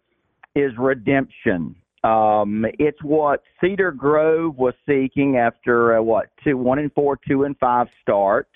is 0.59 0.73
redemption. 0.79 1.77
Um, 2.03 2.65
it's 2.79 3.03
what 3.03 3.43
Cedar 3.61 3.93
Grove 3.93 4.57
was 4.57 4.73
seeking 4.89 5.37
after 5.37 5.99
uh, 5.99 6.03
what 6.03 6.29
two 6.43 6.57
one 6.57 6.79
and 6.79 6.91
four, 6.95 7.19
two 7.29 7.45
and 7.45 7.59
five 7.59 7.89
start. 8.01 8.49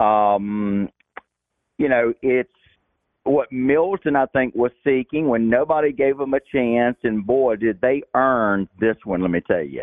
Um, 0.00 0.88
you 1.78 1.88
know, 1.88 2.12
it's 2.22 2.50
what 3.24 3.50
Milton 3.50 4.16
I 4.16 4.26
think 4.26 4.54
was 4.54 4.70
seeking 4.84 5.28
when 5.28 5.48
nobody 5.48 5.92
gave 5.92 6.18
him 6.20 6.34
a 6.34 6.40
chance, 6.52 6.96
and 7.02 7.26
boy, 7.26 7.56
did 7.56 7.80
they 7.80 8.02
earn 8.14 8.68
this 8.78 8.96
one. 9.04 9.20
Let 9.20 9.30
me 9.30 9.40
tell 9.40 9.62
you, 9.62 9.82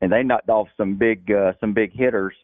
and 0.00 0.12
they 0.12 0.22
knocked 0.22 0.48
off 0.48 0.68
some 0.76 0.96
big 0.96 1.30
uh, 1.30 1.52
some 1.60 1.72
big 1.74 1.92
hitters. 1.92 2.34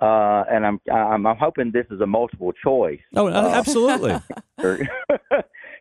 Uh, 0.00 0.44
and 0.48 0.64
I'm, 0.64 0.80
I'm 0.92 1.26
I'm 1.26 1.36
hoping 1.36 1.72
this 1.72 1.86
is 1.90 2.00
a 2.00 2.06
multiple 2.06 2.52
choice 2.52 3.00
Oh, 3.16 3.26
uh, 3.26 3.50
absolutely. 3.52 4.14
because 4.56 4.78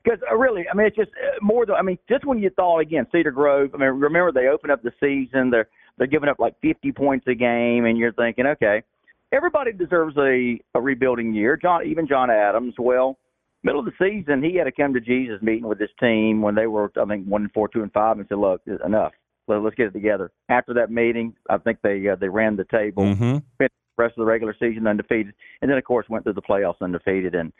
because 0.03 0.19
uh, 0.31 0.35
really, 0.35 0.65
I 0.71 0.75
mean, 0.75 0.87
it's 0.87 0.95
just 0.95 1.11
uh, 1.11 1.37
more 1.41 1.67
than 1.67 1.75
I 1.75 1.83
mean, 1.83 1.99
just 2.09 2.25
when 2.25 2.39
you 2.39 2.49
thought 2.49 2.79
again, 2.79 3.05
Cedar 3.11 3.31
Grove. 3.31 3.71
I 3.75 3.77
mean, 3.77 3.89
remember 3.89 4.31
they 4.31 4.47
opened 4.47 4.71
up 4.71 4.81
the 4.81 4.91
season. 4.99 5.51
They're 5.51 5.67
they're 5.97 6.07
giving 6.07 6.29
up 6.29 6.39
like 6.39 6.55
50 6.61 6.91
points 6.93 7.27
a 7.27 7.35
game, 7.35 7.85
and 7.85 7.97
you're 7.97 8.13
thinking, 8.13 8.45
okay, 8.47 8.83
everybody 9.31 9.71
deserves 9.71 10.15
a 10.17 10.59
a 10.75 10.81
rebuilding 10.81 11.33
year. 11.33 11.57
John, 11.57 11.85
even 11.85 12.07
John 12.07 12.29
Adams. 12.29 12.75
Well, 12.77 13.17
middle 13.63 13.79
of 13.79 13.85
the 13.85 13.91
season, 13.99 14.43
he 14.43 14.55
had 14.55 14.65
to 14.65 14.71
come 14.71 14.93
to 14.93 14.99
Jesus 14.99 15.41
meeting 15.41 15.67
with 15.67 15.79
his 15.79 15.89
team 15.99 16.41
when 16.41 16.55
they 16.55 16.67
were, 16.67 16.91
I 16.99 17.05
think, 17.05 17.27
one 17.27 17.43
and 17.43 17.51
four, 17.51 17.67
two 17.67 17.83
and 17.83 17.91
five, 17.91 18.17
and 18.17 18.25
said, 18.27 18.37
look, 18.37 18.61
enough. 18.85 19.13
Let, 19.49 19.65
us 19.65 19.73
get 19.77 19.87
it 19.87 19.93
together. 19.93 20.29
After 20.49 20.73
that 20.73 20.91
meeting, 20.91 21.33
I 21.49 21.57
think 21.57 21.79
they 21.81 22.05
uh, 22.09 22.15
they 22.15 22.27
ran 22.27 22.57
the 22.57 22.65
table. 22.65 23.03
Mm-hmm. 23.03 23.37
The 23.59 23.69
rest 23.97 24.11
of 24.17 24.21
the 24.21 24.25
regular 24.25 24.53
season 24.59 24.85
undefeated, 24.85 25.33
and 25.61 25.71
then 25.71 25.77
of 25.77 25.83
course 25.85 26.05
went 26.09 26.25
through 26.25 26.33
the 26.33 26.41
playoffs 26.41 26.81
undefeated, 26.81 27.33
and 27.33 27.53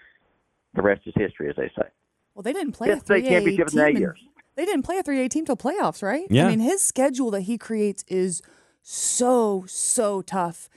the 0.75 0.81
rest 0.81 1.01
is 1.05 1.13
history, 1.15 1.49
as 1.49 1.55
they 1.55 1.71
say. 1.75 1.87
Well, 2.35 2.43
they 2.43 2.53
didn't 2.53 2.73
play 2.73 2.89
Fifth 2.89 3.03
a 3.03 3.05
state 3.05 3.25
3A 3.25 3.29
championship 3.29 3.67
in 3.69 3.73
team. 3.73 3.79
eight 3.79 3.95
in- 3.95 4.13
They 4.55 4.65
didn't 4.65 4.83
play 4.83 4.97
a 4.97 5.03
3A 5.03 5.29
team 5.29 5.45
till 5.45 5.57
playoffs, 5.57 6.03
right? 6.03 6.27
Yeah. 6.29 6.45
I 6.45 6.49
mean, 6.49 6.59
his 6.59 6.83
schedule 6.83 7.31
that 7.31 7.41
he 7.41 7.57
creates 7.57 8.03
is 8.07 8.41
so, 8.83 9.65
so 9.67 10.21
tough. 10.21 10.69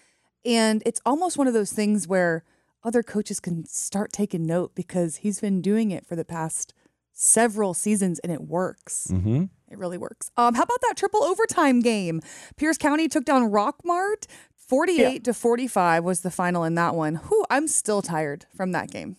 And 0.45 0.83
it's 0.87 1.01
almost 1.05 1.37
one 1.39 1.47
of 1.47 1.55
those 1.55 1.73
things 1.73 2.09
where 2.09 2.45
other 2.83 3.03
coaches 3.03 3.41
can 3.41 3.65
start 3.67 4.13
taking 4.13 4.47
note 4.47 4.75
because 4.75 5.17
he's 5.17 5.41
been 5.41 5.61
doing 5.61 5.91
it 5.91 6.07
for 6.07 6.17
the 6.17 6.25
past 6.25 6.73
several 7.13 7.75
seasons 7.75 8.19
and 8.21 8.33
it 8.33 8.43
works. 8.43 9.09
Mm-hmm. 9.11 9.45
It 9.71 9.79
really 9.79 9.99
works. 9.99 10.31
Um, 10.37 10.55
how 10.55 10.63
about 10.63 10.81
that 10.89 10.97
triple 10.97 11.23
overtime 11.23 11.81
game? 11.81 12.23
Pierce 12.57 12.79
County 12.79 13.09
took 13.09 13.25
down 13.25 13.51
Rockmart. 13.51 14.27
48 14.57 15.25
to 15.25 15.35
45 15.35 16.05
was 16.05 16.21
the 16.21 16.31
final 16.31 16.63
in 16.63 16.77
that 16.77 16.95
one. 16.95 17.17
Whew, 17.17 17.45
I'm 17.51 17.67
still 17.67 18.03
tired 18.03 18.47
from 18.57 18.71
that 18.73 18.91
game. 18.91 19.17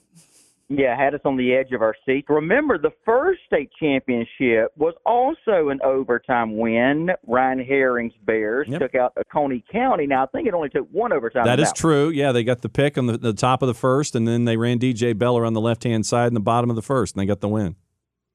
Yeah, 0.74 0.96
had 0.98 1.14
us 1.14 1.20
on 1.26 1.36
the 1.36 1.54
edge 1.54 1.74
of 1.74 1.82
our 1.82 1.96
seats. 2.06 2.28
Remember, 2.30 2.78
the 2.78 2.94
first 3.06 3.42
state 3.46 3.70
championship 3.78 4.72
was 4.78 4.94
also 5.06 5.68
an 5.68 5.82
overtime 5.84 6.58
win. 6.58 7.10
Ryan 7.28 7.60
Herring's 7.60 8.14
Bears 8.26 8.68
Yep. 8.70 8.80
took 8.80 8.96
out 8.96 9.14
Coney 9.32 9.66
County. 9.70 10.08
Now, 10.08 10.24
I 10.24 10.28
think 10.28 10.48
it 10.48 10.54
only 10.54 10.70
took 10.70 10.88
one 10.90 11.12
overtime. 11.12 11.44
That 11.44 11.60
is 11.60 11.74
true. 11.74 12.10
Yeah, 12.10 12.32
they 12.32 12.46
got 12.46 12.62
the 12.62 12.70
pick 12.70 12.98
on 12.98 13.08
the, 13.08 13.18
the 13.18 13.34
top 13.34 13.62
of 13.62 13.68
the 13.68 13.74
first, 13.74 14.16
and 14.16 14.26
then 14.26 14.46
they 14.46 14.56
ran 14.56 14.80
DJ 14.80 15.18
Beller 15.18 15.46
on 15.46 15.52
the 15.52 15.62
left 15.62 15.84
hand 15.84 16.06
side 16.06 16.28
in 16.28 16.34
the 16.34 16.40
bottom 16.40 16.70
of 16.70 16.78
the 16.78 16.82
first, 16.82 17.16
and 17.16 17.22
they 17.22 17.26
got 17.26 17.42
the 17.42 17.50
win. 17.50 17.76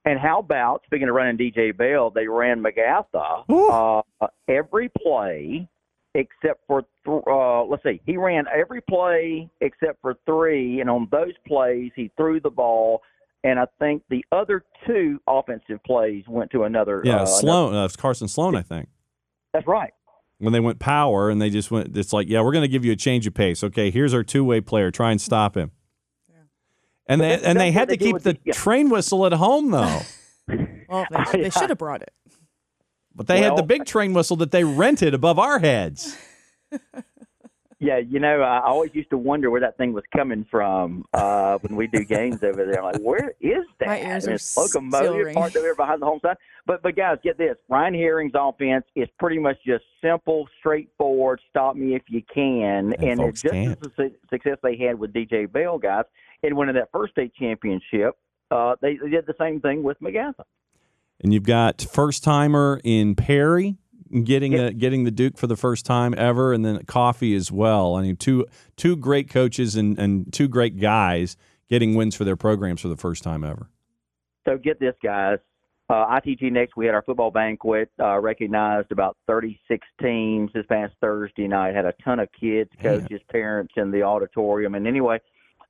And 0.05 0.21
how 0.21 0.39
about 0.39 0.83
speaking 0.85 1.09
of 1.09 1.15
running 1.15 1.39
DJ 1.39 1.75
Bell, 1.77 2.11
they 2.11 2.29
ran 2.29 2.63
Magatha 2.63 4.03
uh, 4.21 4.27
every 4.47 4.91
play 4.91 5.69
except 6.17 6.67
for 6.67 6.83
th- 7.05 7.23
uh, 7.27 7.65
let's 7.65 7.83
see, 7.83 8.01
he 8.07 8.17
ran 8.17 8.47
every 8.53 8.81
play 8.81 9.49
except 9.61 10.01
for 10.01 10.15
three, 10.27 10.81
and 10.81 10.89
on 10.91 11.07
those 11.13 11.35
plays 11.47 11.93
he 11.95 12.11
threw 12.17 12.41
the 12.41 12.51
ball. 12.51 13.03
And 13.45 13.61
I 13.61 13.67
think 13.79 14.03
the 14.11 14.25
other 14.33 14.65
two 14.87 15.21
offensive 15.29 15.79
plays 15.85 16.25
went 16.27 16.51
to 16.51 16.65
another. 16.65 17.03
Yeah, 17.05 17.13
uh, 17.13 17.17
another- 17.19 17.31
Sloan, 17.31 17.75
uh, 17.75 17.85
it's 17.85 17.95
Carson 17.97 18.27
Sloan, 18.29 18.57
I 18.57 18.63
think. 18.63 18.89
That's 19.53 19.67
right. 19.67 19.93
When 20.39 20.53
they 20.53 20.61
went 20.61 20.81
power, 20.81 21.31
and 21.31 21.41
they 21.41 21.49
just 21.49 21.71
went, 21.71 21.97
it's 21.97 22.13
like, 22.13 22.29
yeah, 22.29 22.41
we're 22.43 22.53
going 22.53 22.63
to 22.65 22.69
give 22.69 22.85
you 22.85 22.93
a 22.93 22.97
change 22.97 23.27
of 23.27 23.35
pace. 23.35 23.63
Okay, 23.63 23.91
here's 23.91 24.13
our 24.13 24.23
two 24.25 24.45
way 24.45 24.61
player. 24.61 24.91
Try 24.91 25.11
and 25.13 25.21
stop 25.21 25.57
him. 25.57 25.71
And 27.09 27.21
they 27.21 27.41
and 27.41 27.61
they 27.61 27.71
had 27.71 27.89
what 27.89 27.99
to 28.01 28.05
keep 28.05 28.19
the 28.19 28.33
the- 28.33 28.39
yeah. 28.47 28.53
train 28.53 28.89
whistle 28.91 29.25
at 29.27 29.33
home 29.33 29.71
though. 29.71 30.01
Well, 30.89 31.05
they, 31.33 31.43
they 31.43 31.51
should 31.51 31.71
have 31.71 31.79
brought 31.79 32.03
it. 32.03 32.13
But 33.17 33.27
they 33.27 33.41
had 33.43 33.57
the 33.57 33.63
big 33.63 33.87
train 33.87 34.13
whistle 34.13 34.37
that 34.37 34.51
they 34.51 34.63
rented 34.63 35.15
above 35.15 35.39
our 35.39 35.59
heads. 35.59 36.17
Yeah, 37.79 37.99
you 37.99 38.21
know, 38.21 38.41
I 38.41 38.63
always 38.65 38.93
used 38.95 39.11
to 39.11 39.19
wonder 39.19 39.51
where 39.51 39.61
that 39.61 39.77
thing 39.77 39.93
was 39.93 40.03
coming 40.17 40.47
from 40.51 41.05
uh, 41.13 41.59
when 41.59 41.77
we 41.77 41.87
do 41.87 42.05
games 42.07 42.43
over 42.43 42.65
there. 42.65 42.79
I'm 42.83 42.93
like, 42.95 43.03
where 43.03 43.35
is 43.39 43.67
that? 43.81 43.87
My 43.89 44.01
ears 44.01 44.25
And 44.25 44.33
are 44.33 44.37
it's 44.37 44.45
still 44.47 44.63
locomotive 44.65 45.15
ringing. 45.15 45.35
parked 45.35 45.57
over 45.57 45.63
there 45.67 45.75
behind 45.75 46.01
the 46.01 46.07
home 46.07 46.19
side. 46.23 46.39
But 46.65 46.83
but 46.83 46.97
guys, 46.97 47.19
get 47.23 47.37
this: 47.37 47.57
Ryan 47.69 47.93
Herring's 47.93 48.33
offense 48.35 48.87
is 48.95 49.09
pretty 49.19 49.39
much 49.39 49.57
just 49.67 49.85
simple, 50.03 50.49
straightforward. 50.59 51.39
Stop 51.51 51.77
me 51.77 51.95
if 51.95 52.03
you 52.09 52.23
can, 52.33 52.95
And 52.99 53.03
and, 53.05 53.19
folks 53.21 53.31
it's 53.35 53.43
just 53.43 53.53
can't. 53.53 53.71
as 53.87 53.93
the 53.99 54.11
success 54.31 54.57
they 54.63 54.79
had 54.79 54.99
with 54.99 55.13
DJ 55.13 55.51
Bell, 55.53 55.77
guys, 55.77 56.05
in 56.43 56.57
winning 56.57 56.77
that 56.77 56.89
first 56.93 57.13
state 57.13 57.35
championship. 57.39 58.15
Uh, 58.51 58.75
they, 58.81 58.97
they 58.97 59.11
did 59.11 59.27
the 59.27 59.35
same 59.39 59.61
thing 59.61 59.83
with 59.83 60.01
McGatha. 60.01 60.45
And 61.23 61.33
you've 61.33 61.45
got 61.45 61.81
first 61.83 62.23
timer 62.25 62.81
in 62.85 63.15
Perry 63.15 63.77
getting 64.25 64.53
Yep. 64.53 64.67
the 64.67 64.75
getting 64.75 65.05
the 65.05 65.11
Duke 65.11 65.37
for 65.37 65.47
the 65.47 65.57
first 65.57 65.85
time 65.87 66.15
ever, 66.17 66.53
and 66.53 66.65
then 66.65 66.85
Coffee 66.85 67.35
as 67.35 67.51
well. 67.51 67.97
I 67.97 68.03
mean, 68.03 68.17
two 68.17 68.47
two 68.77 68.97
great 68.97 69.29
coaches 69.31 69.77
and, 69.77 69.99
and 69.99 70.33
two 70.33 70.49
great 70.49 70.79
guys 70.79 71.37
getting 71.69 71.95
wins 71.95 72.15
for 72.15 72.25
their 72.25 72.37
programs 72.37 72.81
for 72.81 72.89
the 72.89 72.97
first 72.97 73.23
time 73.23 73.43
ever. 73.43 73.69
So 74.47 74.57
get 74.59 74.79
this, 74.79 74.95
guys. 75.03 75.39
Uh, 75.89 76.19
ITG 76.21 76.51
next, 76.51 76.77
we 76.77 76.85
had 76.87 76.95
our 76.97 77.03
football 77.03 77.31
banquet. 77.31 77.91
Uh, 78.01 78.19
recognized 78.19 78.91
about 78.91 79.17
36 79.29 79.87
teams 80.03 80.51
this 80.53 80.67
past 80.67 80.93
Thursday 81.01 81.47
night. 81.47 81.75
Had 81.75 81.85
a 81.85 81.95
ton 82.05 82.19
of 82.19 82.29
kids, 82.39 82.71
coaches, 82.83 83.21
parents 83.31 83.73
in 83.77 83.91
the 83.93 84.03
auditorium. 84.03 84.75
And 84.75 84.87
anyway, 84.87 85.21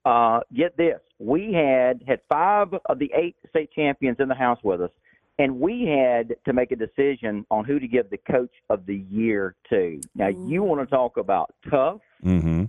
uh, 0.05 0.41
get 0.55 0.77
this: 0.77 1.01
we 1.19 1.53
had 1.53 2.03
had 2.07 2.21
five 2.29 2.69
of 2.87 2.99
the 2.99 3.11
eight 3.15 3.37
state 3.51 3.71
champions 3.73 4.17
in 4.19 4.29
the 4.29 4.35
house 4.35 4.59
with 4.63 4.81
us, 4.81 4.91
and 5.39 5.61
we 5.61 5.85
had 5.87 6.35
to 6.45 6.53
make 6.53 6.73
a 6.73 6.77
decision 6.77 7.45
on 7.51 7.65
who 7.65 7.79
to 7.79 7.87
give 7.87 8.09
the 8.11 8.19
coach 8.19 8.53
of 8.71 8.87
the 8.87 9.05
year 9.11 9.55
to. 9.71 10.01
Now, 10.15 10.29
you 10.29 10.63
want 10.63 10.89
to 10.89 10.95
talk 10.95 11.17
about 11.17 11.55
tough? 11.71 12.01
Mm-hmm. 12.25 12.65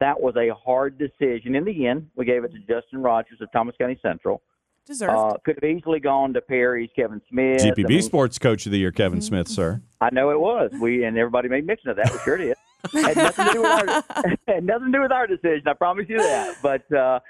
That 0.00 0.20
was 0.20 0.34
a 0.36 0.52
hard 0.54 0.98
decision. 0.98 1.54
In 1.54 1.64
the 1.64 1.86
end, 1.86 2.08
we 2.16 2.24
gave 2.24 2.42
it 2.44 2.52
to 2.52 2.58
Justin 2.60 3.02
Rogers 3.02 3.40
of 3.40 3.52
Thomas 3.52 3.76
County 3.78 3.98
Central. 4.02 4.42
Deserved. 4.86 5.12
Uh, 5.12 5.36
could 5.44 5.58
have 5.62 5.70
easily 5.70 6.00
gone 6.00 6.32
to 6.32 6.40
Perry's 6.40 6.90
Kevin 6.96 7.20
Smith. 7.28 7.62
I 7.62 7.70
GPB 7.70 7.88
mean, 7.88 8.02
Sports 8.02 8.38
Coach 8.38 8.66
of 8.66 8.72
the 8.72 8.78
Year, 8.78 8.90
Kevin 8.90 9.20
Smith, 9.20 9.46
sir. 9.46 9.82
I 10.00 10.08
know 10.10 10.30
it 10.30 10.40
was. 10.40 10.72
We 10.80 11.04
and 11.04 11.16
everybody 11.18 11.48
made 11.48 11.66
mention 11.66 11.90
of 11.90 11.96
that. 11.96 12.10
We 12.10 12.18
sure 12.20 12.38
did. 12.38 12.56
had 12.92 13.16
nothing 13.16 13.46
to 13.46 13.52
do 13.52 13.60
with 13.60 13.70
our 13.70 14.04
had 14.48 14.64
nothing 14.64 14.86
to 14.86 14.92
do 14.92 15.02
with 15.02 15.12
our 15.12 15.26
decision. 15.26 15.62
I 15.66 15.74
promise 15.74 16.06
you 16.08 16.16
that. 16.16 16.56
But 16.62 16.90
uh, 16.92 17.20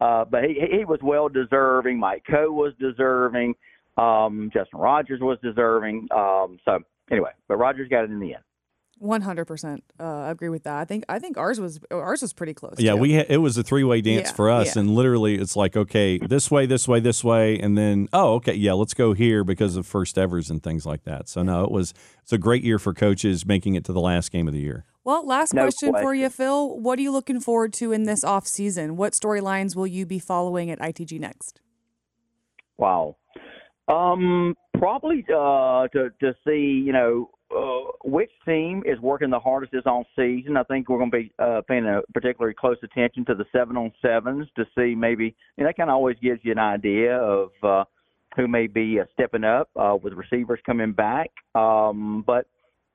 uh, 0.00 0.24
but 0.24 0.44
he 0.44 0.58
he 0.78 0.84
was 0.84 0.98
well 1.00 1.28
deserving. 1.28 1.98
Mike 1.98 2.24
Coe 2.28 2.50
was 2.50 2.72
deserving. 2.80 3.54
Um, 3.96 4.50
Justin 4.52 4.78
Rogers 4.80 5.20
was 5.20 5.38
deserving. 5.42 6.08
Um, 6.14 6.58
so 6.64 6.80
anyway, 7.10 7.30
but 7.48 7.56
Rogers 7.56 7.88
got 7.88 8.04
it 8.04 8.10
in 8.10 8.20
the 8.20 8.34
end. 8.34 8.42
One 8.98 9.20
hundred 9.20 9.44
percent 9.44 9.84
uh, 10.00 10.24
agree 10.28 10.48
with 10.48 10.62
that. 10.64 10.78
I 10.78 10.86
think 10.86 11.04
I 11.06 11.18
think 11.18 11.36
ours 11.36 11.60
was 11.60 11.78
ours 11.90 12.22
was 12.22 12.32
pretty 12.32 12.54
close. 12.54 12.76
Yeah, 12.78 12.92
too. 12.92 12.96
we 12.96 13.14
ha- 13.16 13.26
it 13.28 13.36
was 13.36 13.58
a 13.58 13.62
three 13.62 13.84
way 13.84 14.00
dance 14.00 14.28
Yeah, 14.30 14.34
for 14.34 14.48
us, 14.48 14.74
yeah. 14.74 14.80
and 14.80 14.94
literally 14.94 15.34
it's 15.34 15.54
like 15.54 15.76
okay, 15.76 16.16
this 16.16 16.50
way, 16.50 16.64
this 16.64 16.88
way, 16.88 16.98
this 17.00 17.22
way, 17.22 17.58
and 17.58 17.76
then 17.76 18.08
oh, 18.14 18.36
okay, 18.36 18.54
yeah, 18.54 18.72
let's 18.72 18.94
go 18.94 19.12
here 19.12 19.44
because 19.44 19.76
of 19.76 19.86
first 19.86 20.16
evers 20.16 20.48
and 20.48 20.62
things 20.62 20.86
like 20.86 21.04
that. 21.04 21.28
So 21.28 21.42
no, 21.42 21.62
it 21.62 21.70
was 21.70 21.92
it's 22.22 22.32
a 22.32 22.38
great 22.38 22.64
year 22.64 22.78
for 22.78 22.94
coaches 22.94 23.44
making 23.44 23.74
it 23.74 23.84
to 23.84 23.92
the 23.92 24.00
last 24.00 24.32
game 24.32 24.48
of 24.48 24.54
the 24.54 24.60
year. 24.60 24.86
Well, 25.04 25.26
last 25.26 25.52
No 25.52 25.64
question 25.64 25.92
for 26.00 26.14
you, 26.14 26.30
Phil. 26.30 26.78
What 26.80 26.98
are 26.98 27.02
you 27.02 27.12
looking 27.12 27.38
forward 27.38 27.74
to 27.74 27.92
in 27.92 28.04
this 28.04 28.24
off 28.24 28.46
season? 28.46 28.96
What 28.96 29.12
storylines 29.12 29.76
will 29.76 29.86
you 29.86 30.06
be 30.06 30.18
following 30.18 30.70
at 30.70 30.78
ITG 30.80 31.20
next? 31.20 31.60
Wow. 32.78 33.16
Um, 33.88 34.56
probably 34.78 35.24
uh, 35.28 35.88
to 35.88 36.10
to 36.20 36.34
see 36.46 36.82
you 36.84 36.92
know 36.92 37.30
uh, 37.54 37.92
which 38.04 38.30
team 38.44 38.82
is 38.84 38.98
working 39.00 39.30
the 39.30 39.38
hardest 39.38 39.72
this 39.72 39.86
on 39.86 40.04
season. 40.16 40.56
I 40.56 40.64
think 40.64 40.88
we're 40.88 40.98
going 40.98 41.10
to 41.10 41.16
be 41.18 41.32
uh, 41.38 41.62
paying 41.68 41.86
a 41.86 42.00
particularly 42.12 42.54
close 42.58 42.76
attention 42.82 43.24
to 43.26 43.34
the 43.34 43.44
seven 43.52 43.76
on 43.76 43.92
sevens 44.02 44.48
to 44.56 44.64
see 44.76 44.94
maybe. 44.94 45.34
You 45.56 45.64
know, 45.64 45.68
that 45.68 45.76
kind 45.76 45.90
of 45.90 45.94
always 45.94 46.16
gives 46.20 46.40
you 46.42 46.52
an 46.52 46.58
idea 46.58 47.16
of 47.16 47.50
uh, 47.62 47.84
who 48.36 48.48
may 48.48 48.66
be 48.66 48.98
uh, 49.00 49.04
stepping 49.12 49.44
up 49.44 49.68
uh, 49.76 49.96
with 50.00 50.12
receivers 50.12 50.60
coming 50.66 50.92
back. 50.92 51.30
Um, 51.54 52.24
but 52.26 52.46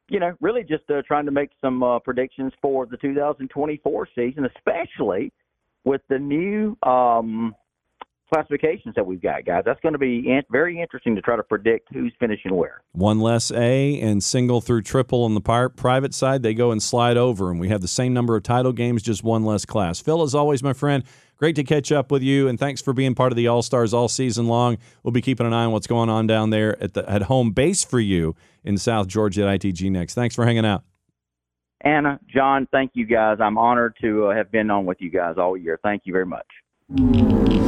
you 0.10 0.20
know, 0.20 0.34
really 0.42 0.64
just 0.64 0.84
uh, 0.90 1.02
trying 1.08 1.26
to 1.26 1.32
make 1.32 1.52
some 1.62 1.82
uh, 1.82 2.00
predictions 2.00 2.52
for 2.62 2.86
the 2.86 2.98
2024 2.98 4.08
season, 4.14 4.46
especially 4.58 5.32
with 5.86 6.02
the 6.10 6.20
new. 6.20 6.78
Um, 6.84 7.56
classifications 8.32 8.96
that 8.96 9.06
we've 9.06 9.22
got, 9.22 9.46
guys. 9.46 9.64
That's 9.66 9.80
going 9.82 9.94
to 9.94 10.00
be 10.00 10.20
in- 10.30 10.44
very 10.50 10.82
interesting 10.82 11.16
to 11.16 11.22
try 11.22 11.36
to 11.36 11.44
predict 11.44 11.90
who's 11.94 12.14
finishing 12.20 12.56
where. 12.56 12.82
One 12.94 13.20
less 13.20 13.52
A 13.52 14.00
and 14.00 14.24
single 14.24 14.62
through 14.62 14.84
triple 14.84 15.24
on 15.24 15.34
the 15.34 15.42
par- 15.42 15.70
private 15.70 16.14
side, 16.14 16.44
they 16.44 16.54
go 16.54 16.72
and 16.72 16.82
slide 16.82 17.18
over, 17.18 17.52
and 17.52 17.60
we 17.60 17.70
have 17.70 17.82
the 17.82 17.88
same 17.88 18.14
number 18.14 18.36
of 18.36 18.44
title 18.44 18.74
games, 18.74 19.04
just 19.04 19.24
one 19.24 19.44
less 19.44 19.66
class. 19.66 20.00
Phil, 20.00 20.22
as 20.22 20.34
always, 20.34 20.64
my 20.64 20.74
friend, 20.74 21.04
great 21.38 21.56
to 21.58 21.64
catch 21.64 21.92
up 21.92 22.12
with 22.12 22.24
you, 22.24 22.48
and 22.48 22.60
thanks 22.60 22.82
for 22.82 22.94
being 22.94 23.16
part 23.16 23.32
of 23.32 23.36
the 23.36 23.48
All 23.48 23.62
Stars 23.62 23.94
all 23.94 24.08
season 24.08 24.48
long. 24.48 24.78
We'll 25.04 25.12
be 25.12 25.22
keeping 25.22 25.46
an 25.46 25.54
eye 25.54 25.66
on 25.66 25.72
what's 25.72 25.88
going 25.88 26.10
on 26.10 26.28
down 26.28 26.52
there 26.52 26.82
at 26.82 26.94
the 26.94 27.10
at 27.10 27.24
home 27.24 27.52
base 27.52 27.84
for 27.84 28.00
you 28.00 28.36
in 28.64 28.78
South 28.78 29.08
Georgia 29.08 29.48
at 29.48 29.60
ITG 29.60 29.92
next. 29.92 30.14
Thanks 30.14 30.36
for 30.36 30.46
hanging 30.46 30.66
out. 30.66 30.84
Hannah, 31.84 32.20
Jon, 32.28 32.68
thank 32.72 32.92
you 32.94 33.06
guys. 33.06 33.40
I'm 33.42 33.58
honored 33.58 33.96
to 34.02 34.28
uh, 34.28 34.36
have 34.36 34.52
been 34.52 34.70
on 34.70 34.86
with 34.86 35.02
you 35.02 35.10
guys 35.10 35.36
all 35.38 35.58
year. 35.58 35.80
Thank 35.82 36.04
you 36.06 36.14
very 36.14 36.28
much. 36.28 37.61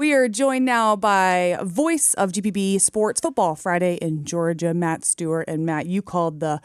We 0.00 0.14
are 0.14 0.28
joined 0.28 0.64
now 0.64 0.96
by 0.96 1.58
voice 1.62 2.14
of 2.14 2.32
GPB 2.32 2.80
Sports 2.80 3.20
Football 3.20 3.54
Friday 3.54 3.96
in 3.96 4.24
Georgia, 4.24 4.72
Matt 4.72 5.04
Stewart. 5.04 5.44
And 5.46 5.66
Matt, 5.66 5.84
you 5.84 6.00
called 6.00 6.40
the 6.40 6.62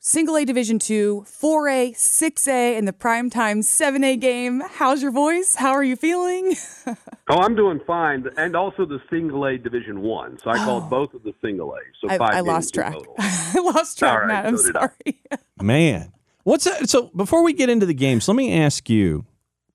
single 0.00 0.36
A 0.36 0.44
Division 0.44 0.80
two, 0.80 1.24
4A, 1.24 1.92
6A, 1.92 2.76
and 2.76 2.88
the 2.88 2.92
primetime 2.92 3.58
7A 3.58 4.20
game. 4.20 4.60
How's 4.68 5.02
your 5.02 5.12
voice? 5.12 5.54
How 5.54 5.70
are 5.70 5.84
you 5.84 5.94
feeling? 5.94 6.56
Oh, 7.30 7.40
I'm 7.40 7.54
doing 7.54 7.80
fine, 7.86 8.26
and 8.36 8.54
also 8.54 8.84
the 8.84 9.00
single 9.08 9.46
A 9.46 9.56
Division 9.56 10.02
One. 10.02 10.38
So 10.44 10.50
I 10.50 10.58
called 10.58 10.82
oh. 10.84 10.90
both 10.90 11.14
of 11.14 11.22
the 11.22 11.32
single 11.40 11.72
A. 11.72 11.78
So 12.02 12.10
I, 12.10 12.18
five 12.18 12.28
I 12.28 12.34
games 12.34 12.48
lost 12.48 12.74
track. 12.74 12.94
I 13.18 13.60
lost 13.60 13.98
track, 13.98 14.12
All 14.12 14.18
right, 14.18 14.28
Matt. 14.28 14.46
I'm 14.46 14.58
so 14.58 14.72
sorry. 14.72 15.22
Man, 15.62 16.12
what's 16.42 16.64
that? 16.64 16.90
So 16.90 17.10
before 17.16 17.42
we 17.42 17.54
get 17.54 17.70
into 17.70 17.86
the 17.86 17.94
games, 17.94 18.28
let 18.28 18.34
me 18.34 18.52
ask 18.52 18.90
you 18.90 19.24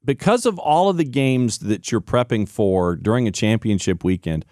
because 0.03 0.45
of 0.45 0.57
all 0.57 0.89
of 0.89 0.97
the 0.97 1.03
games 1.03 1.59
that 1.59 1.91
you're 1.91 2.01
prepping 2.01 2.47
for 2.47 2.95
during 2.95 3.27
a 3.27 3.31
championship 3.31 4.03
weekend, 4.03 4.45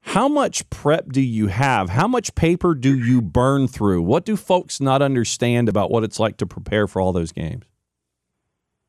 how 0.00 0.28
much 0.28 0.68
prep 0.68 1.12
do 1.12 1.20
you 1.20 1.46
have? 1.46 1.88
How 1.90 2.06
much 2.06 2.34
paper 2.34 2.74
do 2.74 2.94
you 2.94 3.22
burn 3.22 3.66
through? 3.66 4.02
What 4.02 4.26
do 4.26 4.36
folks 4.36 4.80
not 4.80 5.00
understand 5.00 5.68
about 5.68 5.90
what 5.90 6.04
it's 6.04 6.20
like 6.20 6.36
to 6.38 6.46
prepare 6.46 6.86
for 6.86 7.00
all 7.00 7.12
those 7.12 7.32
games? 7.32 7.64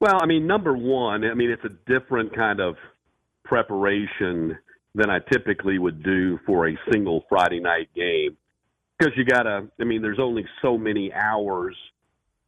Well, 0.01 0.19
I 0.21 0.25
mean, 0.25 0.45
number 0.45 0.75
one, 0.75 1.23
I 1.23 1.33
mean, 1.33 1.49
it's 1.49 1.63
a 1.63 1.91
different 1.91 2.35
kind 2.35 2.59
of 2.59 2.75
preparation 3.45 4.57
than 4.93 5.09
I 5.09 5.19
typically 5.31 5.79
would 5.79 6.03
do 6.03 6.37
for 6.45 6.67
a 6.67 6.77
single 6.91 7.23
Friday 7.29 7.59
night 7.61 7.89
game 7.95 8.35
because 8.97 9.13
you 9.15 9.25
gotta. 9.25 9.67
I 9.79 9.83
mean, 9.83 10.01
there's 10.01 10.19
only 10.19 10.45
so 10.61 10.77
many 10.77 11.13
hours, 11.13 11.75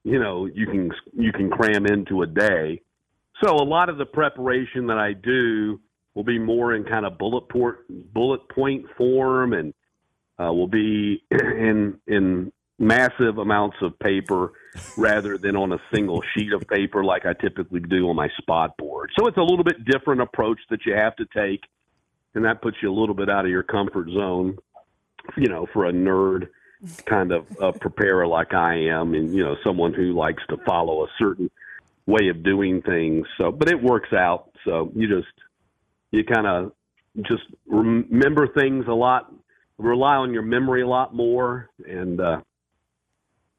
you 0.03 0.19
know, 0.19 0.45
you 0.45 0.65
can 0.65 0.91
you 1.13 1.31
can 1.31 1.49
cram 1.49 1.85
into 1.85 2.21
a 2.21 2.27
day. 2.27 2.81
So 3.43 3.55
a 3.55 3.63
lot 3.63 3.89
of 3.89 3.97
the 3.97 4.05
preparation 4.05 4.88
that 4.88 4.97
I 4.97 5.13
do 5.13 5.79
will 6.15 6.23
be 6.23 6.39
more 6.39 6.73
in 6.73 6.83
kind 6.83 7.05
of 7.05 7.17
bullet 7.17 7.47
port 7.49 7.85
bullet 7.89 8.41
point 8.49 8.85
form, 8.97 9.53
and 9.53 9.73
uh, 10.39 10.51
will 10.51 10.67
be 10.67 11.23
in 11.31 11.99
in 12.07 12.51
massive 12.79 13.38
amounts 13.38 13.77
of 13.81 13.97
paper 13.99 14.53
rather 14.97 15.38
than 15.38 15.55
on 15.55 15.73
a 15.73 15.79
single 15.93 16.21
sheet 16.35 16.53
of 16.53 16.61
paper 16.67 17.03
like 17.03 17.25
I 17.25 17.33
typically 17.33 17.79
do 17.79 18.09
on 18.09 18.15
my 18.15 18.29
spot 18.38 18.77
board. 18.77 19.11
So 19.17 19.27
it's 19.27 19.38
a 19.38 19.41
little 19.41 19.63
bit 19.63 19.85
different 19.85 20.21
approach 20.21 20.59
that 20.69 20.85
you 20.85 20.93
have 20.93 21.15
to 21.17 21.25
take, 21.35 21.61
and 22.33 22.45
that 22.45 22.61
puts 22.61 22.77
you 22.81 22.91
a 22.91 22.97
little 22.97 23.15
bit 23.15 23.29
out 23.29 23.45
of 23.45 23.51
your 23.51 23.63
comfort 23.63 24.09
zone. 24.09 24.57
You 25.35 25.49
know, 25.49 25.67
for 25.73 25.85
a 25.85 25.91
nerd 25.91 26.47
kind 27.05 27.31
of 27.31 27.45
uh, 27.61 27.71
preparer 27.73 28.25
like 28.25 28.53
I 28.53 28.75
am, 28.88 29.13
and 29.13 29.31
you 29.33 29.43
know, 29.43 29.55
someone 29.63 29.93
who 29.93 30.13
likes 30.13 30.41
to 30.49 30.57
follow 30.65 31.03
a 31.03 31.07
certain 31.19 31.51
way 32.07 32.29
of 32.29 32.43
doing 32.43 32.81
things. 32.81 33.27
So, 33.37 33.51
but 33.51 33.69
it 33.69 33.81
works 33.81 34.13
out. 34.13 34.49
So 34.65 34.91
you 34.95 35.07
just 35.07 35.27
you 36.11 36.23
kind 36.23 36.47
of 36.47 36.71
just 37.17 37.43
remember 37.67 38.47
things 38.47 38.85
a 38.87 38.93
lot, 38.93 39.31
rely 39.77 40.15
on 40.15 40.33
your 40.33 40.41
memory 40.41 40.81
a 40.81 40.87
lot 40.87 41.13
more, 41.13 41.69
and 41.85 42.19
uh, 42.19 42.41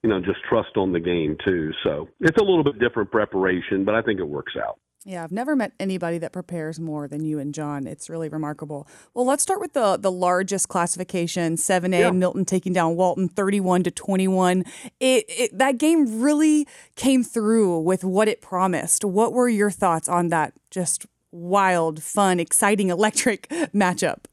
you 0.03 0.11
know 0.11 0.21
just 0.21 0.39
trust 0.49 0.77
on 0.77 0.93
the 0.93 1.01
game 1.01 1.37
too. 1.45 1.71
So 1.85 2.09
it's 2.21 2.39
a 2.39 2.45
little 2.45 2.65
bit 2.65 2.81
different 2.81 3.11
preparation, 3.11 3.85
but 3.85 3.95
I 3.95 4.03
think 4.03 4.19
it 4.19 4.29
works 4.29 4.55
out. 4.57 4.79
Yeah, 5.05 5.23
I've 5.25 5.33
never 5.33 5.55
met 5.55 5.73
anybody 5.79 6.19
that 6.19 6.33
prepares 6.33 6.81
more 6.81 7.07
than 7.07 7.25
you 7.25 7.39
and 7.39 7.55
Jon. 7.55 7.87
It's 7.87 8.11
really 8.11 8.29
remarkable. 8.29 8.87
Well, 9.15 9.25
let's 9.25 9.43
start 9.43 9.61
with 9.61 9.73
the 9.73 9.97
the 9.97 10.11
largest 10.11 10.69
classification, 10.69 11.55
7A, 11.57 11.99
Yeah. 12.01 12.11
Milton 12.11 12.45
taking 12.45 12.73
down 12.73 12.97
Walton 12.97 13.29
31 13.29 13.85
to 13.85 13.91
21. 13.91 14.65
It, 15.01 15.25
it 15.29 15.57
that 15.59 15.79
game 15.79 16.21
really 16.21 16.67
came 16.97 17.23
through 17.23 17.81
with 17.81 18.03
what 18.03 18.29
it 18.29 18.43
promised. 18.43 19.05
What 19.05 19.33
were 19.33 19.49
your 19.49 19.71
thoughts 19.71 20.09
on 20.09 20.29
that 20.29 20.53
just 20.71 21.07
wild, 21.31 22.03
fun, 22.03 22.41
exciting, 22.41 22.89
electric 22.91 23.49
matchup? 23.73 24.25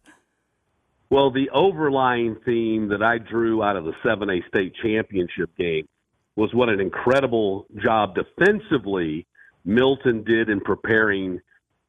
Well, 1.12 1.32
the 1.32 1.52
overlying 1.52 2.38
theme 2.44 2.90
that 2.90 3.04
I 3.04 3.20
drew 3.20 3.62
out 3.62 3.76
of 3.78 3.86
the 3.86 3.94
7A 4.04 4.46
state 4.48 4.74
championship 4.84 5.56
game 5.56 5.88
was 6.36 6.54
what 6.54 6.68
an 6.70 6.80
incredible 6.82 7.68
job 7.82 8.16
defensively 8.16 9.28
Milton 9.66 10.24
did 10.24 10.50
in 10.50 10.62
preparing 10.62 11.42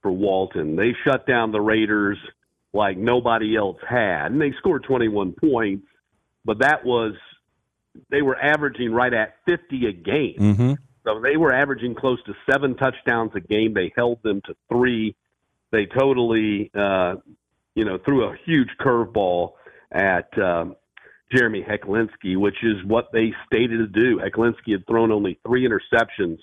for 0.03 0.11
Walton. 0.11 0.77
They 0.77 0.95
shut 1.05 1.27
down 1.27 1.53
the 1.53 1.61
Raiders 1.61 2.19
like 2.73 2.97
nobody 2.97 3.57
else 3.57 3.79
had, 3.89 4.33
and 4.33 4.41
they 4.41 4.53
scored 4.59 4.85
21 4.85 5.33
points, 5.33 5.87
but 6.45 6.61
that 6.61 6.85
was 6.85 7.15
they 8.11 8.23
were 8.23 8.37
averaging 8.37 8.93
right 8.93 9.13
at 9.13 9.37
50 9.47 9.87
a 9.87 9.93
game. 9.93 10.37
Mm-hmm. 10.39 10.73
So 11.05 11.21
they 11.21 11.37
were 11.37 11.53
averaging 11.53 11.95
close 11.95 12.19
to 12.25 12.35
seven 12.51 12.77
touchdowns 12.77 13.33
a 13.35 13.41
game. 13.41 13.75
They 13.75 13.93
held 13.97 14.23
them 14.23 14.43
to 14.47 14.55
three. 14.69 15.15
They 15.71 15.87
totally, 15.87 16.71
uh, 16.75 17.17
you 17.75 17.85
know, 17.85 17.99
threw 18.05 18.25
a 18.25 18.37
huge 18.45 18.69
curveball 18.81 19.53
at 19.93 20.37
um, 20.39 20.77
Jeremy 21.33 21.65
Hecklinski, 21.67 22.37
which 22.37 22.57
is 22.63 22.85
what 22.85 23.13
they 23.13 23.33
stated 23.47 23.79
to 23.79 23.87
do. 23.87 24.19
Hecklinski 24.19 24.73
had 24.73 24.87
thrown 24.87 25.13
only 25.13 25.39
three 25.47 25.67
interceptions 25.67 26.39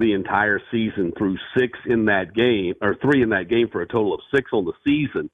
the 0.00 0.14
entire 0.14 0.60
season, 0.70 1.12
through 1.16 1.36
six 1.56 1.78
in 1.86 2.06
that 2.06 2.34
game, 2.34 2.74
or 2.82 2.96
three 2.96 3.22
in 3.22 3.28
that 3.30 3.48
game 3.48 3.68
for 3.70 3.82
a 3.82 3.86
total 3.86 4.14
of 4.14 4.20
six 4.34 4.50
on 4.52 4.64
the 4.64 4.72
season. 4.84 5.30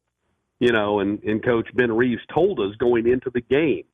You 0.59 0.73
know, 0.73 1.01
and, 1.01 1.23
and 1.23 1.45
Coach 1.45 1.69
Ben 1.75 1.93
Reeves 1.93 2.23
told 2.33 2.61
us 2.61 2.75
going 2.77 3.07
into 3.07 3.31
the 3.31 3.43
game 3.43 3.85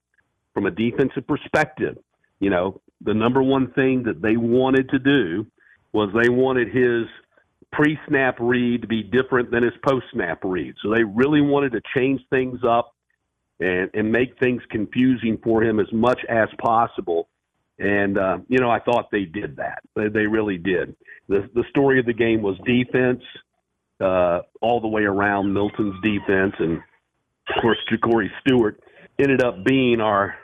from 0.54 0.66
a 0.66 0.70
defensive 0.70 1.26
perspective, 1.26 1.98
you 2.40 2.50
know, 2.50 2.80
the 3.00 3.14
number 3.14 3.42
one 3.42 3.72
thing 3.72 4.04
that 4.04 4.22
they 4.22 4.36
wanted 4.36 4.90
to 4.90 4.98
do 4.98 5.46
was 5.92 6.10
they 6.14 6.28
wanted 6.28 6.68
his 6.68 7.06
pre 7.72 7.98
snap 8.08 8.36
read 8.38 8.82
to 8.82 8.88
be 8.88 9.02
different 9.02 9.50
than 9.50 9.62
his 9.62 9.72
post 9.86 10.06
snap 10.12 10.40
read. 10.44 10.74
So 10.82 10.90
they 10.90 11.04
really 11.04 11.40
wanted 11.40 11.72
to 11.72 11.80
change 11.96 12.20
things 12.30 12.60
up 12.66 12.94
and, 13.60 13.90
and 13.94 14.12
make 14.12 14.38
things 14.38 14.62
confusing 14.70 15.38
for 15.42 15.62
him 15.62 15.80
as 15.80 15.92
much 15.92 16.20
as 16.28 16.48
possible. 16.58 17.28
And, 17.82 18.16
uh, 18.16 18.38
you 18.48 18.60
know, 18.60 18.70
I 18.70 18.78
thought 18.78 19.10
they 19.10 19.24
did 19.24 19.56
that. 19.56 19.82
They, 19.96 20.08
they 20.08 20.26
really 20.26 20.56
did. 20.56 20.94
The, 21.28 21.50
the 21.52 21.64
story 21.70 21.98
of 21.98 22.06
the 22.06 22.12
game 22.12 22.40
was 22.40 22.56
defense 22.64 23.22
uh, 24.00 24.42
all 24.60 24.80
the 24.80 24.86
way 24.86 25.02
around 25.02 25.52
Milton's 25.52 25.96
defense. 26.00 26.54
And, 26.60 26.78
of 27.48 27.60
course, 27.60 27.78
Ja'Cory 27.90 28.28
Stewart 28.40 28.80
ended 29.18 29.42
up 29.42 29.64
being 29.64 30.00
our 30.00 30.36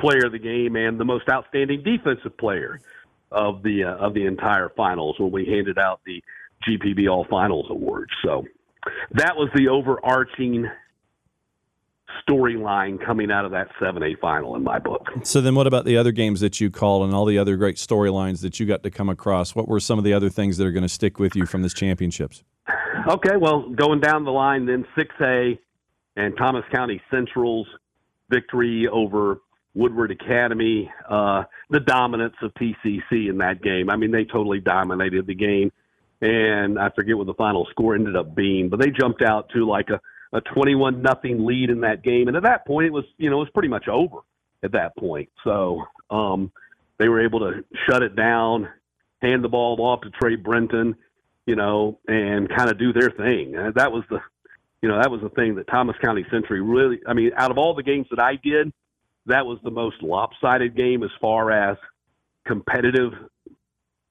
player 0.00 0.26
of 0.26 0.30
the 0.32 0.38
game 0.38 0.76
and 0.76 1.00
the 1.00 1.04
most 1.04 1.28
outstanding 1.28 1.82
defensive 1.82 2.36
player 2.38 2.80
of 3.32 3.64
the 3.64 3.82
uh, 3.84 3.96
of 3.96 4.14
the 4.14 4.26
entire 4.26 4.68
finals 4.76 5.16
when 5.18 5.32
we 5.32 5.44
handed 5.46 5.78
out 5.78 6.00
the 6.06 6.22
GPB 6.68 7.10
All 7.10 7.26
Finals 7.28 7.66
awards. 7.70 8.12
So 8.24 8.44
that 9.14 9.34
was 9.36 9.48
the 9.54 9.68
overarching 9.68 10.68
storyline 12.28 13.04
coming 13.04 13.30
out 13.30 13.44
of 13.44 13.50
that 13.52 13.68
7A 13.80 14.18
final 14.20 14.56
in 14.56 14.62
my 14.62 14.78
book. 14.78 15.08
So 15.24 15.40
then, 15.40 15.54
what 15.54 15.66
about 15.66 15.84
the 15.84 15.96
other 15.96 16.12
games 16.12 16.40
that 16.40 16.60
you 16.60 16.70
called 16.70 17.04
and 17.04 17.14
all 17.14 17.24
the 17.24 17.38
other 17.38 17.56
great 17.56 17.76
storylines 17.76 18.42
that 18.42 18.60
you 18.60 18.66
got 18.66 18.82
to 18.82 18.90
come 18.90 19.08
across? 19.08 19.54
What 19.54 19.68
were 19.68 19.80
some 19.80 19.98
of 19.98 20.04
the 20.04 20.12
other 20.12 20.28
things 20.28 20.56
that 20.56 20.66
are 20.66 20.72
going 20.72 20.82
to 20.82 20.88
stick 20.88 21.18
with 21.18 21.34
you 21.36 21.46
from 21.46 21.62
this 21.62 21.74
championships? 21.74 22.42
Okay, 23.08 23.36
well, 23.36 23.68
going 23.70 24.00
down 24.00 24.24
the 24.24 24.30
line, 24.30 24.66
then 24.66 24.86
6A 24.96 25.58
and 26.16 26.36
Thomas 26.36 26.64
County 26.72 27.00
Central's 27.10 27.66
victory 28.30 28.86
over 28.88 29.40
Woodward 29.74 30.10
Academy, 30.10 30.90
uh, 31.08 31.44
the 31.70 31.80
dominance 31.80 32.34
of 32.42 32.52
TCC 32.54 33.30
in 33.30 33.38
that 33.38 33.62
game. 33.62 33.90
I 33.90 33.96
mean, 33.96 34.10
they 34.10 34.24
totally 34.24 34.60
dominated 34.60 35.26
the 35.26 35.34
game, 35.34 35.72
and 36.20 36.78
I 36.78 36.90
forget 36.90 37.16
what 37.16 37.26
the 37.26 37.34
final 37.34 37.66
score 37.70 37.94
ended 37.94 38.14
up 38.14 38.34
being, 38.34 38.68
but 38.68 38.80
they 38.80 38.90
jumped 38.90 39.22
out 39.22 39.48
to 39.54 39.66
like 39.66 39.88
a, 39.88 40.00
a 40.32 40.40
21 40.40 41.02
nothing 41.02 41.44
lead 41.44 41.70
in 41.70 41.80
that 41.82 42.02
game, 42.02 42.28
and 42.28 42.36
at 42.36 42.42
that 42.44 42.66
point, 42.66 42.86
it 42.86 42.92
was 42.92 43.04
you 43.18 43.30
know 43.30 43.36
it 43.36 43.40
was 43.40 43.50
pretty 43.50 43.68
much 43.68 43.88
over 43.88 44.18
at 44.62 44.72
that 44.72 44.96
point. 44.96 45.28
So 45.44 45.82
um, 46.10 46.52
they 46.98 47.08
were 47.08 47.24
able 47.24 47.40
to 47.40 47.64
shut 47.88 48.02
it 48.02 48.16
down, 48.16 48.68
hand 49.20 49.44
the 49.44 49.48
ball 49.48 49.76
off 49.80 50.00
to 50.02 50.10
Trey 50.10 50.36
Brenton, 50.36 50.94
you 51.46 51.56
know, 51.56 51.98
and 52.08 52.48
kind 52.48 52.70
of 52.70 52.78
do 52.78 52.92
their 52.92 53.10
thing. 53.10 53.54
And 53.56 53.74
that 53.74 53.92
was 53.92 54.04
the 54.10 54.20
you 54.80 54.88
know 54.88 54.98
that 55.00 55.10
was 55.10 55.20
the 55.20 55.28
thing 55.30 55.56
that 55.56 55.66
Thomas 55.68 55.96
County 56.02 56.24
Central 56.30 56.60
really. 56.60 57.00
I 57.06 57.12
mean, 57.12 57.32
out 57.36 57.50
of 57.50 57.58
all 57.58 57.74
the 57.74 57.82
games 57.82 58.06
that 58.10 58.20
I 58.20 58.36
did 58.36 58.72
that 59.26 59.46
was 59.46 59.58
the 59.62 59.70
most 59.70 60.02
lopsided 60.02 60.76
game 60.76 61.02
as 61.04 61.10
far 61.20 61.50
as 61.52 61.76
competitive 62.44 63.12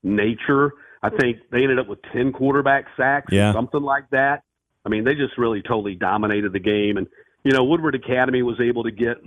nature. 0.04 0.72
I 1.04 1.10
think 1.10 1.38
they 1.52 1.64
ended 1.64 1.80
up 1.80 1.88
with 1.88 2.00
10 2.14 2.32
quarterback 2.32 2.86
sacks 2.96 3.32
Yeah. 3.32 3.50
or 3.50 3.54
something 3.54 3.82
like 3.82 4.10
that. 4.12 4.44
I 4.86 4.90
mean, 4.90 5.04
they 5.04 5.16
just 5.16 5.38
really 5.38 5.62
totally 5.62 5.96
dominated 5.96 6.54
the 6.54 6.60
game. 6.60 6.98
And, 6.98 7.08
you 7.44 7.52
know, 7.52 7.64
Woodward 7.64 7.96
Academy 7.96 8.42
was 8.42 8.60
able 8.60 8.84
to 8.84 8.92
get 8.92 9.18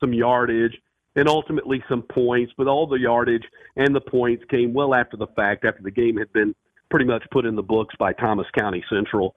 some 0.00 0.12
yardage 0.12 0.76
and 1.14 1.28
ultimately 1.28 1.84
some 1.88 2.02
points, 2.02 2.52
but 2.56 2.66
all 2.66 2.86
the 2.86 2.98
yardage 2.98 3.44
and 3.76 3.94
the 3.94 4.00
points 4.00 4.44
came 4.50 4.72
well 4.72 4.94
after 4.94 5.16
the 5.16 5.26
fact, 5.28 5.64
after 5.64 5.82
the 5.82 5.90
game 5.90 6.16
had 6.16 6.32
been 6.32 6.54
pretty 6.90 7.04
much 7.04 7.24
put 7.30 7.44
in 7.44 7.54
the 7.54 7.62
books 7.62 7.94
by 7.98 8.12
Thomas 8.12 8.46
County 8.58 8.82
Central. 8.90 9.34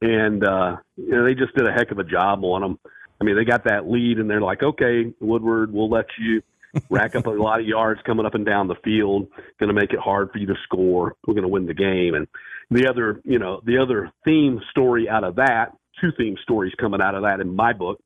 And, 0.00 0.44
uh, 0.44 0.76
you 0.96 1.10
know, 1.10 1.24
they 1.24 1.34
just 1.34 1.54
did 1.54 1.66
a 1.66 1.72
heck 1.72 1.90
of 1.90 1.98
a 1.98 2.04
job 2.04 2.44
on 2.44 2.62
them. 2.62 2.78
I 3.20 3.24
mean, 3.24 3.36
they 3.36 3.44
got 3.44 3.64
that 3.64 3.90
lead, 3.90 4.18
and 4.18 4.30
they're 4.30 4.40
like, 4.40 4.62
okay, 4.62 5.12
Woodward, 5.20 5.72
we'll 5.72 5.90
let 5.90 6.06
you 6.18 6.40
rack 6.88 7.16
up 7.16 7.26
a 7.26 7.30
lot 7.30 7.58
of 7.58 7.66
yards 7.66 8.00
coming 8.04 8.24
up 8.24 8.34
and 8.34 8.46
down 8.46 8.68
the 8.68 8.76
field. 8.84 9.26
Going 9.58 9.68
to 9.68 9.74
make 9.74 9.92
it 9.92 9.98
hard 9.98 10.30
for 10.30 10.38
you 10.38 10.46
to 10.46 10.54
score. 10.64 11.16
We're 11.26 11.34
going 11.34 11.42
to 11.42 11.48
win 11.48 11.66
the 11.66 11.74
game. 11.74 12.14
And 12.14 12.28
the 12.70 12.88
other, 12.88 13.20
you 13.24 13.38
know, 13.38 13.60
the 13.64 13.78
other 13.78 14.10
theme 14.24 14.60
story 14.70 15.08
out 15.08 15.24
of 15.24 15.36
that, 15.36 15.72
two 16.00 16.10
theme 16.16 16.36
stories 16.42 16.72
coming 16.78 17.00
out 17.00 17.14
of 17.14 17.22
that 17.22 17.40
in 17.40 17.54
my 17.54 17.72
book, 17.72 17.98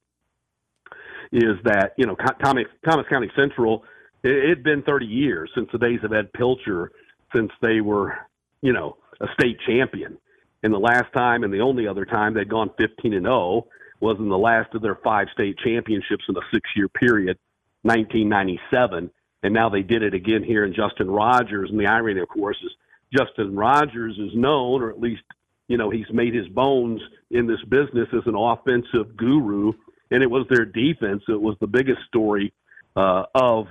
is 1.33 1.57
that 1.65 1.95
you 1.97 2.07
know 2.07 2.15
Thomas 2.15 2.67
Thomas 2.85 3.07
County 3.09 3.31
Central 3.35 3.85
it 4.23 4.49
had 4.49 4.63
been 4.63 4.83
30 4.83 5.07
years 5.07 5.51
since 5.55 5.69
the 5.73 5.79
days 5.79 6.01
of 6.05 6.13
Ed 6.13 6.33
Pilcher, 6.33 6.93
since 7.35 7.51
they 7.61 7.81
were, 7.81 8.17
you 8.61 8.73
know, 8.73 8.97
a 9.21 9.27
state 9.35 9.59
champion. 9.67 10.17
And 10.63 10.73
the 10.73 10.79
last 10.79 11.13
time 11.13 11.43
and 11.43 11.53
the 11.53 11.61
only 11.61 11.89
other 11.89 12.05
time 12.05 12.35
they'd 12.35 12.49
gone 12.49 12.71
15 12.79 13.15
and 13.15 13.25
0 13.25 13.67
was 14.01 14.17
in 14.19 14.29
the 14.29 14.39
last 14.39 14.75
of 14.75 14.83
their 14.83 14.99
five 15.03 15.27
state 15.33 15.59
championships 15.59 16.25
in 16.29 16.37
a 16.37 16.41
six 16.53 16.71
year 16.77 16.89
period, 16.89 17.37
1997. 17.83 19.11
And 19.43 19.55
now 19.55 19.69
they 19.69 19.83
did 19.83 20.05
it 20.05 20.15
again 20.15 20.45
here 20.45 20.65
in 20.65 20.73
Justin 20.73 21.11
Rogers. 21.11 21.71
And 21.71 21.81
the 21.81 21.87
irony, 21.87 22.21
of 22.21 22.29
course, 22.29 22.59
is 22.65 22.71
Justin 23.13 23.55
Rogers 23.55 24.19
is 24.19 24.31
known, 24.35 24.83
or 24.83 24.91
at 24.91 25.01
least, 25.01 25.23
you 25.69 25.77
know, 25.77 25.91
he's 25.91 26.07
made 26.13 26.35
his 26.35 26.49
bones 26.49 27.01
in 27.31 27.47
this 27.47 27.63
business 27.69 28.09
as 28.13 28.23
an 28.27 28.35
offensive 28.35 29.17
guru. 29.17 29.73
And 30.11 30.23
it 30.23 30.31
was 30.31 30.47
their 30.51 30.65
defense 30.65 31.23
that 31.29 31.39
was 31.39 31.57
the 31.61 31.67
biggest 31.67 32.01
story 32.09 32.53
uh, 32.97 33.25
of 33.35 33.67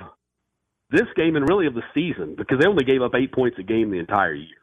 this 0.90 1.08
game 1.16 1.36
and 1.36 1.48
really 1.48 1.68
of 1.68 1.74
the 1.74 1.84
season 1.94 2.36
because 2.38 2.60
they 2.60 2.68
only 2.68 2.84
gave 2.84 3.02
up 3.02 3.16
eight 3.16 3.32
points 3.32 3.58
a 3.60 3.64
game 3.64 3.92
the 3.92 4.00
entire 4.00 4.34
year. 4.34 4.58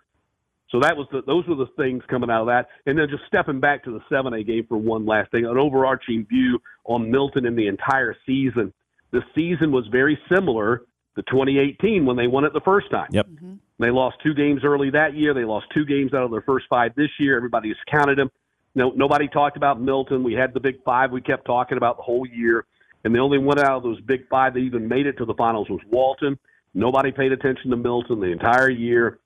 So 0.71 0.81
that 0.81 0.97
was 0.97 1.07
the, 1.11 1.23
those 1.27 1.47
were 1.47 1.55
the 1.55 1.69
things 1.79 2.03
coming 2.09 2.31
out 2.31 2.43
of 2.43 2.47
that. 2.49 2.69
And 2.85 2.99
then 2.99 3.09
just 3.09 3.23
stepping 3.27 3.61
back 3.61 3.85
to 3.85 3.91
the 3.91 4.01
7A 4.15 4.47
game 4.47 4.67
for 4.69 4.77
one 4.77 5.07
last 5.07 5.31
thing, 5.31 5.47
an 5.47 5.57
overarching 5.57 6.27
view 6.29 6.61
on 6.85 7.11
Milton 7.11 7.47
in 7.47 7.57
the 7.57 7.69
entire 7.69 8.15
season. 8.27 8.73
The 9.11 9.23
season 9.35 9.73
was 9.73 9.87
very 9.91 10.19
similar 10.33 10.83
to 11.17 11.23
2018 11.23 12.05
when 12.05 12.17
they 12.17 12.27
won 12.27 12.45
it 12.45 12.53
the 12.53 12.61
first 12.61 12.91
time. 12.91 13.09
Yep. 13.13 13.27
Mm-hmm. 13.29 13.55
They 13.79 13.91
lost 13.91 14.17
two 14.23 14.35
games 14.35 14.63
early 14.65 14.91
that 14.91 15.15
year. 15.15 15.35
They 15.35 15.45
lost 15.45 15.67
two 15.73 15.85
games 15.85 16.13
out 16.13 16.25
of 16.25 16.31
their 16.31 16.43
first 16.43 16.67
five 16.69 16.95
this 16.97 17.11
year. 17.19 17.37
Everybody 17.37 17.69
has 17.69 17.77
counted 17.91 18.19
them. 18.19 18.31
No, 18.75 18.91
nobody 18.91 19.29
talked 19.29 19.57
about 19.57 19.81
Milton. 19.81 20.23
We 20.23 20.35
had 20.35 20.53
the 20.53 20.61
big 20.61 20.83
five 20.85 21.11
we 21.13 21.21
kept 21.21 21.47
talking 21.47 21.79
about 21.79 21.97
the 21.97 22.03
whole 22.03 22.27
year. 22.27 22.65
And 23.05 23.15
the 23.15 23.21
only 23.21 23.39
one 23.39 23.59
out 23.59 23.77
of 23.77 23.83
those 23.85 24.01
big 24.03 24.29
five 24.29 24.55
that 24.55 24.61
even 24.61 24.89
made 24.89 25.07
it 25.07 25.17
to 25.19 25.25
the 25.25 25.35
finals 25.35 25.69
was 25.71 25.81
Walton. 25.91 26.39
Nobody 26.75 27.13
paid 27.13 27.33
attention 27.33 27.71
to 27.71 27.77
Milton 27.77 28.21
the 28.21 28.27
entire 28.27 28.71
year. 28.71 29.21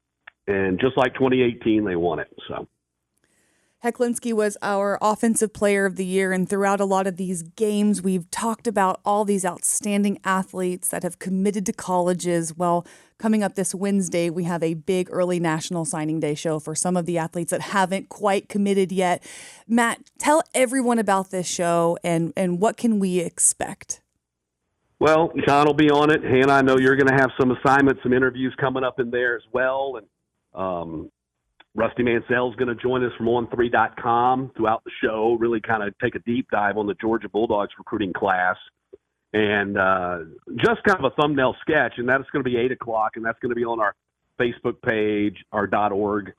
And 0.46 0.78
just 0.78 0.96
like 0.96 1.14
2018, 1.14 1.84
they 1.84 1.96
won 1.96 2.18
it. 2.18 2.28
So 2.48 2.68
Hecklinski 3.84 4.32
was 4.32 4.56
our 4.62 4.96
offensive 5.02 5.52
player 5.52 5.86
of 5.86 5.96
the 5.96 6.04
year, 6.04 6.32
and 6.32 6.48
throughout 6.48 6.80
a 6.80 6.84
lot 6.84 7.08
of 7.08 7.16
these 7.16 7.42
games, 7.42 8.00
we've 8.00 8.30
talked 8.30 8.68
about 8.68 9.00
all 9.04 9.24
these 9.24 9.44
outstanding 9.44 10.20
athletes 10.24 10.88
that 10.90 11.02
have 11.02 11.18
committed 11.18 11.66
to 11.66 11.72
colleges. 11.72 12.56
Well, 12.56 12.86
coming 13.18 13.42
up 13.42 13.56
this 13.56 13.74
Wednesday, 13.74 14.30
we 14.30 14.44
have 14.44 14.62
a 14.62 14.74
big 14.74 15.08
early 15.10 15.40
National 15.40 15.84
Signing 15.84 16.20
Day 16.20 16.36
show 16.36 16.60
for 16.60 16.76
some 16.76 16.96
of 16.96 17.06
the 17.06 17.18
athletes 17.18 17.50
that 17.50 17.60
haven't 17.60 18.08
quite 18.08 18.48
committed 18.48 18.92
yet. 18.92 19.20
Matt, 19.66 19.98
tell 20.16 20.44
everyone 20.54 21.00
about 21.00 21.32
this 21.32 21.48
show 21.48 21.98
and, 22.04 22.32
and 22.36 22.60
what 22.60 22.76
can 22.76 23.00
we 23.00 23.18
expect? 23.18 24.00
Well, 25.00 25.32
Jon 25.44 25.66
will 25.66 25.74
be 25.74 25.90
on 25.90 26.12
it. 26.12 26.22
Hannah, 26.22 26.52
I 26.52 26.62
know 26.62 26.76
you're 26.78 26.94
going 26.94 27.08
to 27.08 27.20
have 27.20 27.32
some 27.36 27.50
assignments, 27.50 28.04
some 28.04 28.12
interviews 28.12 28.54
coming 28.60 28.84
up 28.84 29.00
in 29.00 29.10
there 29.10 29.34
as 29.34 29.42
well. 29.52 29.98
And 29.98 30.06
um, 30.54 31.10
Rusty 31.74 32.02
Mansell 32.02 32.50
is 32.50 32.56
going 32.56 32.68
to 32.68 32.74
join 32.74 33.04
us 33.04 33.12
from 33.16 33.26
on3.com 33.26 34.52
throughout 34.56 34.84
the 34.84 34.90
show, 35.02 35.36
really 35.40 35.60
kind 35.60 35.82
of 35.82 35.94
take 35.98 36.14
a 36.14 36.18
deep 36.20 36.48
dive 36.50 36.76
on 36.76 36.86
the 36.86 36.94
Georgia 36.94 37.28
Bulldogs 37.28 37.72
recruiting 37.78 38.12
class. 38.12 38.56
And 39.32 39.78
uh, 39.78 40.18
just 40.56 40.82
kind 40.84 41.02
of 41.02 41.10
a 41.10 41.14
thumbnail 41.20 41.56
sketch, 41.62 41.94
and 41.96 42.06
that's 42.06 42.28
going 42.30 42.44
to 42.44 42.50
be 42.50 42.58
8 42.58 42.72
o'clock, 42.72 43.12
and 43.16 43.24
that's 43.24 43.38
going 43.38 43.48
to 43.48 43.56
be 43.56 43.64
on 43.64 43.80
our 43.80 43.94
Facebook 44.38 44.82
page, 44.82 45.36
our 45.52 45.66
.org, 45.90 46.34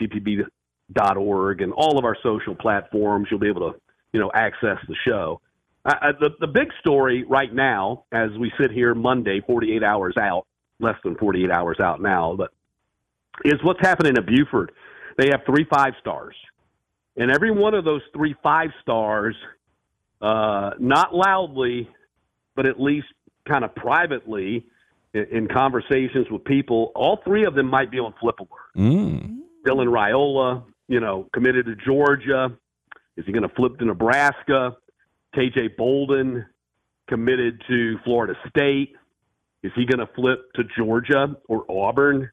gpb.org, 0.00 1.60
and 1.60 1.72
all 1.72 1.98
of 1.98 2.04
our 2.04 2.16
social 2.20 2.56
platforms. 2.56 3.28
You'll 3.30 3.38
be 3.38 3.48
able 3.48 3.72
to, 3.72 3.78
you 4.12 4.18
know, 4.18 4.32
access 4.34 4.78
the 4.88 4.96
show. 5.06 5.40
Uh, 5.84 6.12
the, 6.18 6.30
the 6.40 6.48
big 6.48 6.68
story 6.80 7.22
right 7.22 7.52
now, 7.54 8.04
as 8.10 8.30
we 8.38 8.52
sit 8.60 8.72
here 8.72 8.94
Monday, 8.94 9.40
48 9.46 9.84
hours 9.84 10.14
out, 10.16 10.46
less 10.80 10.96
than 11.04 11.16
48 11.16 11.50
hours 11.50 11.78
out 11.78 12.02
now, 12.02 12.34
but 12.36 12.50
is 13.44 13.54
what's 13.62 13.80
happening 13.80 14.16
at 14.16 14.26
Buford. 14.26 14.72
They 15.18 15.28
have 15.30 15.40
three 15.46 15.66
five 15.72 15.92
stars, 16.00 16.34
and 17.16 17.30
every 17.30 17.50
one 17.50 17.74
of 17.74 17.84
those 17.84 18.02
three 18.14 18.34
five 18.42 18.70
stars, 18.82 19.36
uh, 20.20 20.70
not 20.78 21.14
loudly, 21.14 21.88
but 22.56 22.66
at 22.66 22.80
least 22.80 23.06
kind 23.48 23.64
of 23.64 23.74
privately, 23.74 24.64
in, 25.14 25.26
in, 25.30 25.48
conversations 25.48 26.26
with 26.30 26.44
people, 26.44 26.92
all 26.94 27.20
three 27.24 27.44
of 27.44 27.54
them 27.54 27.66
might 27.66 27.90
be 27.90 27.98
on 27.98 28.14
flip 28.20 28.36
alert. 28.38 28.50
Mm. 28.76 29.38
Dylan 29.66 29.88
Raiola, 29.88 30.64
you 30.88 31.00
know, 31.00 31.28
committed 31.32 31.66
to 31.66 31.76
Georgia. 31.76 32.56
Is 33.16 33.26
he 33.26 33.32
going 33.32 33.46
to 33.48 33.54
flip 33.54 33.78
to 33.78 33.84
Nebraska? 33.84 34.76
KJ 35.34 35.76
Bolden 35.76 36.46
committed 37.08 37.62
to 37.68 37.98
Florida 38.04 38.34
State. 38.48 38.94
Is 39.62 39.72
he 39.76 39.84
going 39.86 40.04
to 40.04 40.12
flip 40.14 40.52
to 40.54 40.62
Georgia 40.76 41.36
or 41.48 41.64
Auburn? 41.70 42.30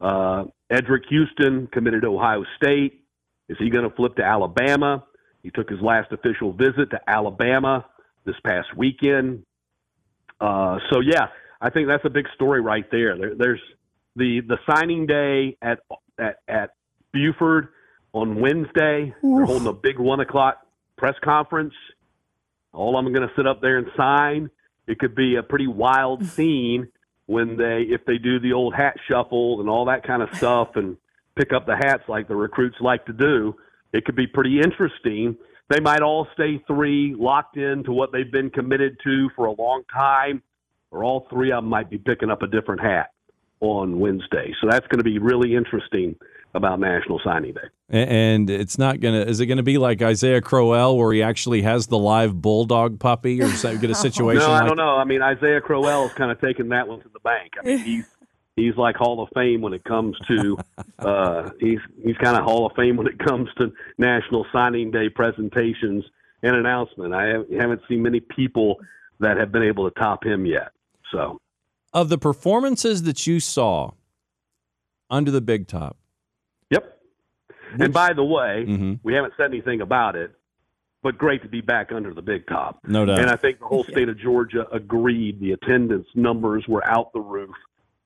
Uh, 0.00 0.44
Eddrick 0.70 1.06
Houston 1.08 1.66
committed 1.72 2.02
to 2.02 2.08
Ohio 2.08 2.44
State. 2.56 3.04
Is 3.48 3.56
he 3.58 3.70
going 3.70 3.88
to 3.88 3.94
flip 3.96 4.16
to 4.16 4.24
Alabama? 4.24 5.04
He 5.42 5.50
took 5.50 5.68
his 5.68 5.80
last 5.80 6.12
official 6.12 6.52
visit 6.52 6.90
to 6.90 7.00
Alabama 7.06 7.86
this 8.24 8.36
past 8.44 8.68
weekend. 8.76 9.44
Uh, 10.40 10.78
so 10.92 11.00
yeah, 11.00 11.28
I 11.60 11.70
think 11.70 11.88
that's 11.88 12.04
a 12.04 12.10
big 12.10 12.26
story 12.34 12.60
right 12.60 12.88
there. 12.90 13.16
there. 13.16 13.34
There's 13.34 13.60
the 14.16 14.40
the 14.46 14.58
signing 14.70 15.06
day 15.06 15.56
at 15.62 15.80
at 16.18 16.36
at 16.46 16.70
Buford 17.12 17.68
on 18.12 18.40
Wednesday. 18.40 19.14
They're 19.22 19.46
holding 19.46 19.68
a 19.68 19.72
big 19.72 19.98
one 19.98 20.20
o'clock 20.20 20.58
press 20.96 21.14
conference. 21.24 21.74
All 22.72 22.96
I'm 22.96 23.12
going 23.12 23.26
to 23.26 23.34
sit 23.34 23.46
up 23.46 23.60
there 23.60 23.78
and 23.78 23.86
sign. 23.96 24.50
It 24.86 24.98
could 24.98 25.14
be 25.14 25.36
a 25.36 25.42
pretty 25.42 25.66
wild 25.66 26.24
scene 26.24 26.88
when 27.28 27.58
they 27.58 27.82
if 27.90 28.04
they 28.06 28.16
do 28.16 28.40
the 28.40 28.54
old 28.54 28.74
hat 28.74 28.96
shuffle 29.06 29.60
and 29.60 29.68
all 29.68 29.84
that 29.84 30.02
kind 30.02 30.22
of 30.22 30.34
stuff 30.34 30.70
and 30.76 30.96
pick 31.36 31.52
up 31.52 31.66
the 31.66 31.76
hats 31.76 32.02
like 32.08 32.26
the 32.26 32.34
recruits 32.34 32.76
like 32.80 33.04
to 33.04 33.12
do, 33.12 33.54
it 33.92 34.04
could 34.06 34.16
be 34.16 34.26
pretty 34.26 34.60
interesting. 34.60 35.36
They 35.68 35.78
might 35.78 36.00
all 36.00 36.26
stay 36.32 36.62
three 36.66 37.14
locked 37.14 37.58
in 37.58 37.84
to 37.84 37.92
what 37.92 38.12
they've 38.12 38.32
been 38.32 38.48
committed 38.48 38.96
to 39.04 39.28
for 39.36 39.44
a 39.44 39.52
long 39.52 39.82
time, 39.94 40.42
or 40.90 41.04
all 41.04 41.26
three 41.28 41.52
of 41.52 41.62
them 41.62 41.68
might 41.68 41.90
be 41.90 41.98
picking 41.98 42.30
up 42.30 42.40
a 42.40 42.46
different 42.46 42.80
hat 42.80 43.10
on 43.60 44.00
Wednesday. 44.00 44.54
So 44.62 44.66
that's 44.70 44.86
going 44.86 44.98
to 44.98 45.04
be 45.04 45.18
really 45.18 45.54
interesting 45.54 46.16
about 46.54 46.80
National 46.80 47.20
Signing 47.24 47.54
Day. 47.54 47.60
And 47.90 48.50
it's 48.50 48.78
not 48.78 49.00
gonna. 49.00 49.20
Is 49.20 49.40
it 49.40 49.46
gonna 49.46 49.62
be 49.62 49.78
like 49.78 50.02
Isaiah 50.02 50.40
Crowell, 50.40 50.96
where 50.98 51.12
he 51.12 51.22
actually 51.22 51.62
has 51.62 51.86
the 51.86 51.98
live 51.98 52.40
bulldog 52.40 52.98
puppy, 52.98 53.42
or 53.42 53.48
get 53.48 53.90
a 53.90 53.94
situation? 53.94 54.42
no, 54.42 54.52
like 54.52 54.62
I 54.62 54.66
don't 54.66 54.76
know. 54.76 54.96
I 54.96 55.04
mean, 55.04 55.22
Isaiah 55.22 55.60
Crowell 55.60 56.06
is 56.06 56.12
kind 56.12 56.30
of 56.30 56.40
taking 56.40 56.68
that 56.70 56.86
one 56.86 57.00
to 57.00 57.08
the 57.08 57.20
bank. 57.20 57.52
I 57.58 57.64
mean, 57.64 57.78
he's 57.78 58.04
he's 58.56 58.76
like 58.76 58.96
Hall 58.96 59.22
of 59.22 59.30
Fame 59.34 59.62
when 59.62 59.72
it 59.72 59.84
comes 59.84 60.16
to 60.28 60.58
uh, 60.98 61.50
he's 61.60 61.78
he's 62.04 62.16
kind 62.18 62.36
of 62.36 62.44
Hall 62.44 62.66
of 62.66 62.72
Fame 62.76 62.96
when 62.96 63.06
it 63.06 63.18
comes 63.18 63.48
to 63.56 63.72
National 63.96 64.44
Signing 64.52 64.90
Day 64.90 65.08
presentations 65.08 66.04
and 66.42 66.56
announcement. 66.56 67.14
I 67.14 67.42
haven't 67.58 67.80
seen 67.88 68.02
many 68.02 68.20
people 68.20 68.76
that 69.20 69.38
have 69.38 69.50
been 69.50 69.62
able 69.62 69.90
to 69.90 69.98
top 69.98 70.24
him 70.24 70.44
yet. 70.44 70.72
So, 71.10 71.40
of 71.94 72.10
the 72.10 72.18
performances 72.18 73.04
that 73.04 73.26
you 73.26 73.40
saw 73.40 73.92
under 75.10 75.30
the 75.30 75.40
big 75.40 75.68
top, 75.68 75.96
Yep. 75.96 75.96
Which- 77.72 77.80
and 77.82 77.92
by 77.94 78.12
the 78.12 78.24
way, 78.24 78.64
Mhm. 78.66 79.00
we 79.02 79.14
haven't 79.14 79.34
said 79.36 79.46
anything 79.46 79.80
about 79.80 80.16
it, 80.16 80.32
but 81.02 81.16
great 81.18 81.42
to 81.42 81.48
be 81.48 81.60
back 81.60 81.92
under 81.92 82.12
the 82.14 82.22
big 82.22 82.46
top. 82.46 82.80
no 82.86 83.04
doubt. 83.04 83.20
And 83.20 83.30
I 83.30 83.36
think 83.36 83.58
the 83.60 83.66
whole 83.66 83.84
state 83.84 84.08
of 84.08 84.18
Georgia 84.18 84.66
agreed 84.72 85.40
the 85.40 85.52
attendance 85.52 86.08
numbers 86.14 86.66
were 86.66 86.86
out 86.88 87.12
the 87.12 87.20
roof, 87.20 87.54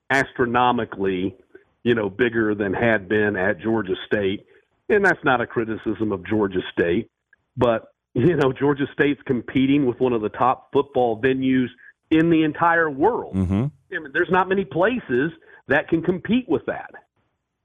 astronomically, 0.09 1.35
you 1.83 1.95
know, 1.95 2.09
bigger 2.09 2.55
than 2.55 2.73
had 2.73 3.07
been 3.07 3.35
at 3.35 3.59
Georgia 3.59 3.95
State. 4.05 4.45
And 4.89 5.03
that's 5.05 5.23
not 5.23 5.41
a 5.41 5.47
criticism 5.47 6.11
of 6.11 6.25
Georgia 6.25 6.61
State, 6.71 7.09
but 7.57 7.89
you 8.15 8.35
know, 8.35 8.53
Georgia 8.53 8.85
State's 8.93 9.21
competing 9.23 9.87
with 9.87 9.99
one 9.99 10.13
of 10.13 10.21
the 10.21 10.29
top 10.29 10.71
football 10.71 11.19
venues 11.19 11.69
in 12.11 12.29
the 12.29 12.43
entire 12.43 12.87
world. 12.89 13.33
hmm 13.35 13.65
I 13.91 13.99
mean, 13.99 14.11
there's 14.13 14.29
not 14.29 14.47
many 14.49 14.65
places 14.65 15.31
that 15.67 15.87
can 15.87 16.01
compete 16.03 16.47
with 16.47 16.63
that. 16.67 16.91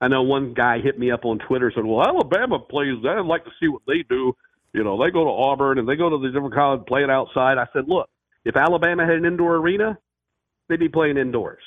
I 0.01 0.09
know 0.09 0.23
one 0.23 0.55
guy 0.55 0.81
hit 0.81 0.99
me 0.99 1.11
up 1.11 1.25
on 1.25 1.39
Twitter 1.39 1.73
said, 1.75 1.85
"Well, 1.85 2.07
Alabama 2.07 2.59
plays. 2.59 2.97
I'd 3.05 3.27
like 3.27 3.45
to 3.45 3.51
see 3.61 3.69
what 3.69 3.83
they 3.87 4.05
do. 4.09 4.35
You 4.73 4.85
know, 4.85 5.03
they 5.03 5.11
go 5.11 5.25
to 5.25 5.31
Auburn 5.31 5.79
and 5.79 5.89
they 5.89 5.97
go 5.97 6.09
to 6.11 6.19
the 6.19 6.29
different 6.29 6.55
college, 6.55 6.87
play 6.87 7.03
it 7.03 7.11
outside." 7.11 7.59
I 7.59 7.67
said, 7.73 7.89
"Look, 7.89 8.09
if 8.45 8.57
Alabama 8.57 9.05
had 9.05 9.17
an 9.17 9.25
indoor 9.25 9.57
arena, 9.57 9.99
they'd 10.69 10.79
be 10.79 10.89
playing 10.89 11.17
indoors. 11.17 11.63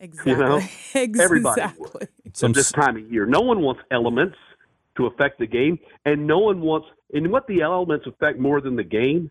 Exactly. 0.00 0.34
know, 0.34 0.60
everybody 1.22 1.60
exactly. 1.60 2.06
Some 2.32 2.50
at 2.50 2.56
this 2.56 2.72
time 2.72 2.96
of 2.96 3.10
year, 3.12 3.26
no 3.26 3.40
one 3.40 3.60
wants 3.60 3.82
elements 3.90 4.36
to 4.96 5.06
affect 5.06 5.38
the 5.38 5.46
game, 5.46 5.78
and 6.04 6.26
no 6.26 6.38
one 6.38 6.60
wants. 6.60 6.88
And 7.12 7.30
what 7.30 7.46
the 7.46 7.62
elements 7.62 8.06
affect 8.06 8.38
more 8.38 8.60
than 8.60 8.76
the 8.76 8.84
game, 8.84 9.30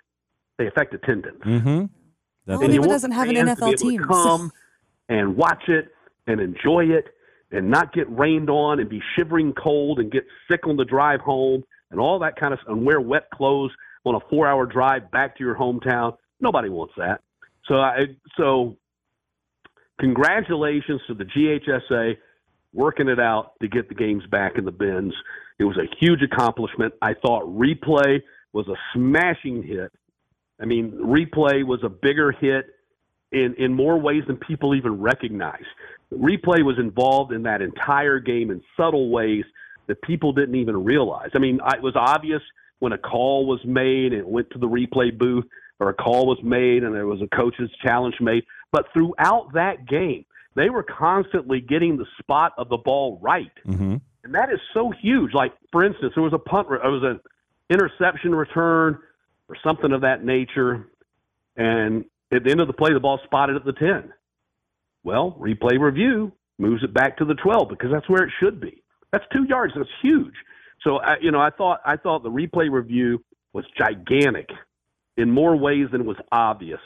they 0.57 0.67
affect 0.67 0.93
attendance. 0.93 1.41
Mm-hmm. 1.43 1.85
That's 2.45 2.59
Well, 2.59 2.63
Alabama 2.63 2.87
doesn't 2.87 3.11
have 3.11 3.29
an 3.29 3.35
fans 3.35 3.49
to 3.49 3.55
NFL 3.55 3.65
be 3.65 3.71
able 3.71 3.77
to 3.77 3.83
team, 3.89 4.01
so- 4.03 4.07
Come 4.07 4.51
and 5.09 5.35
watch 5.35 5.63
it 5.67 5.89
and 6.27 6.39
enjoy 6.39 6.85
it 6.85 7.05
and 7.51 7.69
not 7.69 7.93
get 7.93 8.09
rained 8.09 8.49
on 8.49 8.79
and 8.79 8.89
be 8.89 9.01
shivering 9.15 9.53
cold 9.53 9.99
and 9.99 10.11
get 10.11 10.25
sick 10.49 10.67
on 10.67 10.77
the 10.77 10.85
drive 10.85 11.19
home 11.21 11.63
and 11.91 11.99
all 11.99 12.19
that 12.19 12.35
kind 12.39 12.53
of 12.53 12.59
and 12.67 12.85
wear 12.85 13.01
wet 13.01 13.29
clothes 13.31 13.71
on 14.05 14.15
a 14.15 14.19
four 14.29 14.47
hour 14.47 14.65
drive 14.65 15.09
back 15.11 15.37
to 15.37 15.43
your 15.43 15.55
hometown. 15.55 16.15
Nobody 16.39 16.69
wants 16.69 16.93
that. 16.97 17.21
So 17.67 17.75
I 17.75 17.99
so 18.37 18.77
congratulations 19.99 21.01
to 21.07 21.13
the 21.13 21.25
GHSA 21.25 22.17
working 22.73 23.07
it 23.07 23.19
out 23.19 23.53
to 23.61 23.67
get 23.67 23.89
the 23.89 23.95
games 23.95 24.23
back 24.29 24.57
in 24.57 24.65
the 24.65 24.71
Benz. 24.71 25.13
It 25.57 25.63
was 25.63 25.77
a 25.77 25.89
huge 25.99 26.21
accomplishment. 26.21 26.93
I 27.01 27.13
thought 27.13 27.43
replay 27.45 28.21
was 28.53 28.67
a 28.67 28.75
smashing 28.93 29.63
hit. 29.63 29.91
I 30.61 30.65
mean, 30.65 30.91
replay 30.91 31.65
was 31.65 31.79
a 31.83 31.89
bigger 31.89 32.31
hit 32.31 32.67
in, 33.31 33.55
in 33.57 33.73
more 33.73 33.99
ways 33.99 34.23
than 34.27 34.37
people 34.37 34.75
even 34.75 34.99
recognize. 34.99 35.63
Replay 36.13 36.63
was 36.63 36.77
involved 36.79 37.31
in 37.31 37.43
that 37.43 37.61
entire 37.61 38.19
game 38.19 38.49
in 38.49 38.61
subtle 38.75 39.09
ways 39.09 39.45
that 39.87 40.01
people 40.01 40.33
didn't 40.33 40.55
even 40.55 40.83
realize. 40.83 41.29
I 41.35 41.39
mean, 41.39 41.59
it 41.73 41.81
was 41.81 41.95
obvious 41.95 42.41
when 42.79 42.93
a 42.93 42.97
call 42.97 43.45
was 43.45 43.59
made 43.65 44.13
and 44.13 44.21
it 44.21 44.27
went 44.27 44.49
to 44.51 44.59
the 44.59 44.67
replay 44.67 45.15
booth, 45.15 45.45
or 45.79 45.89
a 45.89 45.93
call 45.93 46.25
was 46.25 46.39
made 46.43 46.83
and 46.83 46.93
there 46.93 47.07
was 47.07 47.21
a 47.21 47.27
coach's 47.35 47.69
challenge 47.83 48.15
made. 48.19 48.43
But 48.71 48.85
throughout 48.93 49.53
that 49.53 49.87
game, 49.87 50.25
they 50.55 50.69
were 50.69 50.83
constantly 50.83 51.61
getting 51.61 51.97
the 51.97 52.05
spot 52.19 52.53
of 52.57 52.69
the 52.69 52.77
ball 52.77 53.19
right. 53.21 53.51
Mm-hmm. 53.67 53.97
And 54.23 54.35
that 54.35 54.51
is 54.51 54.59
so 54.73 54.91
huge. 54.91 55.33
Like, 55.33 55.53
for 55.71 55.85
instance, 55.85 56.13
there 56.15 56.23
was 56.23 56.33
a 56.33 56.39
punt, 56.39 56.67
it 56.71 56.87
was 56.87 57.03
an 57.03 57.19
interception 57.69 58.33
return 58.33 58.99
or 59.47 59.55
something 59.63 59.91
of 59.91 60.01
that 60.01 60.23
nature. 60.23 60.87
And 61.55 62.05
at 62.31 62.43
the 62.43 62.51
end 62.51 62.59
of 62.61 62.67
the 62.67 62.73
play, 62.73 62.93
the 62.93 62.99
ball 62.99 63.19
spotted 63.23 63.55
at 63.55 63.65
the 63.65 63.73
10. 63.73 64.13
Well, 65.03 65.37
replay 65.39 65.79
review 65.79 66.31
moves 66.57 66.83
it 66.83 66.93
back 66.93 67.17
to 67.17 67.25
the 67.25 67.35
12 67.35 67.69
because 67.69 67.89
that's 67.91 68.09
where 68.09 68.23
it 68.23 68.31
should 68.39 68.59
be. 68.59 68.83
That's 69.11 69.23
two 69.33 69.45
yards. 69.45 69.73
That's 69.75 69.89
huge. 70.01 70.33
So, 70.83 70.97
I, 70.97 71.17
you 71.21 71.31
know, 71.31 71.39
I 71.39 71.49
thought 71.49 71.81
I 71.85 71.97
thought 71.97 72.23
the 72.23 72.29
replay 72.29 72.71
review 72.71 73.23
was 73.53 73.65
gigantic 73.77 74.49
in 75.17 75.31
more 75.31 75.55
ways 75.55 75.87
than 75.91 76.05
was 76.05 76.17
obvious 76.31 76.79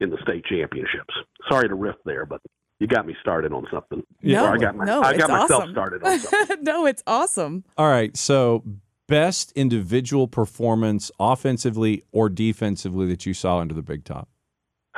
in 0.00 0.10
the 0.10 0.18
state 0.22 0.44
championships. 0.44 1.14
Sorry 1.48 1.68
to 1.68 1.74
riff 1.74 1.96
there, 2.04 2.26
but 2.26 2.40
you 2.80 2.86
got 2.86 3.06
me 3.06 3.14
started 3.20 3.52
on 3.52 3.66
something. 3.72 4.02
No, 4.22 4.44
Or 4.46 4.54
I 4.54 4.58
got 4.58 4.76
my, 4.76 4.84
no, 4.84 5.02
I 5.02 5.10
it's 5.10 5.18
got 5.18 5.30
myself 5.30 5.62
awesome. 5.62 5.72
started 5.72 6.02
on 6.04 6.18
something. 6.18 6.56
no, 6.62 6.86
it's 6.86 7.02
awesome. 7.06 7.64
All 7.76 7.88
right. 7.88 8.16
So, 8.16 8.64
best 9.06 9.52
individual 9.52 10.28
performance, 10.28 11.10
offensively 11.18 12.02
or 12.12 12.28
defensively, 12.28 13.06
that 13.08 13.24
you 13.26 13.34
saw 13.34 13.58
under 13.58 13.74
the 13.74 13.82
big 13.82 14.04
top. 14.04 14.28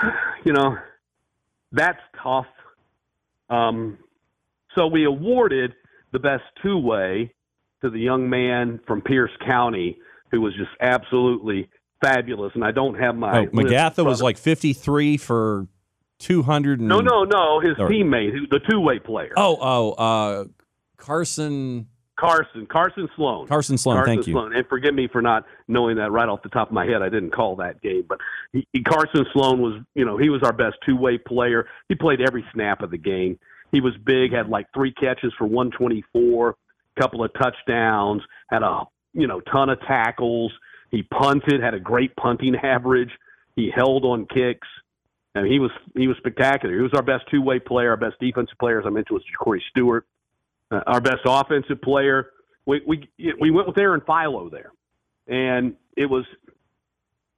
you 0.44 0.52
know, 0.52 0.76
that's 1.72 2.00
tough. 2.22 2.46
Um, 3.48 3.98
so 4.74 4.86
we 4.86 5.04
awarded 5.04 5.72
the 6.12 6.18
best 6.18 6.44
two 6.62 6.78
way 6.78 7.34
to 7.82 7.90
the 7.90 7.98
young 7.98 8.28
man 8.28 8.80
from 8.86 9.00
Pierce 9.00 9.30
County 9.46 9.98
who 10.30 10.40
was 10.40 10.54
just 10.54 10.70
absolutely 10.80 11.68
fabulous. 12.02 12.52
And 12.54 12.64
I 12.64 12.70
don't 12.70 12.94
have 12.94 13.16
my 13.16 13.40
Oh, 13.40 13.46
Magatha 13.46 14.04
was 14.04 14.22
like 14.22 14.38
53 14.38 15.16
for 15.16 15.66
200. 16.20 16.78
And, 16.78 16.88
no, 16.88 17.00
no, 17.00 17.24
no. 17.24 17.60
His 17.60 17.76
Or- 17.78 17.88
teammate, 17.88 18.32
the 18.50 18.60
two 18.70 18.80
way 18.80 18.98
player, 19.00 19.32
Oh, 19.36 19.58
oh, 19.60 19.92
uh, 19.92 20.44
Carson. 20.96 21.88
Carson, 22.20 22.66
Carson 22.66 23.08
Sloan. 23.16 23.46
Carson 23.46 23.78
Sloan, 23.78 23.96
Carson 23.96 24.16
thank 24.16 24.26
you. 24.26 24.38
And 24.38 24.66
forgive 24.68 24.94
me 24.94 25.08
for 25.10 25.22
not 25.22 25.46
knowing 25.68 25.96
that 25.96 26.12
right 26.12 26.28
off 26.28 26.42
the 26.42 26.50
top 26.50 26.68
of 26.68 26.74
my 26.74 26.84
head. 26.84 27.00
I 27.02 27.08
didn't 27.08 27.30
call 27.30 27.56
that 27.56 27.80
game, 27.80 28.04
but 28.08 28.18
he, 28.52 28.66
he- 28.72 28.82
Carson 28.82 29.24
Sloan 29.32 29.60
was, 29.60 29.82
you 29.94 30.04
know, 30.04 30.18
he 30.18 30.28
was 30.28 30.42
our 30.42 30.52
best 30.52 30.76
two-way 30.84 31.16
player. 31.18 31.66
He 31.88 31.94
played 31.94 32.20
every 32.20 32.44
snap 32.52 32.82
of 32.82 32.90
the 32.90 32.98
game. 32.98 33.38
He 33.72 33.80
was 33.80 33.94
big, 34.04 34.32
had 34.32 34.48
like 34.48 34.66
three 34.74 34.92
catches 34.92 35.32
for 35.38 35.46
124, 35.46 36.56
couple 37.00 37.24
of 37.24 37.32
touchdowns, 37.34 38.22
had 38.50 38.62
a 38.62 38.82
you 39.14 39.26
know 39.26 39.40
ton 39.40 39.70
of 39.70 39.80
tackles. 39.80 40.52
He 40.90 41.02
punted, 41.04 41.62
had 41.62 41.74
a 41.74 41.80
great 41.80 42.14
punting 42.16 42.56
average. 42.56 43.10
He 43.56 43.70
held 43.74 44.04
on 44.04 44.26
kicks. 44.26 44.68
And 45.36 45.46
he 45.46 45.60
was 45.60 45.70
he 45.96 46.08
was 46.08 46.16
spectacular. 46.16 46.74
He 46.74 46.82
was 46.82 46.92
our 46.94 47.02
best 47.02 47.24
two-way 47.30 47.60
player. 47.60 47.90
Our 47.90 47.96
best 47.96 48.16
defensive 48.20 48.58
player, 48.58 48.80
as 48.80 48.86
I 48.86 48.90
mentioned, 48.90 49.14
was 49.14 49.22
Corey 49.38 49.62
Stewart. 49.70 50.04
Uh, 50.70 50.80
our 50.86 51.00
best 51.00 51.20
offensive 51.24 51.80
player. 51.82 52.30
We 52.66 52.82
we 52.86 53.08
we 53.40 53.50
went 53.50 53.66
with 53.66 53.78
Aaron 53.78 54.02
Philo 54.06 54.50
there, 54.50 54.72
and 55.26 55.74
it 55.96 56.06
was 56.06 56.24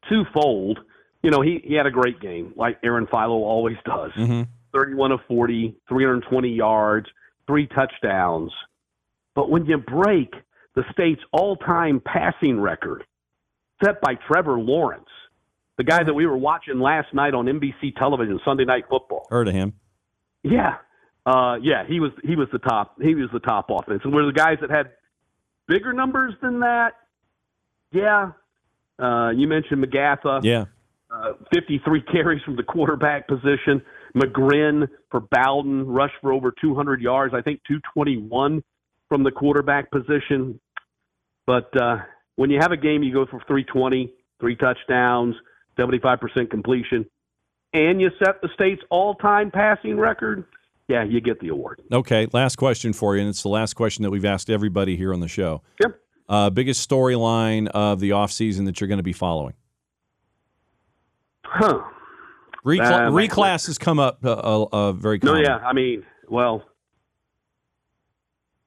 twofold. 0.08 0.80
You 1.22 1.30
know, 1.30 1.40
he 1.40 1.60
he 1.64 1.74
had 1.74 1.86
a 1.86 1.90
great 1.90 2.20
game, 2.20 2.52
like 2.56 2.78
Aaron 2.82 3.06
Philo 3.06 3.42
always 3.42 3.76
does. 3.84 4.12
hmm 4.14 4.42
31 4.72 5.12
of 5.12 5.20
40, 5.28 5.76
320 5.86 6.48
yards, 6.48 7.06
three 7.46 7.66
touchdowns. 7.66 8.50
But 9.34 9.50
when 9.50 9.66
you 9.66 9.76
break 9.76 10.32
the 10.74 10.82
state's 10.90 11.20
all-time 11.30 12.00
passing 12.00 12.58
record, 12.58 13.04
set 13.84 14.00
by 14.00 14.14
Trevor 14.14 14.58
Lawrence, 14.58 15.10
the 15.76 15.84
guy 15.84 16.02
that 16.02 16.14
we 16.14 16.24
were 16.26 16.36
watching 16.36 16.80
last 16.80 17.12
night 17.12 17.34
on 17.34 17.46
NBC 17.46 17.94
television, 17.96 18.40
Sunday 18.44 18.64
Night 18.64 18.84
Football. 18.88 19.26
Heard 19.28 19.48
of 19.48 19.54
him. 19.54 19.74
Yeah, 20.42 20.76
uh, 21.26 21.56
yeah, 21.62 21.84
he 21.86 22.00
was 22.00 22.10
he 22.24 22.36
was 22.36 22.48
the 22.52 22.58
top 22.58 23.00
he 23.00 23.14
was 23.14 23.28
the 23.32 23.40
top 23.40 23.70
offense. 23.70 24.00
And 24.04 24.12
were 24.12 24.26
the 24.26 24.32
guys 24.32 24.58
that 24.60 24.70
had 24.70 24.90
bigger 25.68 25.92
numbers 25.92 26.34
than 26.42 26.60
that? 26.60 26.94
Yeah, 27.92 28.32
uh, 28.98 29.30
you 29.30 29.46
mentioned 29.46 29.84
Magatha, 29.84 30.40
Yeah. 30.42 30.64
uh, 31.10 31.34
53 31.52 32.00
carries 32.12 32.42
from 32.42 32.56
the 32.56 32.62
quarterback 32.62 33.28
position. 33.28 33.82
McGrin 34.16 34.88
for 35.10 35.20
Bowdon 35.20 35.86
rushed 35.86 36.14
for 36.20 36.32
over 36.32 36.52
200 36.60 37.00
yards. 37.00 37.34
I 37.34 37.42
think 37.42 37.60
221 37.68 38.62
from 39.08 39.22
the 39.22 39.30
quarterback 39.30 39.90
position. 39.90 40.58
But 41.46 41.70
uh, 41.80 41.98
when 42.36 42.50
you 42.50 42.58
have 42.60 42.72
a 42.72 42.76
game, 42.76 43.02
you 43.02 43.12
go 43.12 43.26
for 43.26 43.40
320, 43.46 44.12
three 44.40 44.56
touchdowns, 44.56 45.34
75% 45.78 46.50
completion, 46.50 47.06
and 47.72 48.00
you 48.00 48.10
set 48.18 48.40
the 48.42 48.48
state's 48.54 48.82
all-time 48.90 49.50
passing 49.50 49.98
record. 49.98 50.44
Yeah, 50.88 51.04
you 51.04 51.20
get 51.20 51.40
the 51.40 51.48
award. 51.48 51.80
Okay. 51.92 52.26
Last 52.32 52.56
question 52.56 52.92
for 52.92 53.14
you, 53.14 53.20
and 53.22 53.30
it's 53.30 53.42
the 53.42 53.48
last 53.48 53.74
question 53.74 54.02
that 54.02 54.10
we've 54.10 54.24
asked 54.24 54.50
everybody 54.50 54.96
here 54.96 55.14
on 55.14 55.20
the 55.20 55.28
show. 55.28 55.62
Yep. 55.80 55.98
Uh, 56.28 56.50
biggest 56.50 56.88
storyline 56.88 57.68
of 57.68 58.00
the 58.00 58.10
offseason 58.10 58.64
that 58.66 58.80
you're 58.80 58.88
going 58.88 58.98
to 58.98 59.02
be 59.02 59.12
following? 59.12 59.54
Huh. 61.44 61.82
Recla- 62.64 63.08
Uh, 63.08 63.10
reclass 63.10 63.66
has 63.66 63.78
come 63.78 63.98
up 63.98 64.24
uh, 64.24 64.32
uh, 64.32 64.66
uh, 64.72 64.92
very 64.92 65.18
No, 65.22 65.32
common. 65.32 65.44
yeah. 65.44 65.56
I 65.58 65.72
mean, 65.72 66.04
well, 66.28 66.64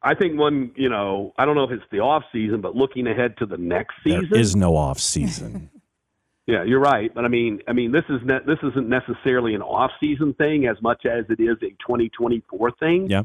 I 0.01 0.13
think 0.13 0.37
one, 0.37 0.71
you 0.75 0.89
know, 0.89 1.33
I 1.37 1.45
don't 1.45 1.55
know 1.55 1.63
if 1.63 1.71
it's 1.71 1.83
the 1.91 1.99
off 1.99 2.23
season, 2.31 2.61
but 2.61 2.75
looking 2.75 3.07
ahead 3.07 3.37
to 3.37 3.45
the 3.45 3.57
next 3.57 3.95
season. 4.03 4.29
is 4.33 4.55
no 4.55 4.75
off 4.75 4.99
season. 4.99 5.69
Yeah, 6.47 6.63
you're 6.63 6.79
right. 6.79 7.13
But 7.13 7.25
I 7.25 7.27
mean, 7.27 7.59
I 7.67 7.73
mean, 7.73 7.91
this 7.91 8.03
is 8.09 8.21
ne- 8.23 8.45
this 8.45 8.59
isn't 8.63 8.87
necessarily 8.87 9.55
an 9.55 9.61
off 9.61 9.91
season 9.99 10.33
thing 10.33 10.67
as 10.67 10.81
much 10.81 11.05
as 11.05 11.25
it 11.29 11.39
is 11.41 11.57
a 11.63 11.69
2024 11.87 12.71
thing. 12.79 13.09
yeah. 13.09 13.23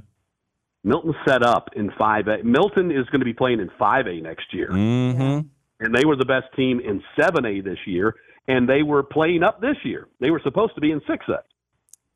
Milton 0.83 1.15
set 1.27 1.43
up 1.43 1.69
in 1.77 1.91
5A. 1.91 2.43
Milton 2.43 2.91
is 2.91 3.05
going 3.07 3.21
to 3.21 3.27
be 3.27 3.35
playing 3.35 3.61
in 3.61 3.69
5A 3.79 4.23
next 4.23 4.55
year. 4.55 4.71
Mm-hmm. 4.71 5.47
and 5.85 5.95
they 5.95 6.07
were 6.07 6.17
the 6.17 6.25
best 6.25 6.47
team 6.57 6.81
in 6.81 7.03
7A 7.19 7.63
this 7.63 7.79
year, 7.87 8.15
and 8.49 8.67
they 8.67 8.83
were 8.83 9.03
playing 9.03 9.43
up 9.43 9.61
this 9.61 9.77
year. 9.85 10.09
They 10.21 10.31
were 10.31 10.41
supposed 10.43 10.75
to 10.77 10.81
be 10.81 10.91
in 10.91 11.01
6A. 11.01 11.41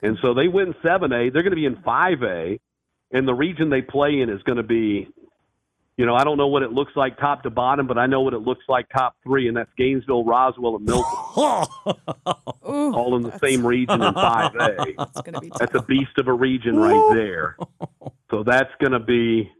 And 0.00 0.16
so 0.22 0.32
they 0.32 0.48
win 0.48 0.74
7A. 0.82 1.32
They're 1.32 1.42
going 1.42 1.50
to 1.50 1.56
be 1.56 1.66
in 1.66 1.76
5A, 1.76 2.58
and 3.12 3.28
the 3.28 3.34
region 3.34 3.68
they 3.68 3.82
play 3.82 4.20
in 4.20 4.30
is 4.30 4.42
going 4.44 4.56
to 4.56 4.62
be, 4.62 5.08
you 5.96 6.06
know, 6.06 6.14
I 6.14 6.24
don't 6.24 6.36
know 6.38 6.48
what 6.48 6.62
it 6.62 6.72
looks 6.72 6.92
like 6.96 7.18
top 7.18 7.42
to 7.44 7.50
bottom, 7.50 7.86
but 7.86 7.98
I 7.98 8.06
know 8.06 8.20
what 8.22 8.34
it 8.34 8.40
looks 8.40 8.64
like 8.68 8.88
top 8.88 9.16
three, 9.22 9.46
and 9.48 9.56
that's 9.56 9.70
Gainesville, 9.76 10.24
Roswell, 10.24 10.76
and 10.76 10.84
Milton, 10.84 11.12
Ooh, 12.68 12.94
all 12.94 13.16
in 13.16 13.22
the 13.22 13.38
same 13.38 13.64
region 13.66 14.02
in 14.02 14.14
5A. 14.14 14.94
That's 14.98 15.20
gonna 15.20 15.40
be 15.40 15.52
That's 15.58 15.74
a 15.74 15.82
beast 15.82 16.18
of 16.18 16.26
a 16.28 16.32
region 16.32 16.76
right 16.76 17.14
there. 17.14 17.56
So 18.30 18.42
that's 18.42 18.70
going 18.80 18.92
to 18.92 18.98
be, 18.98 19.50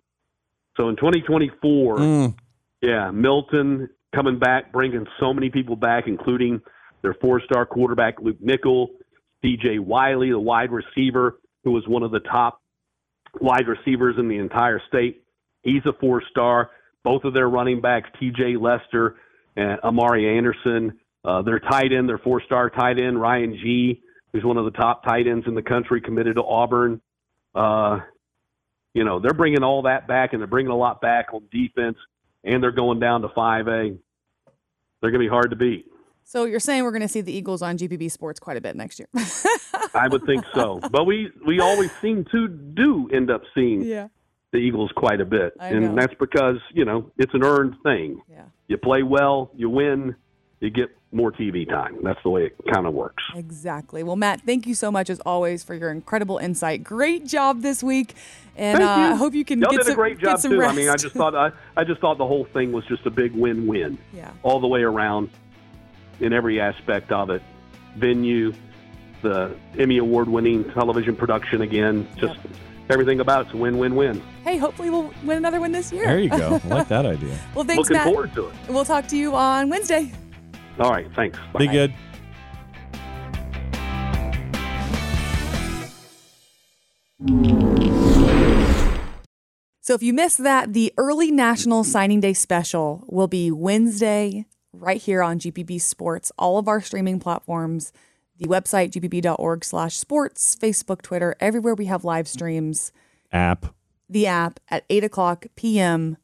so 0.77 0.89
in 0.89 0.97
2024, 0.97 1.99
Mm. 1.99 2.35
Yeah, 2.83 3.11
Milton 3.13 3.89
coming 4.15 4.39
back, 4.39 4.73
bringing 4.73 5.07
so 5.21 5.33
many 5.33 5.49
people 5.51 5.77
back, 5.77 6.05
including 6.07 6.61
their 7.03 7.15
four-star 7.15 7.67
quarterback 7.67 8.21
Luke 8.21 8.37
Nickel, 8.41 8.91
D.J. 9.43 9.79
Wiley, 9.79 10.31
the 10.31 10.39
wide 10.39 10.71
receiver, 10.71 11.39
who 11.63 11.71
was 11.71 11.87
one 11.87 12.03
of 12.03 12.11
the 12.11 12.21
top 12.21 12.61
wide 13.41 13.69
receivers 13.69 14.17
in 14.19 14.29
the 14.29 14.37
entire 14.37 14.81
state. 14.89 15.24
He's 15.65 15.85
a 15.87 15.93
four-star. 16.01 16.71
Both 17.03 17.25
of 17.25 17.35
their 17.35 17.49
running 17.49 17.81
backs, 17.81 18.09
T.J. 18.19 18.57
Lester 18.57 19.17
and 19.57 19.81
Amari 19.81 20.37
Anderson, 20.39 20.99
uh, 21.25 21.43
their 21.43 21.59
tight 21.59 21.93
end, 21.93 22.09
their 22.09 22.19
four-star 22.19 22.71
tight 22.71 22.99
end 22.99 23.21
Ryan 23.21 23.55
G, 23.55 24.01
who's 24.33 24.45
one 24.45 24.57
of 24.57 24.65
the 24.65 24.71
top 24.71 25.05
tight 25.05 25.27
ends 25.27 25.47
in 25.47 25.55
the 25.55 25.63
country, 25.63 26.01
committed 26.01 26.37
to 26.37 26.43
Auburn. 26.43 27.01
Uh, 27.55 28.01
you 28.95 29.05
know, 29.05 29.21
they're 29.21 29.35
bringing 29.35 29.63
all 29.63 29.83
that 29.83 30.07
back, 30.07 30.33
and 30.33 30.41
they're 30.41 30.47
bringing 30.47 30.73
a 30.73 30.77
lot 30.77 31.01
back 31.01 31.35
on 31.35 31.43
defense 31.51 31.97
and 32.45 32.63
they're 32.63 32.73
going 32.73 33.01
down 33.01 33.23
to 33.23 33.29
5A. 33.29 33.99
They're 35.01 35.11
going 35.11 35.13
to 35.15 35.19
be 35.19 35.29
hard 35.29 35.51
to 35.51 35.57
beat. 35.57 35.87
So 36.23 36.45
you're 36.45 36.61
saying 36.61 36.85
we're 36.85 36.91
going 36.91 37.03
to 37.03 37.09
see 37.09 37.21
the 37.21 37.33
Eagles 37.33 37.61
on 37.61 37.77
GPB 37.77 38.11
Sports 38.11 38.41
quite 38.41 38.57
a 38.57 38.61
bit 38.61 38.77
next 38.77 38.99
year? 38.99 39.09
I 39.95 40.09
would 40.09 40.25
think 40.25 40.45
so. 40.55 40.81
But 40.91 41.05
we, 41.05 41.31
we 41.47 41.61
always 41.61 41.91
seem 42.01 42.25
to 42.33 42.49
do 42.49 43.11
end 43.13 43.31
up 43.31 43.43
seeing 43.55 43.83
yeah. 43.87 44.09
The 44.55 44.61
Eagles 44.61 44.93
quite 44.95 45.21
a 45.21 45.25
bit. 45.25 45.53
And 45.59 45.99
that's 45.99 46.15
because, 46.15 46.59
you 46.73 46.85
know, 46.85 47.11
it's 47.19 47.35
an 47.35 47.43
earned 47.45 47.75
thing. 47.83 48.23
Yeah. 48.31 48.45
You 48.69 48.79
play 48.79 49.03
well, 49.03 49.51
you 49.55 49.69
win. 49.69 50.15
you 50.61 50.71
get 50.71 50.97
more 51.11 51.33
TV 51.33 51.69
time. 51.69 51.99
That's 52.03 52.23
the 52.23 52.31
way 52.31 52.47
it 52.47 52.57
kind 52.73 52.87
of 52.87 52.95
works. 52.95 53.25
Exactly. 53.35 54.05
Well, 54.05 54.17
Matt, 54.17 54.43
thank 54.43 54.67
you 54.67 54.75
so 54.75 54.93
much 54.93 55.11
as 55.11 55.19
always 55.21 55.65
for 55.65 55.75
your 55.75 55.91
incredible 55.91 56.39
insight. 56.39 56.85
Great 56.85 57.27
job 57.27 57.63
this 57.63 57.83
week, 57.83 58.15
and 58.57 58.83
uh. 58.83 58.89
I 58.89 59.15
hope 59.17 59.35
you 59.35 59.45
can 59.45 59.61
Y'all 59.61 59.73
get 59.73 59.79
did 59.79 59.87
some 59.87 59.93
a 59.93 59.97
great 59.97 60.19
job 60.19 60.41
too. 60.41 60.59
rest. 60.59 60.73
I 60.73 60.77
mean, 60.77 60.89
I 60.89 60.97
just 60.97 61.15
thought 61.15 61.35
I, 61.35 61.51
I 61.77 61.85
just 61.85 62.01
thought 62.01 62.19
the 62.19 62.27
whole 62.27 62.45
thing 62.47 62.73
was 62.73 62.87
just 62.87 63.05
a 63.07 63.11
big 63.11 63.33
win-win. 63.33 63.99
Yeah. 64.13 64.31
All 64.45 64.61
the 64.61 64.69
way 64.69 64.83
around, 64.83 65.31
in 66.21 66.33
every 66.33 66.61
aspect 66.61 67.11
of 67.11 67.31
it, 67.31 67.43
venue, 67.97 68.53
the 69.23 69.57
Emmy 69.79 69.99
award-winning 69.99 70.71
television 70.73 71.17
production 71.17 71.63
again, 71.63 72.09
just 72.17 72.39
everything 72.91 73.21
about 73.21 73.47
it's 73.47 73.55
a 73.55 73.57
win-win-win. 73.57 74.23
hey, 74.45 74.57
hopefully 74.57 74.91
we'll 74.91 75.13
win 75.25 75.37
another 75.39 75.61
one 75.61 75.73
this 75.73 75.93
year. 75.93 76.07
There 76.07 76.19
you 76.19 76.29
go. 76.31 76.61
I 76.65 76.69
like 76.69 76.89
that 76.89 77.07
idea. 77.15 77.39
well, 77.55 77.65
thanks, 77.65 77.79
Looking 77.89 77.97
Matt. 77.97 78.07
forward 78.07 78.35
to 78.35 78.49
it. 78.49 78.55
We'll 78.69 78.85
talk 78.85 79.07
to 79.09 79.17
you 79.17 79.35
on 79.35 79.69
Wednesday. 79.71 80.13
All 80.79 80.91
right, 80.91 81.07
thanks. 81.15 81.39
Be 81.59 81.67
Bye. 81.67 81.73
good. 81.73 81.95
So 89.81 89.93
if 89.95 90.03
you 90.03 90.13
missed 90.15 90.43
that, 90.43 90.73
the 90.73 90.93
early 90.97 91.31
National 91.31 91.85
Signing 91.85 92.21
Day 92.21 92.33
special 92.33 93.05
will 93.09 93.29
be 93.29 93.51
Wednesday 93.51 94.47
right 94.73 95.01
here 95.01 95.23
on 95.23 95.39
GPB 95.39 95.81
Sports, 95.81 96.33
all 96.39 96.59
of 96.59 96.69
our 96.69 96.81
streaming 96.81 97.21
platforms, 97.21 97.93
the 98.39 98.47
website 98.47 98.91
gpb.org 98.91 99.65
slash 99.65 99.97
sports, 99.97 100.57
Facebook, 100.57 101.03
Twitter, 101.03 101.35
everywhere 101.41 101.75
we 101.75 101.87
have 101.87 102.05
live 102.05 102.27
streams, 102.29 102.93
App. 103.33 103.67
the 104.09 104.27
app 104.27 104.61
at 104.69 104.85
8 104.91 105.05
o'clock 105.05 105.47
p.m., 105.57 106.17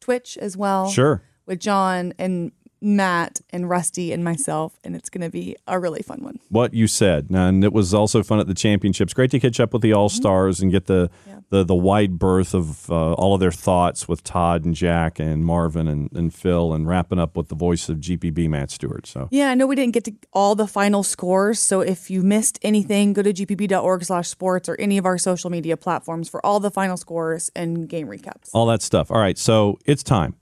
Twitch 0.00 0.38
as 0.38 0.56
well. 0.56 0.90
Sure. 0.90 1.22
With 1.46 1.60
Jon 1.60 2.12
and 2.18 2.52
Matt 2.80 3.40
and 3.50 3.68
Rusty 3.68 4.12
and 4.12 4.22
myself, 4.22 4.78
and 4.84 4.94
it's 4.94 5.10
going 5.10 5.22
to 5.22 5.30
be 5.30 5.56
a 5.66 5.78
really 5.78 6.02
fun 6.02 6.22
one. 6.22 6.38
What 6.48 6.74
you 6.74 6.86
said, 6.86 7.28
and 7.30 7.64
it 7.64 7.72
was 7.72 7.92
also 7.92 8.22
fun 8.22 8.38
at 8.38 8.46
the 8.46 8.54
championships. 8.54 9.12
Great 9.14 9.30
to 9.32 9.40
catch 9.40 9.58
up 9.60 9.72
with 9.72 9.82
the 9.82 9.92
All 9.92 10.08
Stars 10.08 10.60
and 10.60 10.70
get 10.70 10.86
the, 10.86 11.10
the 11.50 11.64
the 11.64 11.74
wide 11.74 12.18
berth 12.18 12.54
of 12.54 12.90
uh, 12.90 13.14
all 13.14 13.34
of 13.34 13.40
their 13.40 13.52
thoughts 13.52 14.06
with 14.06 14.22
Todd 14.22 14.64
and 14.64 14.74
Jack 14.74 15.18
and 15.18 15.44
Marvin 15.44 15.88
and, 15.88 16.10
and 16.12 16.32
Phil, 16.32 16.72
and 16.72 16.86
wrapping 16.86 17.18
up 17.18 17.36
with 17.36 17.48
the 17.48 17.54
voice 17.56 17.88
of 17.88 17.98
GPB 17.98 18.48
Matt 18.48 18.70
Stewart. 18.70 19.06
So 19.06 19.28
Yeah, 19.30 19.50
I 19.50 19.54
know 19.54 19.66
we 19.66 19.76
didn't 19.76 19.94
get 19.94 20.04
to 20.04 20.12
all 20.32 20.54
the 20.54 20.66
final 20.66 21.02
scores. 21.02 21.58
So 21.58 21.80
if 21.80 22.10
you 22.10 22.22
missed 22.22 22.58
anything, 22.62 23.12
go 23.12 23.22
to 23.22 23.32
gpb.org 23.32 24.04
slash 24.04 24.28
sports 24.28 24.68
or 24.68 24.76
any 24.78 24.98
of 24.98 25.06
our 25.06 25.18
social 25.18 25.50
media 25.50 25.76
platforms 25.76 26.28
for 26.28 26.44
all 26.44 26.60
the 26.60 26.70
final 26.70 26.96
scores 26.96 27.50
and 27.56 27.88
game 27.88 28.06
recaps. 28.08 28.50
all 28.52 28.66
that 28.66 28.82
stuff. 28.82 29.10
All 29.10 29.18
right, 29.18 29.38
so 29.38 29.78
it's 29.84 30.02
time. 30.02 30.36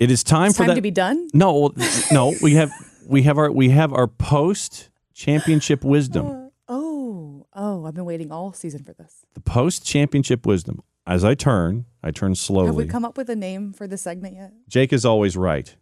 It 0.00 0.10
is 0.10 0.24
time 0.24 0.48
It's 0.48 0.56
for 0.56 0.62
time 0.62 0.68
that. 0.68 0.74
to 0.76 0.80
be 0.80 0.90
done. 0.90 1.28
No, 1.34 1.72
no, 2.10 2.34
we 2.42 2.54
have 2.54 2.72
we 3.06 3.22
have 3.22 3.36
our 3.38 3.52
we 3.52 3.68
have 3.68 3.92
our 3.92 4.06
post 4.06 4.88
championship 5.12 5.84
wisdom. 5.84 6.26
Uh, 6.26 6.48
oh, 6.68 7.46
oh, 7.54 7.84
I've 7.84 7.94
been 7.94 8.06
waiting 8.06 8.32
all 8.32 8.54
season 8.54 8.82
for 8.82 8.94
this. 8.94 9.26
The 9.34 9.40
post 9.40 9.84
championship 9.84 10.46
wisdom. 10.46 10.82
As 11.06 11.22
I 11.22 11.34
turn, 11.34 11.84
I 12.02 12.12
turn 12.12 12.34
slowly. 12.34 12.66
Have 12.68 12.76
we 12.76 12.86
come 12.86 13.04
up 13.04 13.16
with 13.18 13.28
a 13.28 13.36
name 13.36 13.72
for 13.72 13.86
the 13.86 13.98
segment 13.98 14.36
yet? 14.36 14.52
Jake 14.68 14.92
is 14.92 15.04
always 15.04 15.36
right. 15.36 15.74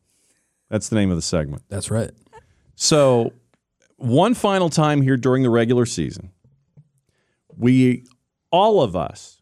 That's 0.69 0.89
the 0.89 0.97
name 0.97 1.11
of 1.11 1.17
the 1.17 1.23
segment. 1.23 1.63
That's 1.69 1.91
right. 1.91 2.11
So, 2.75 3.33
one 3.97 4.35
final 4.35 4.69
time 4.69 5.03
here 5.03 5.17
during 5.17 5.43
the 5.43 5.51
regular 5.51 5.87
season, 5.87 6.31
we, 7.57 8.05
all 8.51 8.81
of 8.83 8.95
us 8.97 9.38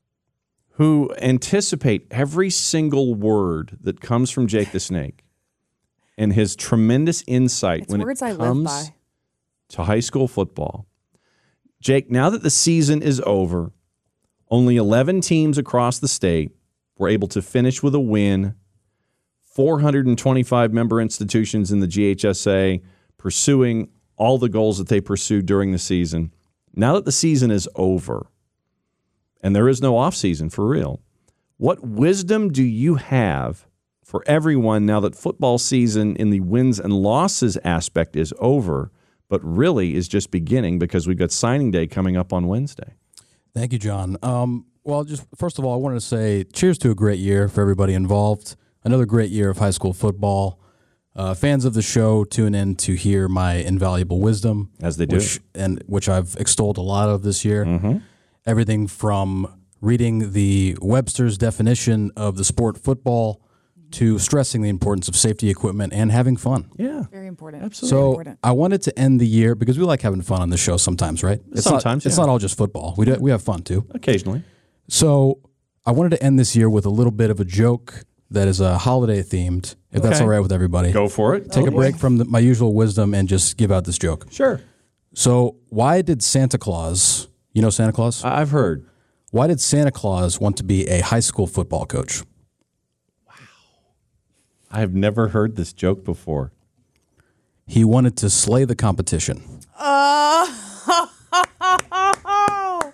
who 0.76 1.10
anticipate 1.18 2.06
every 2.10 2.50
single 2.50 3.14
word 3.14 3.78
that 3.80 4.00
comes 4.00 4.30
from 4.30 4.46
Jake 4.46 4.72
the 4.72 4.80
Snake 4.80 5.24
and 6.18 6.34
his 6.34 6.54
tremendous 6.54 7.24
insight 7.26 7.82
It's 7.82 7.92
when 7.92 8.02
it 8.02 8.18
comes 8.18 8.92
to 9.70 9.84
high 9.84 10.00
school 10.00 10.28
football. 10.28 10.86
Jake, 11.80 12.10
now 12.10 12.28
that 12.28 12.42
the 12.42 12.50
season 12.50 13.02
is 13.02 13.22
over, 13.24 13.72
only 14.50 14.76
11 14.76 15.22
teams 15.22 15.56
across 15.56 15.98
the 15.98 16.08
state 16.08 16.52
were 16.98 17.08
able 17.08 17.28
to 17.28 17.40
finish 17.40 17.82
with 17.82 17.94
a 17.94 18.00
win. 18.00 18.54
425 19.42 20.72
member 20.74 21.00
institutions 21.00 21.72
in 21.72 21.80
the 21.80 21.86
GHSA 21.86 22.82
pursuing 23.16 23.88
all 24.18 24.36
the 24.36 24.50
goals 24.50 24.76
that 24.76 24.88
they 24.88 25.00
pursued 25.00 25.46
during 25.46 25.72
the 25.72 25.78
season. 25.78 26.34
Now 26.74 26.94
that 26.94 27.06
the 27.06 27.12
season 27.12 27.50
is 27.50 27.66
over 27.76 28.26
and 29.42 29.54
there 29.54 29.68
is 29.68 29.80
no 29.80 29.94
offseason 29.94 30.50
for 30.52 30.66
real, 30.66 31.00
what 31.56 31.84
wisdom 31.86 32.50
do 32.52 32.62
you 32.62 32.96
have 32.96 33.66
for 34.04 34.22
everyone 34.26 34.86
now 34.86 35.00
that 35.00 35.14
football 35.14 35.58
season 35.58 36.14
in 36.16 36.30
the 36.30 36.40
wins 36.40 36.78
and 36.78 36.92
losses 36.92 37.56
aspect 37.64 38.14
is 38.16 38.32
over, 38.38 38.90
but 39.28 39.40
really 39.42 39.94
is 39.96 40.06
just 40.06 40.30
beginning 40.30 40.78
because 40.78 41.06
we've 41.06 41.18
got 41.18 41.32
signing 41.32 41.70
day 41.70 41.86
coming 41.86 42.16
up 42.16 42.32
on 42.32 42.46
Wednesday? 42.46 42.94
Thank 43.54 43.72
you, 43.72 43.78
Jon. 43.78 44.16
Um, 44.22 44.66
well, 44.84 45.02
just 45.02 45.24
first 45.34 45.58
of 45.58 45.64
all, 45.64 45.74
I 45.74 45.76
wanted 45.78 45.96
to 45.96 46.00
say 46.06 46.44
cheers 46.52 46.78
to 46.78 46.90
a 46.90 46.94
great 46.94 47.18
year 47.18 47.48
for 47.48 47.60
everybody 47.62 47.94
involved. 47.94 48.54
Another 48.84 49.06
great 49.06 49.30
year 49.30 49.50
of 49.50 49.58
high 49.58 49.70
school 49.70 49.92
football. 49.92 50.60
Uh, 51.16 51.32
fans 51.34 51.64
of 51.64 51.72
the 51.72 51.80
show 51.82 52.22
tune 52.24 52.54
in 52.54 52.76
to 52.76 52.92
hear 52.94 53.26
my 53.26 53.54
invaluable 53.54 54.20
wisdom, 54.20 54.70
As 54.82 54.98
they 54.98 55.06
do. 55.06 55.16
which, 55.16 55.40
and 55.54 55.82
which 55.86 56.08
I've 56.10 56.36
extolled 56.38 56.76
a 56.76 56.82
lot 56.82 57.08
of 57.08 57.22
this 57.22 57.42
year. 57.44 57.64
Everything 58.46 58.86
from 58.86 59.60
reading 59.80 60.32
the 60.32 60.76
Webster's 60.80 61.36
definition 61.36 62.10
of 62.16 62.36
the 62.36 62.44
sport 62.44 62.78
football 62.78 63.42
to 63.92 64.18
stressing 64.18 64.62
the 64.62 64.68
importance 64.68 65.08
of 65.08 65.16
safety 65.16 65.48
equipment 65.48 65.92
and 65.92 66.10
having 66.10 66.36
fun. 66.36 66.70
Yeah. 66.76 67.04
Very 67.10 67.26
important. 67.28 67.62
Absolutely. 67.62 67.94
Very 67.96 68.02
So 68.02 68.08
important. 68.10 68.38
I 68.42 68.52
wanted 68.52 68.82
to 68.82 68.98
end 68.98 69.20
the 69.20 69.26
year 69.26 69.54
because 69.54 69.78
we 69.78 69.84
like 69.84 70.02
having 70.02 70.22
fun 70.22 70.42
on 70.42 70.50
the 70.50 70.56
show 70.56 70.76
sometimes, 70.76 71.22
right? 71.22 71.40
It's 71.52 71.62
Sometimes, 71.62 72.04
not, 72.04 72.06
it's 72.08 72.16
yeah. 72.18 72.24
not 72.24 72.28
all 72.30 72.38
just 72.38 72.56
football. 72.56 72.94
We 72.96 73.06
do, 73.06 73.14
we 73.20 73.30
have 73.30 73.42
fun 73.42 73.62
too. 73.62 73.86
Occasionally. 73.90 74.42
So 74.88 75.40
I 75.84 75.92
wanted 75.92 76.10
to 76.10 76.22
end 76.22 76.38
this 76.38 76.56
year 76.56 76.68
with 76.68 76.84
a 76.84 76.90
little 76.90 77.12
bit 77.12 77.30
of 77.30 77.38
a 77.40 77.44
joke 77.44 78.04
that 78.30 78.48
is 78.48 78.60
a 78.60 78.76
holiday 78.78 79.22
themed, 79.22 79.76
if 79.92 80.02
that's 80.02 80.20
all 80.20 80.26
right 80.26 80.40
with 80.40 80.50
everybody. 80.52 80.90
Go 80.90 81.08
for 81.08 81.36
it. 81.36 81.50
Take 81.52 81.66
a 81.68 81.70
break 81.70 81.96
from 81.96 82.18
the, 82.18 82.24
my 82.24 82.40
usual 82.40 82.74
wisdom 82.74 83.14
and 83.14 83.28
just 83.28 83.56
give 83.56 83.70
out 83.70 83.84
this 83.84 83.98
joke. 83.98 84.26
Sure. 84.30 84.60
So, 85.14 85.56
why 85.68 86.02
did 86.02 86.22
Santa 86.24 86.58
Claus, 86.58 87.28
you 87.56 87.62
know 87.62 87.70
Santa 87.70 87.92
Claus? 87.92 88.22
I- 88.22 88.40
I've 88.42 88.50
heard. 88.50 88.86
Why 89.30 89.46
did 89.46 89.60
Santa 89.60 89.90
Claus 89.90 90.38
want 90.38 90.56
to 90.58 90.62
be 90.64 90.86
a 90.88 91.00
high 91.00 91.20
school 91.20 91.46
football 91.46 91.86
coach? 91.86 92.22
Wow. 93.26 93.34
I 94.70 94.80
have 94.80 94.94
never 94.94 95.28
heard 95.28 95.56
this 95.56 95.72
joke 95.72 96.04
before. 96.04 96.52
He 97.66 97.84
wanted 97.84 98.16
to 98.18 98.30
slay 98.30 98.64
the 98.64 98.76
competition. 98.76 99.42
Oh, 99.80 101.10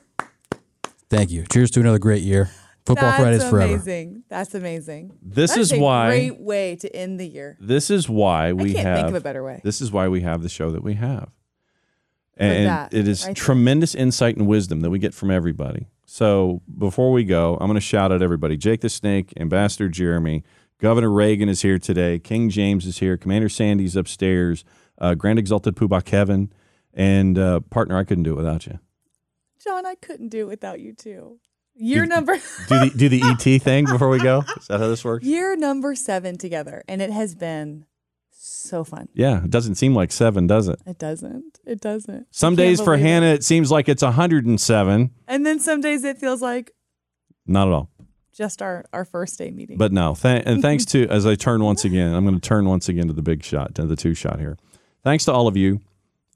Thank 1.11 1.31
you. 1.31 1.45
Cheers 1.53 1.71
to 1.73 1.81
another 1.81 1.99
great 1.99 2.23
year. 2.23 2.51
Football 2.87 3.11
that's 3.11 3.21
Fridays 3.23 3.49
forever. 3.51 3.75
amazing. 3.75 4.23
That's 4.29 4.55
amazing. 4.55 5.13
This 5.23 5.53
That 5.53 5.61
is 5.61 5.73
a 5.73 5.79
why 5.79 6.09
great 6.09 6.41
way 6.41 6.77
to 6.77 6.97
end 6.97 7.21
the 7.21 7.27
year. 7.29 7.57
this 7.61 7.91
is 7.91 8.09
why 8.09 8.53
we 8.55 8.71
I 8.71 8.75
can't 8.75 8.87
have 8.87 8.97
think 8.99 9.09
of 9.09 9.15
a 9.17 9.21
better 9.21 9.45
way. 9.45 9.61
This 9.63 9.81
is 9.81 9.93
why 9.93 10.09
we 10.09 10.23
have 10.23 10.43
the 10.43 10.49
show 10.49 10.71
that 10.71 10.83
we 10.83 10.95
have. 10.95 11.29
And 12.37 12.67
that, 12.67 12.95
it 12.95 13.07
is 13.07 13.23
right 13.23 13.27
there. 13.29 13.35
tremendous 13.35 13.95
insight 13.95 14.37
and 14.37 14.47
wisdom 14.47 14.81
that 14.81 14.91
we 14.91 14.99
get 14.99 15.15
from 15.15 15.31
everybody. 15.31 15.89
So 16.07 16.63
before 16.79 17.13
we 17.13 17.25
go, 17.25 17.55
I'm 17.55 17.67
going 17.67 17.75
to 17.75 17.81
shout 17.81 18.13
out 18.13 18.23
everybody. 18.23 18.57
Jake 18.57 18.81
the 18.81 18.89
Snake, 18.89 19.33
Ambassador 19.39 19.89
Jeremy, 19.89 20.43
Governor 20.79 21.11
Reagan 21.11 21.49
is 21.49 21.63
here 21.63 21.79
today. 21.79 22.19
King 22.19 22.51
James 22.51 22.87
is 22.87 22.99
here. 22.99 23.17
Commander 23.17 23.49
Sandy's 23.49 23.95
upstairs. 23.97 24.65
Uh, 24.99 25.15
Grand 25.15 25.39
Exalted 25.39 25.77
Poobah 25.77 26.05
Kevin. 26.05 26.53
And 26.93 27.39
uh, 27.39 27.61
partner, 27.61 27.97
I 27.97 28.05
couldn't 28.05 28.25
do 28.25 28.33
it 28.33 28.37
without 28.37 28.67
you. 28.67 28.79
Jon, 29.63 29.87
I 29.87 29.95
couldn't 29.95 30.29
do 30.29 30.41
it 30.41 30.49
without 30.49 30.81
you 30.81 30.93
too. 30.93 31.39
Year 31.75 32.05
number 32.05 32.35
Do 32.69 32.79
the 32.81 32.93
do 32.95 33.09
the 33.09 33.23
ET 33.23 33.63
thing 33.63 33.87
before 33.87 34.11
we 34.11 34.19
go. 34.19 34.45
Is 34.59 34.67
that 34.67 34.79
how 34.81 34.89
this 34.89 35.05
works? 35.05 35.25
year 35.25 35.57
number 35.57 35.95
seven 35.95 36.37
together, 36.37 36.83
and 36.87 37.01
it 37.01 37.11
has 37.11 37.35
been 37.35 37.87
so 38.69 38.85
fun. 38.85 39.09
Yeah, 39.15 39.45
it 39.45 39.51
doesn't 39.51 39.75
seem 39.77 39.95
like 39.95 40.13
seven, 40.13 40.47
does 40.47 40.69
it? 40.69 40.81
It 40.87 40.99
doesn't. 40.99 41.59
It 41.67 41.81
doesn't. 41.81 42.27
Some 42.31 42.57
days 42.57 42.81
for 42.81 42.93
believe 42.97 43.01
it. 43.01 43.09
Hannah, 43.09 43.27
it 43.27 43.45
seems 43.45 43.71
like 43.71 43.89
it's 43.89 44.03
107. 44.03 45.11
and 45.29 45.47
then 45.47 45.61
some 45.61 45.81
days 45.81 46.05
it 46.05 46.19
feels 46.19 46.41
like 46.43 46.73
Not 47.47 47.69
at 47.69 47.75
all. 47.75 47.91
just 48.35 48.63
our 48.63 48.85
our 48.93 49.05
first 49.05 49.39
day 49.39 49.51
meeting. 49.51 49.77
But 49.79 49.93
no, 49.93 50.15
th- 50.15 50.43
and 50.47 50.63
thanks 50.69 50.85
to 50.87 51.07
as 51.09 51.27
I 51.27 51.35
turn 51.35 51.63
once 51.65 51.85
again, 51.85 52.15
I'm 52.15 52.25
going 52.25 52.35
to 52.39 52.41
turn 52.41 52.67
once 52.69 52.89
again 52.89 53.07
to 53.09 53.13
the 53.13 53.23
big 53.23 53.43
shot, 53.45 53.75
to 53.77 53.87
the 53.87 53.97
two 53.97 54.15
shot 54.15 54.39
here. 54.41 54.57
Thanks 55.05 55.25
to 55.27 55.33
all 55.33 55.49
of 55.49 55.57
you 55.57 55.81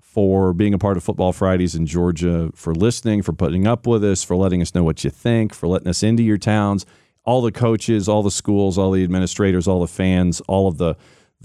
for 0.02 0.52
being 0.52 0.72
a 0.74 0.78
part 0.78 0.96
of 0.96 1.04
Football 1.04 1.32
Fridays 1.32 1.74
in 1.74 1.86
Georgia, 1.86 2.50
for 2.54 2.74
listening, 2.74 3.22
for 3.22 3.32
putting 3.32 3.66
up 3.66 3.86
with 3.86 4.02
us, 4.02 4.22
for 4.24 4.34
letting 4.34 4.62
us 4.62 4.74
know 4.74 4.82
what 4.82 5.04
you 5.04 5.10
think, 5.10 5.52
for 5.54 5.68
letting 5.68 5.88
us 5.88 6.02
into 6.02 6.22
your 6.22 6.38
towns. 6.38 6.86
All 7.24 7.42
the 7.42 7.52
coaches, 7.52 8.08
all 8.08 8.22
the 8.22 8.30
schools, 8.30 8.78
all 8.78 8.92
the 8.92 9.02
administrators, 9.04 9.66
all 9.68 9.80
the 9.80 9.88
fans, 9.88 10.40
all 10.42 10.68
of 10.68 10.78
the 10.78 10.94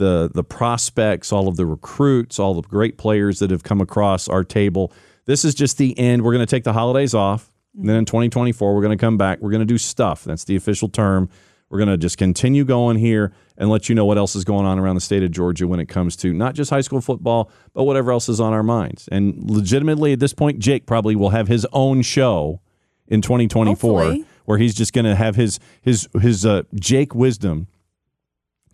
the 0.01 0.29
the 0.33 0.43
prospects, 0.43 1.31
all 1.31 1.47
of 1.47 1.55
the 1.55 1.65
recruits, 1.65 2.39
all 2.39 2.55
the 2.55 2.61
great 2.63 2.97
players 2.97 3.39
that 3.39 3.51
have 3.51 3.63
come 3.63 3.79
across 3.79 4.27
our 4.27 4.43
table. 4.43 4.91
This 5.25 5.45
is 5.45 5.53
just 5.53 5.77
the 5.77 5.97
end. 5.97 6.23
We're 6.23 6.33
going 6.33 6.45
to 6.45 6.49
take 6.49 6.63
the 6.63 6.73
holidays 6.73 7.13
off. 7.13 7.51
And 7.77 7.87
then 7.87 7.95
in 7.95 8.05
2024, 8.05 8.75
we're 8.75 8.81
going 8.81 8.97
to 8.97 9.01
come 9.01 9.17
back. 9.17 9.39
We're 9.39 9.51
going 9.51 9.61
to 9.61 9.65
do 9.65 9.77
stuff. 9.77 10.25
That's 10.25 10.43
the 10.43 10.57
official 10.57 10.89
term. 10.89 11.29
We're 11.69 11.77
going 11.77 11.89
to 11.89 11.97
just 11.97 12.17
continue 12.17 12.65
going 12.65 12.97
here 12.97 13.31
and 13.57 13.69
let 13.69 13.87
you 13.87 13.95
know 13.95 14.03
what 14.03 14.17
else 14.17 14.35
is 14.35 14.43
going 14.43 14.65
on 14.65 14.77
around 14.77 14.95
the 14.95 15.01
state 15.01 15.23
of 15.23 15.31
Georgia 15.31 15.67
when 15.67 15.79
it 15.79 15.87
comes 15.87 16.17
to 16.17 16.33
not 16.33 16.53
just 16.53 16.69
high 16.69 16.81
school 16.81 16.99
football, 16.99 17.49
but 17.73 17.83
whatever 17.83 18.11
else 18.11 18.27
is 18.27 18.41
on 18.41 18.51
our 18.51 18.63
minds. 18.63 19.07
And 19.09 19.49
legitimately, 19.49 20.11
at 20.11 20.19
this 20.19 20.33
point, 20.33 20.59
Jake 20.59 20.85
probably 20.85 21.15
will 21.15 21.29
have 21.29 21.47
his 21.47 21.65
own 21.71 22.01
show 22.01 22.59
in 23.07 23.21
2024 23.21 24.01
Hopefully. 24.01 24.25
where 24.45 24.57
he's 24.57 24.73
just 24.73 24.91
going 24.91 25.05
to 25.05 25.15
have 25.15 25.35
his 25.35 25.59
his 25.81 26.09
his 26.19 26.45
uh, 26.45 26.63
Jake 26.73 27.15
wisdom, 27.15 27.67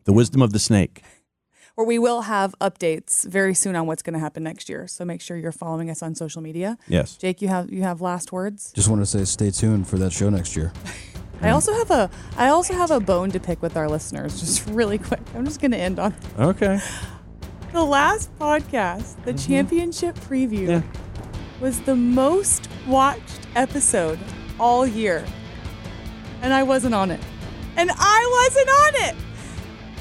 the 0.05 0.13
wisdom 0.13 0.41
of 0.41 0.51
the 0.53 0.59
snake. 0.59 1.03
Where 1.77 1.85
we 1.85 1.99
will 1.99 2.21
have 2.21 2.55
updates 2.59 3.23
very 3.29 3.53
soon 3.53 3.75
on 3.75 3.85
what's 3.85 4.01
going 4.01 4.15
to 4.15 4.19
happen 4.19 4.41
next 4.41 4.67
year. 4.67 4.87
So 4.87 5.05
make 5.05 5.21
sure 5.21 5.37
you're 5.37 5.51
following 5.51 5.91
us 5.91 6.01
on 6.01 6.15
social 6.15 6.41
media. 6.41 6.75
Yes. 6.87 7.15
Jake, 7.17 7.39
you 7.39 7.49
have 7.49 7.71
you 7.71 7.83
have 7.83 8.01
last 8.01 8.31
words. 8.31 8.73
Just 8.73 8.89
want 8.89 8.99
to 9.03 9.05
say 9.05 9.25
stay 9.25 9.51
tuned 9.51 9.87
for 9.87 9.99
that 9.99 10.11
show 10.11 10.27
next 10.31 10.55
year. 10.55 10.73
I 11.43 11.51
also 11.51 11.73
have 11.73 11.91
a 11.91 12.09
I 12.35 12.47
also 12.47 12.73
have 12.73 12.89
a 12.89 12.99
bone 12.99 13.29
to 13.29 13.39
pick 13.39 13.61
with 13.61 13.77
our 13.77 13.87
listeners. 13.87 14.39
Just 14.39 14.67
really 14.69 14.97
quick. 14.97 15.19
I'm 15.35 15.45
just 15.45 15.61
going 15.61 15.69
to 15.69 15.77
end 15.77 15.99
on 15.99 16.15
Okay. 16.39 16.79
the 17.73 17.83
last 17.83 18.35
podcast. 18.39 19.23
The 19.23 19.33
mm-hmm. 19.33 19.47
championship 19.53 20.15
preview 20.15 20.67
Yeah. 20.67 20.81
was 21.61 21.79
the 21.81 21.95
most 21.95 22.69
watched 22.87 23.41
episode 23.55 24.17
all 24.59 24.87
year, 24.87 25.23
and 26.41 26.55
I 26.55 26.63
wasn't 26.63 26.95
on 26.95 27.11
it. 27.11 27.19
And 27.75 27.91
I 27.93 28.45
wasn't 28.47 28.69
on 28.69 29.09
it. 29.09 29.15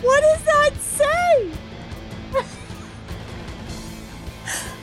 What 0.02 0.22
does 0.22 0.42
that 0.44 0.70
say? 0.80 1.52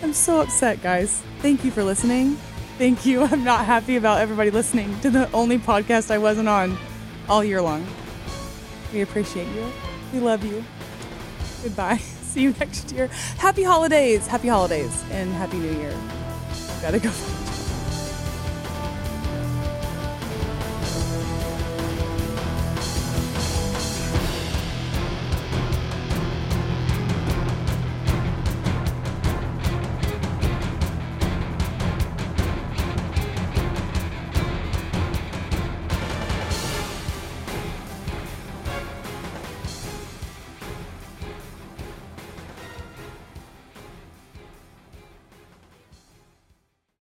I'm 0.04 0.14
so 0.14 0.42
upset, 0.42 0.82
guys. 0.82 1.22
Thank 1.40 1.64
you 1.64 1.72
for 1.72 1.84
listening. 1.84 2.38
Thank 2.78 3.06
you. 3.06 3.24
I'm 3.32 3.44
not 3.44 3.66
happy 3.66 3.96
about 3.96 4.22
everybody 4.22 4.52
listening 4.52 5.00
to 5.02 5.10
the 5.10 5.32
only 5.32 5.58
podcast 5.58 6.12
I 6.12 6.18
wasn't 6.18 6.50
on 6.50 6.78
all 7.30 7.44
year 7.44 7.62
long. 7.62 7.86
We 8.92 9.02
appreciate 9.02 9.48
you. 9.56 9.72
We 10.12 10.20
love 10.20 10.44
you. 10.44 10.64
Goodbye. 11.64 11.98
See 11.98 12.42
you 12.42 12.54
next 12.60 12.92
year. 12.92 13.08
Happy 13.38 13.64
holidays. 13.64 14.28
Happy 14.28 14.48
holidays 14.48 15.04
and 15.12 15.32
happy 15.34 15.58
new 15.58 15.72
year. 15.72 15.96
Gotta 16.82 17.00
go. 17.00 17.12